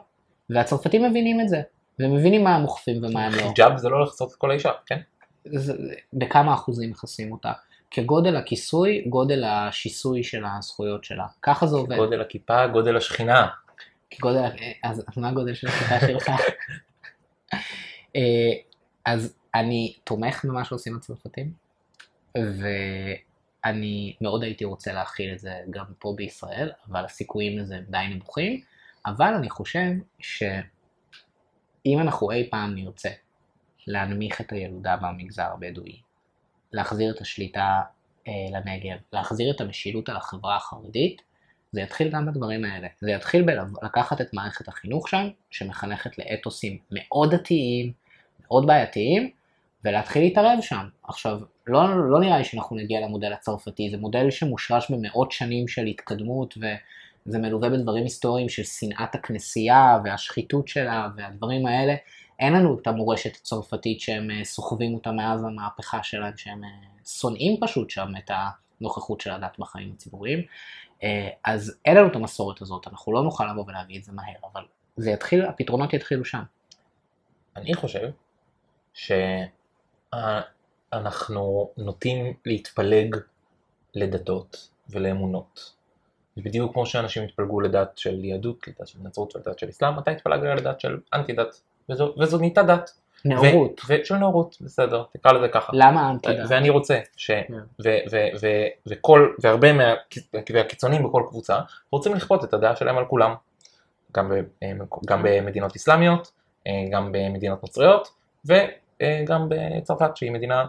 והצרפתים 0.50 1.04
מבינים 1.04 1.40
את 1.40 1.48
זה, 1.48 1.60
והם 1.98 2.14
מבינים 2.14 2.44
מה 2.44 2.56
הם 2.56 2.64
אוכפים 2.64 3.04
ומה 3.04 3.26
הם 3.26 3.32
לא. 3.32 3.42
חיג'אב 3.42 3.76
זה 3.76 3.88
לא 3.88 4.02
לחצות 4.02 4.30
את 4.30 4.34
כל 4.34 4.50
האישה, 4.50 4.70
כן? 4.86 5.00
זה, 5.44 5.74
בכמה 6.12 6.54
אחוזים 6.54 6.90
מכסים 6.90 7.32
אותה. 7.32 7.52
כגודל 7.90 8.36
הכיסוי, 8.36 9.04
גודל 9.08 9.44
השיסוי 9.44 10.22
של 10.22 10.44
הזכויות 10.44 11.04
שלה. 11.04 11.26
ככה 11.42 11.66
זה 11.66 11.76
עובד. 11.76 11.96
גודל 11.96 12.20
הכיפה, 12.20 12.66
גודל 12.66 12.96
השכינה. 12.96 13.48
כגודל, 14.10 14.48
אז 14.84 15.04
מה 15.16 15.28
הגודל 15.28 15.54
של 15.54 15.68
הכיפה 15.68 16.06
שלך? 16.06 16.30
אה, 18.16 18.52
אז 19.04 19.34
אני 19.54 19.94
תומך 20.04 20.44
במה 20.44 20.64
שעושים 20.64 20.96
הצרפתים, 20.96 21.52
ואני 23.64 24.16
מאוד 24.20 24.42
הייתי 24.42 24.64
רוצה 24.64 24.92
להכיל 24.92 25.32
את 25.32 25.38
זה 25.38 25.54
גם 25.70 25.84
פה 25.98 26.14
בישראל, 26.16 26.72
אבל 26.88 27.04
הסיכויים 27.04 27.58
לזה 27.58 27.76
הם 27.76 27.84
די 27.88 28.14
נמוכים, 28.14 28.60
אבל 29.06 29.34
אני 29.34 29.50
חושב 29.50 29.90
שאם 30.18 31.98
אנחנו 32.00 32.30
אי 32.30 32.48
פעם 32.50 32.74
נרצה 32.74 33.10
להנמיך 33.86 34.40
את 34.40 34.52
הילודה 34.52 34.96
במגזר 34.96 35.48
הבדואי, 35.52 36.00
להחזיר 36.72 37.14
את 37.14 37.20
השליטה 37.20 37.80
אה, 38.28 38.32
לנגב, 38.50 38.96
להחזיר 39.12 39.54
את 39.54 39.60
המשילות 39.60 40.08
על 40.08 40.16
החברה 40.16 40.56
החרדית, 40.56 41.22
זה 41.72 41.80
יתחיל 41.80 42.10
גם 42.10 42.26
בדברים 42.26 42.64
האלה. 42.64 42.88
זה 43.00 43.10
יתחיל 43.10 43.42
בלקחת 43.42 44.20
את 44.20 44.34
מערכת 44.34 44.68
החינוך 44.68 45.08
שם, 45.08 45.28
שמחנכת 45.50 46.18
לאתוסים 46.18 46.78
מאוד 46.90 47.34
דתיים, 47.34 47.92
מאוד 48.40 48.66
בעייתיים, 48.66 49.30
ולהתחיל 49.84 50.22
להתערב 50.22 50.58
שם. 50.60 50.88
עכשיו, 51.02 51.40
לא, 51.70 52.10
לא 52.10 52.20
נראה 52.20 52.38
לי 52.38 52.44
שאנחנו 52.44 52.76
נגיע 52.76 53.00
למודל 53.00 53.32
הצרפתי, 53.32 53.90
זה 53.90 53.96
מודל 53.96 54.30
שמושרש 54.30 54.90
במאות 54.90 55.32
שנים 55.32 55.68
של 55.68 55.86
התקדמות, 55.86 56.58
וזה 56.58 57.38
מלווה 57.38 57.70
בדברים 57.70 58.02
היסטוריים 58.02 58.48
של 58.48 58.62
שנאת 58.62 59.14
הכנסייה 59.14 59.98
והשחיתות 60.04 60.68
שלה 60.68 61.08
והדברים 61.16 61.66
האלה. 61.66 61.94
אין 62.40 62.52
לנו 62.52 62.78
את 62.82 62.86
המורשת 62.86 63.36
הצרפתית 63.36 64.00
שהם 64.00 64.30
אה, 64.30 64.44
סוחבים 64.44 64.94
אותה 64.94 65.12
מאז 65.12 65.44
המהפכה 65.44 66.02
שלהם, 66.02 66.36
שהם 66.36 66.64
אה, 66.64 66.68
שונאים 67.06 67.56
פשוט 67.60 67.90
שם 67.90 68.12
את 68.18 68.30
הנוכחות 68.80 69.20
של 69.20 69.30
הדת 69.30 69.58
בחיים 69.58 69.92
הציבוריים. 69.94 70.42
אה, 71.02 71.28
אז 71.44 71.78
אין 71.84 71.96
לנו 71.96 72.08
את 72.08 72.16
המסורת 72.16 72.62
הזאת, 72.62 72.86
אנחנו 72.88 73.12
לא 73.12 73.22
נוכל 73.22 73.44
לבוא 73.52 73.64
ולהביא 73.66 73.98
את 73.98 74.04
זה 74.04 74.12
מהר, 74.12 74.50
אבל 74.52 74.62
זה 74.96 75.10
יתחיל, 75.10 75.44
הפתרונות 75.44 75.94
יתחילו 75.94 76.24
שם. 76.24 76.42
אני 77.56 77.74
חושב 77.74 78.10
שאנחנו 80.94 81.70
נוטים 81.76 82.34
להתפלג 82.46 83.16
לדתות 83.94 84.68
ולאמונות. 84.90 85.72
זה 86.36 86.42
בדיוק 86.42 86.72
כמו 86.72 86.86
שאנשים 86.86 87.22
התפלגו 87.24 87.60
לדת 87.60 87.98
של 87.98 88.24
יהדות, 88.24 88.68
לדת 88.68 88.88
של 88.88 88.98
נצרות 89.02 89.36
ולדת 89.36 89.58
של 89.58 89.68
אסלאם, 89.68 89.98
אתה 89.98 90.10
התפלגת 90.10 90.58
לדת 90.58 90.80
של 90.80 90.98
אנטי 91.14 91.32
דת, 91.32 91.60
וזו, 91.90 92.14
וזו 92.18 92.38
נהייתה 92.38 92.62
דת. 92.62 92.90
נאורות. 93.24 93.80
של 94.04 94.14
נאורות, 94.16 94.56
בסדר, 94.60 95.02
תקרא 95.12 95.32
לזה 95.32 95.48
ככה. 95.48 95.72
למה 95.74 96.10
אנטי 96.10 96.28
דת? 96.32 96.46
ואני 96.48 96.70
רוצה 96.70 96.98
ש... 97.16 97.30
כן. 97.30 97.54
ו- 97.84 97.98
ו- 98.10 98.28
ו- 98.40 98.66
וכל, 98.86 99.34
והרבה 99.38 99.72
מה- 99.72 99.94
מהקיצונים 100.54 101.02
בכל 101.08 101.22
קבוצה 101.28 101.60
רוצים 101.92 102.14
לכפות 102.14 102.44
את 102.44 102.54
הדעה 102.54 102.76
שלהם 102.76 102.98
על 102.98 103.04
כולם. 103.04 103.34
גם, 104.16 104.28
ב- 104.30 104.64
גם 105.06 105.22
במדינות 105.24 105.76
אסלאמיות, 105.76 106.32
גם 106.90 107.12
במדינות 107.12 107.62
נוצריות, 107.62 108.08
וגם 108.44 109.48
בצרפת 109.48 110.16
שהיא 110.16 110.30
מדינה 110.30 110.66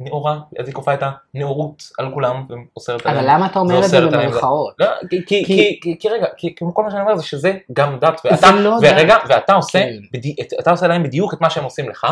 נאורה, 0.00 0.38
אז 0.58 0.66
היא 0.66 0.74
כופה 0.74 0.94
את 0.94 1.02
הנאורות 1.34 1.82
על 1.98 2.14
כולם 2.14 2.46
ואוסרת 2.48 3.06
עליהם. 3.06 3.24
אבל 3.24 3.34
למה 3.34 3.46
אתה 3.46 3.58
אומר 3.58 3.78
את 3.78 3.84
זה. 3.84 4.00
במרכאות? 4.06 4.74
לא, 4.78 4.86
כי, 5.10 5.26
כי, 5.26 5.44
כי- 5.44 5.78
כי, 5.82 5.96
כי 6.00 6.08
רגע, 6.08 6.26
כי 6.36 6.54
כי 6.54 6.64
כל 6.74 6.82
מה 6.84 6.90
שאני 6.90 7.02
אומר 7.02 7.16
זה 7.16 7.22
שזה 7.22 7.52
גם 7.72 7.98
דת, 8.00 8.20
ואתה, 8.24 8.50
לא 8.52 8.76
ורגע, 8.82 9.16
דת. 9.16 9.22
ואתה 9.28 9.52
עושה, 9.54 9.78
כן. 9.78 9.96
בדי, 10.12 10.34
אתה 10.60 10.70
עושה 10.70 10.86
להם 10.86 11.02
בדיוק 11.02 11.34
את 11.34 11.40
מה 11.40 11.50
שהם 11.50 11.64
עושים 11.64 11.88
לך, 11.88 12.06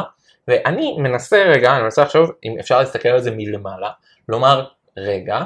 ואני 0.48 0.96
מנסה 0.98 1.42
רגע, 1.42 1.74
אני 1.74 1.82
מנסה 1.82 2.02
לחשוב 2.02 2.30
אם 2.44 2.56
אפשר 2.60 2.78
להסתכל 2.78 3.08
על 3.08 3.20
זה 3.20 3.30
מלמעלה, 3.36 3.90
לומר, 4.28 4.64
רגע, 4.98 5.40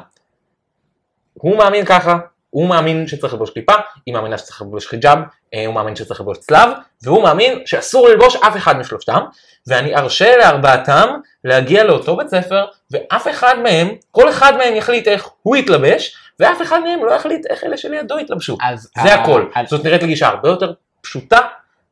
הוא 1.34 1.56
מאמין 1.58 1.84
ככה, 1.84 2.18
הוא 2.52 2.68
מאמין 2.68 3.06
שצריך 3.06 3.32
ללבוש 3.32 3.50
קליפה, 3.50 3.72
היא 4.06 4.14
מאמינה 4.14 4.38
שצריך 4.38 4.62
ללבוש 4.62 4.86
חיג'אב, 4.86 5.18
אה, 5.54 5.66
הוא 5.66 5.74
מאמין 5.74 5.96
שצריך 5.96 6.20
ללבוש 6.20 6.38
צלב, 6.38 6.68
והוא 7.02 7.22
מאמין 7.22 7.62
שאסור 7.66 8.08
ללבוש 8.08 8.36
אף 8.36 8.56
אחד 8.56 8.78
משלושתם, 8.78 9.20
ואני 9.66 9.94
ארשה 9.96 10.36
לארבעתם 10.36 11.08
להגיע 11.44 11.84
לאותו 11.84 12.16
בית 12.16 12.28
ספר, 12.28 12.64
ואף 12.90 13.28
אחד 13.28 13.54
מהם, 13.62 13.88
כל 14.10 14.30
אחד 14.30 14.56
מהם 14.56 14.74
יחליט 14.76 15.08
איך 15.08 15.28
הוא 15.42 15.56
יתלבש, 15.56 16.16
ואף 16.40 16.62
אחד 16.62 16.80
מהם 16.80 17.04
לא 17.04 17.12
יחליט 17.12 17.46
איך 17.50 17.64
אלה 17.64 17.76
שלידו 17.76 18.18
יתלבשו. 18.18 18.56
אז 18.62 18.90
זה 19.02 19.14
ה- 19.14 19.22
הכל. 19.22 19.46
אז- 19.54 19.68
זאת 19.68 19.84
נראית 19.84 20.02
לי 20.02 20.08
גישה 20.08 20.28
הרבה 20.28 20.48
יותר 20.48 20.72
פשוטה 21.00 21.38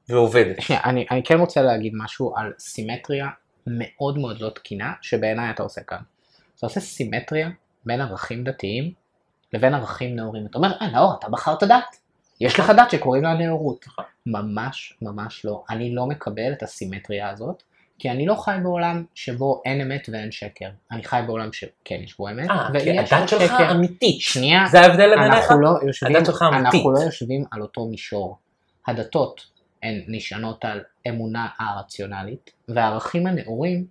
ועובדת. 0.08 0.60
שנייה, 0.62 0.82
אני, 0.84 1.06
אני 1.10 1.22
כן 1.22 1.38
רוצה 1.38 1.62
להגיד 1.62 1.92
משהו 1.96 2.34
על 2.36 2.52
סימטריה 2.58 3.26
מאוד 3.66 4.18
מאוד 4.18 4.40
לא 4.40 4.48
תקינה, 4.50 4.92
שבעיניי 5.02 5.50
אתה 5.50 5.62
עושה 5.62 5.80
כאן. 5.86 5.98
אתה 6.58 6.66
עושה 6.66 6.80
סימטריה 6.80 7.48
בין 7.86 8.00
ערכים 8.00 8.44
דתיים 8.44 8.99
לבין 9.52 9.74
ערכים 9.74 10.16
נאורים. 10.16 10.46
אתה 10.46 10.58
אומר, 10.58 10.72
אה, 10.82 10.90
נאור, 10.90 11.14
אתה 11.18 11.28
בחרת 11.28 11.62
דת. 11.62 11.96
יש 12.40 12.60
לך 12.60 12.70
דת 12.70 12.90
שקוראים 12.90 13.22
לה 13.22 13.34
נאורות. 13.34 13.84
ממש 14.26 14.94
ממש 15.02 15.44
לא. 15.44 15.64
אני 15.70 15.94
לא 15.94 16.06
מקבל 16.06 16.52
את 16.52 16.62
הסימטריה 16.62 17.30
הזאת, 17.30 17.62
כי 17.98 18.10
אני 18.10 18.26
לא 18.26 18.34
חי 18.34 18.56
בעולם 18.62 19.04
שבו 19.14 19.62
אין 19.64 19.80
אמת 19.80 20.08
ואין 20.12 20.32
שקר. 20.32 20.68
אני 20.92 21.04
חי 21.04 21.20
בעולם 21.26 21.52
שכן 21.52 22.00
יש 22.04 22.16
בו 22.18 22.28
אמת, 22.28 22.50
אה, 22.50 22.66
כי 22.66 22.90
ויש 22.90 23.10
בו 23.10 23.16
הדת 23.16 23.28
שלך 23.28 23.42
שקר. 23.42 23.70
אמיתית. 23.70 24.20
שנייה, 24.20 24.64
זה 24.70 24.80
ההבדל 24.80 25.10
ביניך? 25.16 25.50
לא 25.60 25.70
יושבים, 25.86 26.16
הדת 26.16 26.26
שלך 26.26 26.42
אמיתית. 26.42 26.74
אנחנו 26.74 26.92
לא 26.92 27.00
יושבים 27.00 27.44
על 27.50 27.62
אותו 27.62 27.86
מישור. 27.86 28.38
הדתות 28.86 29.46
הן 29.82 30.02
נשענות 30.08 30.64
על 30.64 30.80
אמונה 31.08 31.48
הרציונלית, 31.58 32.50
והערכים 32.68 33.26
הנאורים 33.26 33.86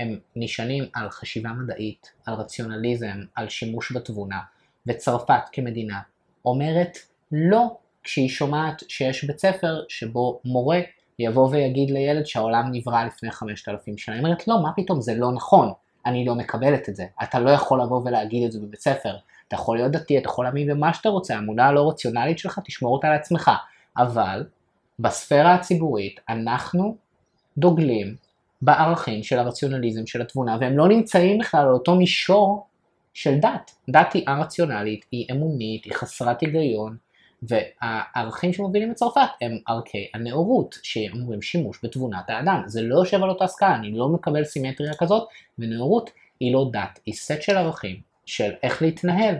הם 0.00 0.18
נשענים 0.36 0.84
על 0.94 1.10
חשיבה 1.10 1.48
מדעית, 1.48 2.12
על 2.26 2.34
רציונליזם, 2.34 3.24
על 3.34 3.48
שימוש 3.48 3.92
בתבונה, 3.92 4.38
וצרפת 4.86 5.42
כמדינה 5.52 6.00
אומרת 6.44 6.98
לא 7.32 7.76
כשהיא 8.02 8.28
שומעת 8.28 8.82
שיש 8.88 9.24
בית 9.24 9.38
ספר 9.38 9.82
שבו 9.88 10.40
מורה 10.44 10.80
יבוא 11.18 11.48
ויגיד 11.50 11.90
לילד 11.90 12.26
שהעולם 12.26 12.68
נברא 12.72 13.04
לפני 13.04 13.30
5,000 13.30 13.98
שנה. 13.98 14.14
היא 14.14 14.24
אומרת 14.24 14.48
לא, 14.48 14.62
מה 14.62 14.70
פתאום, 14.76 15.00
זה 15.00 15.14
לא 15.14 15.32
נכון, 15.32 15.72
אני 16.06 16.24
לא 16.24 16.34
מקבלת 16.34 16.88
את 16.88 16.96
זה. 16.96 17.06
אתה 17.22 17.38
לא 17.38 17.50
יכול 17.50 17.82
לבוא 17.82 18.00
ולהגיד 18.04 18.44
את 18.44 18.52
זה 18.52 18.60
בבית 18.60 18.80
ספר. 18.80 19.16
אתה 19.48 19.54
יכול 19.54 19.76
להיות 19.76 19.92
דתי, 19.92 20.18
אתה 20.18 20.28
יכול 20.28 20.44
להאמין 20.44 20.68
במה 20.68 20.94
שאתה 20.94 21.08
רוצה, 21.08 21.34
האמונה 21.34 21.66
הלא 21.66 21.88
רציונלית 21.88 22.38
שלך, 22.38 22.60
תשמור 22.64 22.92
אותה 22.92 23.08
לעצמך. 23.08 23.50
אבל 23.96 24.44
בספירה 24.98 25.54
הציבורית 25.54 26.20
אנחנו 26.28 26.96
דוגלים 27.58 28.16
בערכים 28.62 29.22
של 29.22 29.38
הרציונליזם 29.38 30.06
של 30.06 30.20
התבונה, 30.20 30.56
והם 30.60 30.78
לא 30.78 30.88
נמצאים 30.88 31.38
בכלל 31.38 31.60
על 31.60 31.72
אותו 31.72 31.94
מישור 31.94 32.66
של 33.14 33.38
דת. 33.38 33.70
דת 33.90 34.12
היא 34.12 34.24
א-רציונלית, 34.26 35.04
היא 35.12 35.26
אמונית, 35.30 35.84
היא 35.84 35.94
חסרת 35.94 36.40
היגיון, 36.40 36.96
והערכים 37.42 38.52
שמובילים 38.52 38.90
בצרפת 38.90 39.20
הם 39.40 39.58
ערכי 39.68 40.08
הנאורות, 40.14 40.78
שאומרים 40.82 41.42
שימוש 41.42 41.80
בתבונת 41.82 42.30
האדם. 42.30 42.62
זה 42.66 42.82
לא 42.82 42.94
יושב 42.98 43.22
על 43.22 43.28
אותה 43.28 43.46
סקאלה, 43.46 43.74
אני 43.74 43.92
לא 43.92 44.08
מקבל 44.08 44.44
סימטריה 44.44 44.94
כזאת, 44.94 45.28
ונאורות 45.58 46.10
היא 46.40 46.52
לא 46.52 46.70
דת, 46.72 47.00
היא 47.06 47.14
סט 47.14 47.42
של 47.42 47.56
ערכים, 47.56 48.00
של 48.26 48.50
איך 48.62 48.82
להתנהל. 48.82 49.34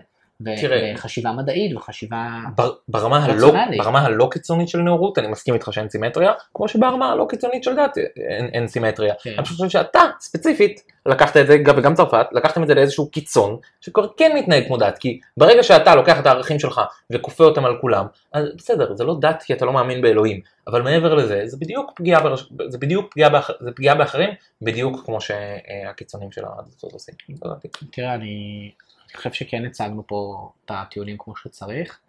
וחשיבה 0.94 1.32
מדעית 1.32 1.76
וחשיבה... 1.76 2.28
בר- 2.56 2.72
ברמה 2.88 3.24
הלא, 3.24 3.32
רציונלי. 3.34 3.78
ברמה 3.78 4.00
הלא 4.00 4.28
קיצונית 4.30 4.68
של 4.68 4.78
נאורות, 4.78 5.18
אני 5.18 5.26
מסכים 5.28 5.54
איתך 5.54 5.68
שאין 5.72 5.88
סימטריה, 5.88 6.32
כמו 6.54 6.68
שברמה 6.68 7.12
הלא 7.12 7.26
קיצונית 7.28 7.64
של 7.64 7.76
דת 7.76 7.98
אין, 7.98 8.46
אין 8.52 8.68
סימטריה. 8.68 9.14
כן. 9.22 9.34
אני 9.36 9.44
פשוט 9.44 9.56
חושב 9.56 9.68
שאתה, 9.68 10.00
ספציפית, 10.20 10.80
לקחת 11.06 11.36
את 11.36 11.46
זה, 11.46 11.58
גם- 11.58 11.74
וגם 11.78 11.94
צרפת, 11.94 12.26
לקחתם 12.32 12.62
את 12.62 12.68
זה 12.68 12.74
לאיזשהו 12.74 13.10
קיצון, 13.10 13.56
שכבר 13.80 14.06
כן 14.16 14.32
מתנהג 14.36 14.66
כמו 14.66 14.76
דת, 14.76 14.98
כי 14.98 15.20
ברגע 15.36 15.62
שאתה 15.62 15.94
לוקח 15.94 16.18
את 16.20 16.26
הערכים 16.26 16.58
שלך 16.58 16.80
וכופה 17.12 17.44
אותם 17.44 17.64
על 17.64 17.78
כולם, 17.80 18.06
אז 18.32 18.44
בסדר, 18.56 18.94
זה 18.94 19.04
לא 19.04 19.16
דת 19.20 19.42
כי 19.42 19.52
אתה 19.52 19.64
לא 19.64 19.72
מאמין 19.72 20.02
באלוהים, 20.02 20.40
אבל 20.66 20.82
מעבר 20.82 21.14
לזה, 21.14 21.42
זה 21.46 21.56
בדיוק 21.60 21.92
פגיעה, 21.96 22.22
ברש... 22.22 22.48
זה 22.68 22.78
בדיוק 22.78 23.10
פגיעה, 23.12 23.30
באח... 23.30 23.50
זה 23.60 23.72
פגיעה 23.72 23.94
באחרים, 23.94 24.30
בדיוק 24.62 25.02
כמו 25.04 25.18
שהקיצונים 25.20 26.32
של 26.32 26.42
הדתות 26.44 26.92
עושים. 26.92 27.14
דעתי. 27.44 27.68
תראה, 27.92 28.14
אני, 28.14 28.70
אני 29.10 29.16
חושב 29.16 29.32
שכן 29.32 29.64
הצגנו 29.66 30.06
פה 30.06 30.50
את 30.64 30.70
הטיעונים 30.74 31.16
כמו 31.18 31.36
שצריך. 31.36 32.00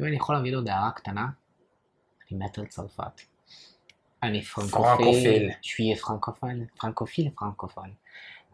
אם 0.00 0.04
אני 0.04 0.16
יכול 0.16 0.34
להביא 0.34 0.56
עוד 0.56 0.68
הערה 0.68 0.90
קטנה, 0.90 1.26
אני 2.30 2.38
מת 2.38 2.58
על 2.58 2.66
צרפת. 2.66 3.20
אני 4.22 4.42
פרנקופיל. 4.42 5.50
פרנקופיל, 5.96 6.64
פרנקופיל 6.80 7.30
פרנקופון. 7.34 7.94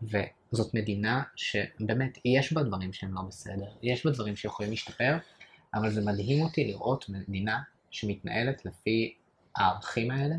וזאת 0.02 0.74
מדינה 0.74 1.22
שבאמת, 1.36 2.18
יש 2.24 2.52
בה 2.52 2.62
דברים 2.62 2.92
שהם 2.92 3.14
לא 3.14 3.22
בסדר, 3.22 3.72
יש 3.82 4.06
בה 4.06 4.12
דברים 4.12 4.36
שיכולים 4.36 4.70
להשתפר, 4.70 5.16
אבל 5.74 5.90
זה 5.90 6.00
מדהים 6.04 6.42
אותי 6.42 6.64
לראות 6.64 7.08
מדינה 7.08 7.62
שמתנהלת 7.90 8.64
לפי 8.64 9.14
הערכים 9.56 10.10
האלה, 10.10 10.34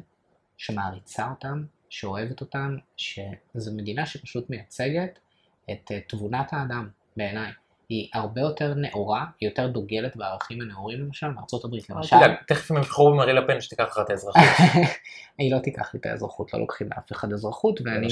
שמעריצה 0.57 1.29
אותם, 1.29 1.63
שאוהבת 1.89 2.41
אותם, 2.41 2.77
שזו 2.97 3.73
מדינה 3.75 4.05
שפשוט 4.05 4.49
מייצגת 4.49 5.19
את 5.71 5.91
אה, 5.91 5.99
תבונת 6.07 6.53
האדם 6.53 6.89
בעיניי. 7.17 7.51
היא 7.89 8.07
הרבה 8.13 8.41
יותר 8.41 8.73
נאורה, 8.75 9.25
היא 9.39 9.49
יותר 9.49 9.67
דוגלת 9.67 10.15
בערכים 10.15 10.61
הנאורים 10.61 10.99
למשל, 10.99 11.27
מארצות 11.27 11.65
הברית 11.65 11.91
אל 11.91 11.95
למשל. 11.95 12.17
תדאג, 12.17 12.31
תכף 12.47 12.71
הם 12.71 12.77
יבחרו 12.77 13.11
במרי 13.11 13.33
לפן 13.33 13.61
שתיקח 13.61 13.83
לך 13.83 13.99
את 14.05 14.09
האזרחות. 14.09 14.43
היא 15.37 15.55
לא 15.55 15.59
תיקח 15.59 15.93
לי 15.93 15.99
את 15.99 16.05
האזרחות, 16.05 16.53
לא 16.53 16.59
לוקחים 16.59 16.87
לאף 16.95 17.11
אחד 17.11 17.33
אזרחות, 17.33 17.79
ואני 17.85 18.07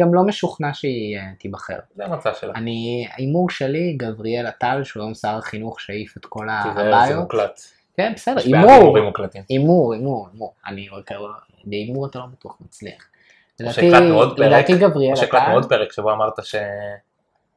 גם, 0.00 0.14
לא, 0.14 0.22
משוכנע 0.22 0.74
שהיא 0.74 1.18
אה, 1.18 1.22
תיבחר. 1.38 1.78
זה 1.94 2.04
המצע 2.04 2.34
שלה. 2.34 2.52
אני, 2.54 3.08
ההימור 3.12 3.50
שלי, 3.50 3.92
גבריאל 3.96 4.46
עטל, 4.46 4.84
שהוא 4.84 5.02
היום 5.02 5.14
שר 5.14 5.36
החינוך 5.36 5.80
שהעיף 5.80 6.16
את 6.16 6.26
כל 6.26 6.46
תיזהר, 6.62 6.74
זה 6.74 6.88
הבעיות. 6.88 7.20
מוקלט. 7.20 7.60
כן, 7.96 8.12
בסדר, 8.14 8.40
הימור. 8.44 8.96
הימור, 9.48 9.94
הימור, 9.94 10.28
הימור. 10.32 10.54
אני 10.66 10.88
רק, 10.88 11.10
בהימור 11.64 12.06
אתה 12.06 12.18
לא 12.18 12.24
בטוח 12.26 12.56
מצליח. 12.60 13.08
לדעתי, 13.60 13.74
שהקלטנו 13.74 14.14
עוד 14.14 14.36
פרק, 14.36 14.46
לדעתי 14.46 14.78
גבריאל 14.78 15.14
כמו 15.14 15.16
שהקלטנו 15.16 15.54
עוד 15.54 15.68
פרק 15.68 15.92
שבו 15.92 16.12
אמרת 16.12 16.34
ש... 16.44 16.54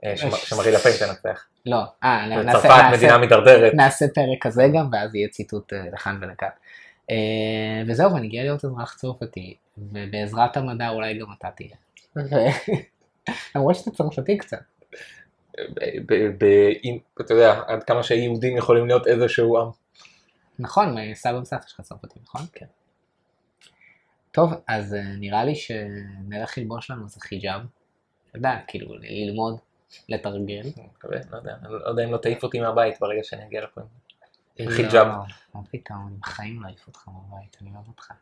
אה, 0.05 0.17
שמ- 0.17 0.31
שמרי 0.31 0.71
לפן 0.71 0.89
תנצח. 0.99 1.45
לא, 1.65 1.83
אה, 2.03 2.27
נעשה- 2.43 2.61
צרפת 2.61 2.83
מדינה 2.97 3.17
מידרדרת. 3.17 3.73
נעשה 3.73 4.05
פרק 4.15 4.37
כזה 4.41 4.63
גם, 4.75 4.89
ואז 4.93 5.15
יהיה 5.15 5.27
ציטוט 5.27 5.73
אה, 5.73 5.83
לכאן 5.93 6.19
ולכאן. 6.21 6.47
אה, 7.11 7.15
וזהו, 7.87 8.13
ואני 8.13 8.27
גאה 8.27 8.43
להיות 8.43 8.65
אזרח 8.65 8.95
צרפתי, 8.97 9.55
ובעזרת 9.77 10.57
המדע 10.57 10.89
אולי 10.89 11.19
גם 11.19 11.27
אתה 11.37 11.47
תהיה. 11.55 11.75
למרות 13.55 13.75
שאתה 13.75 13.91
צרפתי 13.91 14.37
קצת. 14.37 14.57
אתה 17.21 17.33
יודע, 17.33 17.61
עד 17.67 17.83
כמה 17.83 18.03
שיהודים 18.03 18.57
יכולים 18.57 18.87
להיות 18.87 19.07
איזשהו 19.07 19.59
עם. 19.59 19.67
נכון, 20.59 20.95
סבא 21.13 21.35
וסבתא 21.37 21.67
שלך 21.67 21.81
צרפתי, 21.81 22.19
נכון? 22.23 22.41
כן. 22.53 22.65
טוב, 24.31 24.53
אז 24.67 24.93
אה, 24.93 25.01
נראה 25.19 25.43
לי 25.43 25.55
שנלך 25.55 26.57
ללבוש 26.57 26.91
לנו 26.91 27.03
איזה 27.03 27.19
חיג'אב. 27.19 27.61
אתה 28.29 28.37
יודע, 28.37 28.55
כאילו, 28.67 28.95
ללמוד, 28.99 29.57
לתרגל. 30.09 30.61
אני 30.77 30.87
מקווה, 30.95 31.17
לא 31.31 31.37
יודע, 31.37 31.55
אני 31.61 31.73
לא 31.73 31.89
יודע 31.89 32.03
אם 32.03 32.11
לא 32.11 32.17
תעיף 32.17 32.43
אותי 32.43 32.59
מהבית 32.59 32.99
ברגע 32.99 33.23
שאני 33.23 33.45
אגיע 33.45 33.63
לפה. 33.63 33.81
עם 34.57 34.69
חיג'אב. 34.69 35.07
מה 35.53 35.61
פתאום, 35.71 36.17
בחיים 36.21 36.61
לא 36.61 36.67
אעיף 36.67 36.87
אותך 36.87 37.07
מהבית, 37.07 37.57
אני 37.61 37.69
אוהב 37.75 37.87
אותך. 37.87 38.13